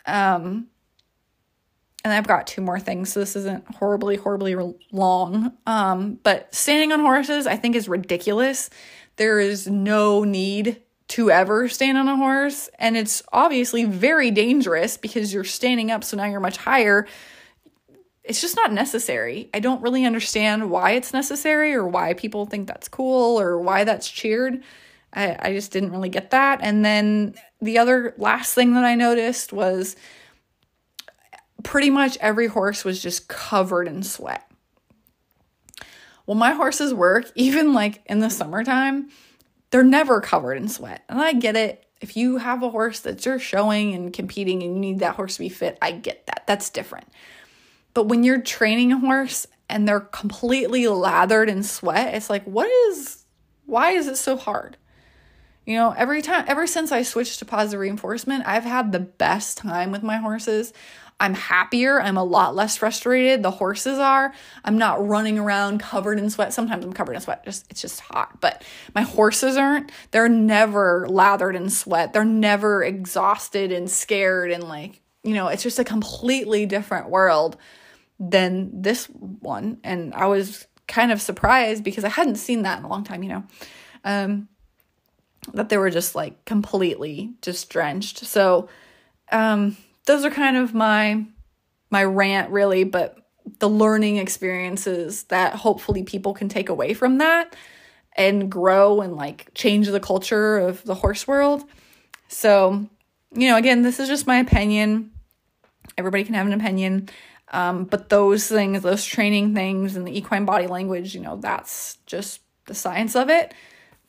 Um, 0.06 0.68
and 2.02 2.14
I've 2.14 2.26
got 2.26 2.46
two 2.46 2.62
more 2.62 2.80
things, 2.80 3.12
so 3.12 3.20
this 3.20 3.36
isn't 3.36 3.74
horribly, 3.74 4.16
horribly 4.16 4.56
long. 4.90 5.52
Um, 5.66 6.18
but 6.22 6.54
standing 6.54 6.92
on 6.92 7.00
horses, 7.00 7.46
I 7.46 7.56
think, 7.56 7.76
is 7.76 7.90
ridiculous. 7.90 8.70
There 9.16 9.38
is 9.38 9.66
no 9.66 10.24
need 10.24 10.80
to 11.08 11.30
ever 11.30 11.68
stand 11.68 11.98
on 11.98 12.08
a 12.08 12.16
horse. 12.16 12.68
And 12.78 12.96
it's 12.96 13.22
obviously 13.32 13.84
very 13.84 14.30
dangerous 14.30 14.96
because 14.96 15.32
you're 15.32 15.44
standing 15.44 15.90
up, 15.90 16.04
so 16.04 16.16
now 16.16 16.24
you're 16.24 16.40
much 16.40 16.56
higher. 16.56 17.06
It's 18.24 18.40
just 18.40 18.56
not 18.56 18.72
necessary. 18.72 19.48
I 19.54 19.60
don't 19.60 19.82
really 19.82 20.04
understand 20.04 20.70
why 20.70 20.92
it's 20.92 21.12
necessary 21.12 21.74
or 21.74 21.86
why 21.86 22.14
people 22.14 22.46
think 22.46 22.66
that's 22.66 22.88
cool 22.88 23.40
or 23.40 23.58
why 23.58 23.84
that's 23.84 24.10
cheered. 24.10 24.62
I, 25.12 25.36
I 25.38 25.52
just 25.52 25.70
didn't 25.70 25.92
really 25.92 26.08
get 26.08 26.30
that. 26.30 26.58
And 26.62 26.84
then 26.84 27.34
the 27.60 27.78
other 27.78 28.14
last 28.18 28.54
thing 28.54 28.74
that 28.74 28.84
I 28.84 28.96
noticed 28.96 29.52
was 29.52 29.94
pretty 31.62 31.90
much 31.90 32.16
every 32.18 32.48
horse 32.48 32.84
was 32.84 33.00
just 33.02 33.28
covered 33.28 33.86
in 33.86 34.02
sweat. 34.02 34.48
Well, 36.26 36.36
my 36.36 36.52
horses 36.52 36.92
work, 36.92 37.30
even 37.36 37.72
like 37.72 38.02
in 38.06 38.18
the 38.18 38.30
summertime, 38.30 39.08
they're 39.70 39.82
never 39.82 40.20
covered 40.20 40.54
in 40.54 40.68
sweat. 40.68 41.04
And 41.08 41.20
I 41.20 41.32
get 41.32 41.56
it. 41.56 41.84
If 42.00 42.16
you 42.16 42.36
have 42.36 42.62
a 42.62 42.70
horse 42.70 43.00
that 43.00 43.24
you're 43.24 43.38
showing 43.38 43.94
and 43.94 44.12
competing 44.12 44.62
and 44.62 44.74
you 44.74 44.80
need 44.80 44.98
that 44.98 45.16
horse 45.16 45.34
to 45.34 45.40
be 45.40 45.48
fit, 45.48 45.78
I 45.80 45.92
get 45.92 46.26
that. 46.26 46.44
That's 46.46 46.70
different. 46.70 47.08
But 47.94 48.04
when 48.04 48.22
you're 48.22 48.42
training 48.42 48.92
a 48.92 48.98
horse 48.98 49.46
and 49.70 49.88
they're 49.88 50.00
completely 50.00 50.86
lathered 50.86 51.48
in 51.48 51.62
sweat, 51.62 52.14
it's 52.14 52.28
like, 52.28 52.44
what 52.44 52.70
is, 52.90 53.24
why 53.64 53.92
is 53.92 54.06
it 54.06 54.16
so 54.16 54.36
hard? 54.36 54.76
You 55.64 55.76
know, 55.76 55.94
every 55.96 56.22
time, 56.22 56.44
ever 56.46 56.66
since 56.66 56.92
I 56.92 57.02
switched 57.02 57.40
to 57.40 57.44
positive 57.44 57.80
reinforcement, 57.80 58.44
I've 58.46 58.64
had 58.64 58.92
the 58.92 59.00
best 59.00 59.58
time 59.58 59.90
with 59.90 60.02
my 60.02 60.18
horses. 60.18 60.72
I'm 61.18 61.34
happier. 61.34 62.00
I'm 62.00 62.18
a 62.18 62.24
lot 62.24 62.54
less 62.54 62.76
frustrated. 62.76 63.42
The 63.42 63.50
horses 63.50 63.98
are. 63.98 64.34
I'm 64.64 64.76
not 64.76 65.06
running 65.06 65.38
around 65.38 65.80
covered 65.80 66.18
in 66.18 66.28
sweat. 66.28 66.52
Sometimes 66.52 66.84
I'm 66.84 66.92
covered 66.92 67.14
in 67.14 67.20
sweat. 67.22 67.44
Just 67.44 67.66
it's 67.70 67.80
just 67.80 68.00
hot. 68.00 68.40
But 68.40 68.64
my 68.94 69.02
horses 69.02 69.56
aren't. 69.56 69.90
They're 70.10 70.28
never 70.28 71.06
lathered 71.08 71.56
in 71.56 71.70
sweat. 71.70 72.12
They're 72.12 72.24
never 72.24 72.84
exhausted 72.84 73.72
and 73.72 73.90
scared 73.90 74.50
and 74.50 74.64
like 74.64 75.00
you 75.26 75.34
know, 75.34 75.48
it's 75.48 75.64
just 75.64 75.80
a 75.80 75.84
completely 75.84 76.66
different 76.66 77.08
world 77.08 77.56
than 78.20 78.82
this 78.82 79.06
one. 79.06 79.78
And 79.82 80.14
I 80.14 80.26
was 80.26 80.66
kind 80.86 81.10
of 81.10 81.20
surprised 81.20 81.82
because 81.82 82.04
I 82.04 82.08
hadn't 82.08 82.36
seen 82.36 82.62
that 82.62 82.78
in 82.78 82.84
a 82.84 82.88
long 82.88 83.02
time, 83.02 83.24
you 83.24 83.30
know. 83.30 83.44
Um, 84.04 84.48
that 85.52 85.68
they 85.68 85.78
were 85.78 85.90
just 85.90 86.14
like 86.14 86.44
completely 86.44 87.34
just 87.42 87.70
drenched. 87.70 88.18
So 88.18 88.68
um, 89.32 89.76
those 90.06 90.24
are 90.24 90.30
kind 90.30 90.56
of 90.56 90.74
my 90.74 91.24
my 91.90 92.02
rant 92.02 92.50
really, 92.50 92.84
but 92.84 93.18
the 93.58 93.68
learning 93.68 94.16
experiences 94.16 95.24
that 95.24 95.54
hopefully 95.54 96.02
people 96.02 96.34
can 96.34 96.48
take 96.48 96.68
away 96.68 96.94
from 96.94 97.18
that 97.18 97.54
and 98.16 98.50
grow 98.50 99.00
and 99.00 99.14
like 99.14 99.50
change 99.54 99.88
the 99.88 100.00
culture 100.00 100.58
of 100.58 100.82
the 100.84 100.94
horse 100.94 101.28
world. 101.28 101.64
So, 102.28 102.88
you 103.32 103.48
know, 103.48 103.56
again, 103.56 103.82
this 103.82 104.00
is 104.00 104.08
just 104.08 104.26
my 104.26 104.38
opinion. 104.38 105.12
Everybody 105.96 106.24
can 106.24 106.34
have 106.34 106.46
an 106.46 106.54
opinion. 106.54 107.08
Um, 107.52 107.84
but 107.84 108.08
those 108.08 108.48
things, 108.48 108.82
those 108.82 109.04
training 109.04 109.54
things 109.54 109.94
and 109.94 110.06
the 110.06 110.16
equine 110.16 110.44
body 110.44 110.66
language, 110.66 111.14
you 111.14 111.20
know, 111.20 111.36
that's 111.36 111.98
just 112.06 112.40
the 112.66 112.74
science 112.74 113.14
of 113.14 113.30
it. 113.30 113.54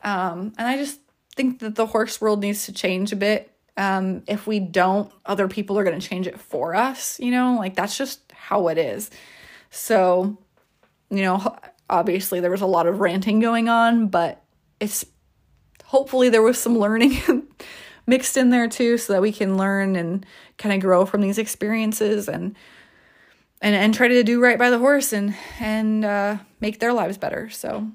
Um, 0.04 0.54
and 0.58 0.68
I 0.68 0.78
just 0.78 1.00
think 1.36 1.60
that 1.60 1.76
the 1.76 1.86
horse 1.86 2.20
world 2.20 2.42
needs 2.42 2.66
to 2.66 2.74
change 2.74 3.12
a 3.12 3.16
bit. 3.16 3.52
Um, 3.78 4.24
if 4.28 4.48
we 4.48 4.60
don't, 4.60 5.12
other 5.26 5.48
people 5.48 5.78
are 5.78 5.84
going 5.84 6.00
to 6.00 6.08
change 6.08 6.28
it 6.28 6.40
for 6.40 6.76
us, 6.76 7.20
you 7.20 7.32
know, 7.32 7.56
like 7.58 7.76
that's 7.76 7.98
just 7.98 8.20
how 8.34 8.70
it 8.70 8.78
is. 8.78 9.12
So, 9.70 10.38
you 11.10 11.22
know, 11.22 11.56
obviously 11.90 12.40
there 12.40 12.52
was 12.52 12.62
a 12.62 12.66
lot 12.68 12.88
of 12.88 13.00
ranting 13.00 13.40
going 13.40 13.70
on, 13.70 14.08
but 14.08 14.44
it's 14.80 15.06
hopefully 15.86 16.30
there 16.30 16.42
was 16.42 16.60
some 16.60 16.78
learning 16.78 17.48
mixed 18.08 18.38
in 18.38 18.50
there 18.50 18.68
too 18.68 18.98
so 18.98 19.14
that 19.14 19.22
we 19.22 19.32
can 19.32 19.58
learn 19.58 19.96
and 19.96 20.26
kind 20.58 20.74
of 20.74 20.82
grow 20.82 21.06
from 21.06 21.22
these 21.22 21.38
experiences 21.38 22.28
and 22.28 22.56
and 23.62 23.76
and 23.76 23.94
try 23.94 24.08
to 24.08 24.24
do 24.24 24.42
right 24.42 24.60
by 24.60 24.70
the 24.70 24.78
horse 24.80 25.14
and 25.14 25.36
and 25.60 26.06
uh, 26.06 26.38
make 26.60 26.80
their 26.80 26.94
lives 26.94 27.18
better. 27.18 27.50
So 27.50 27.88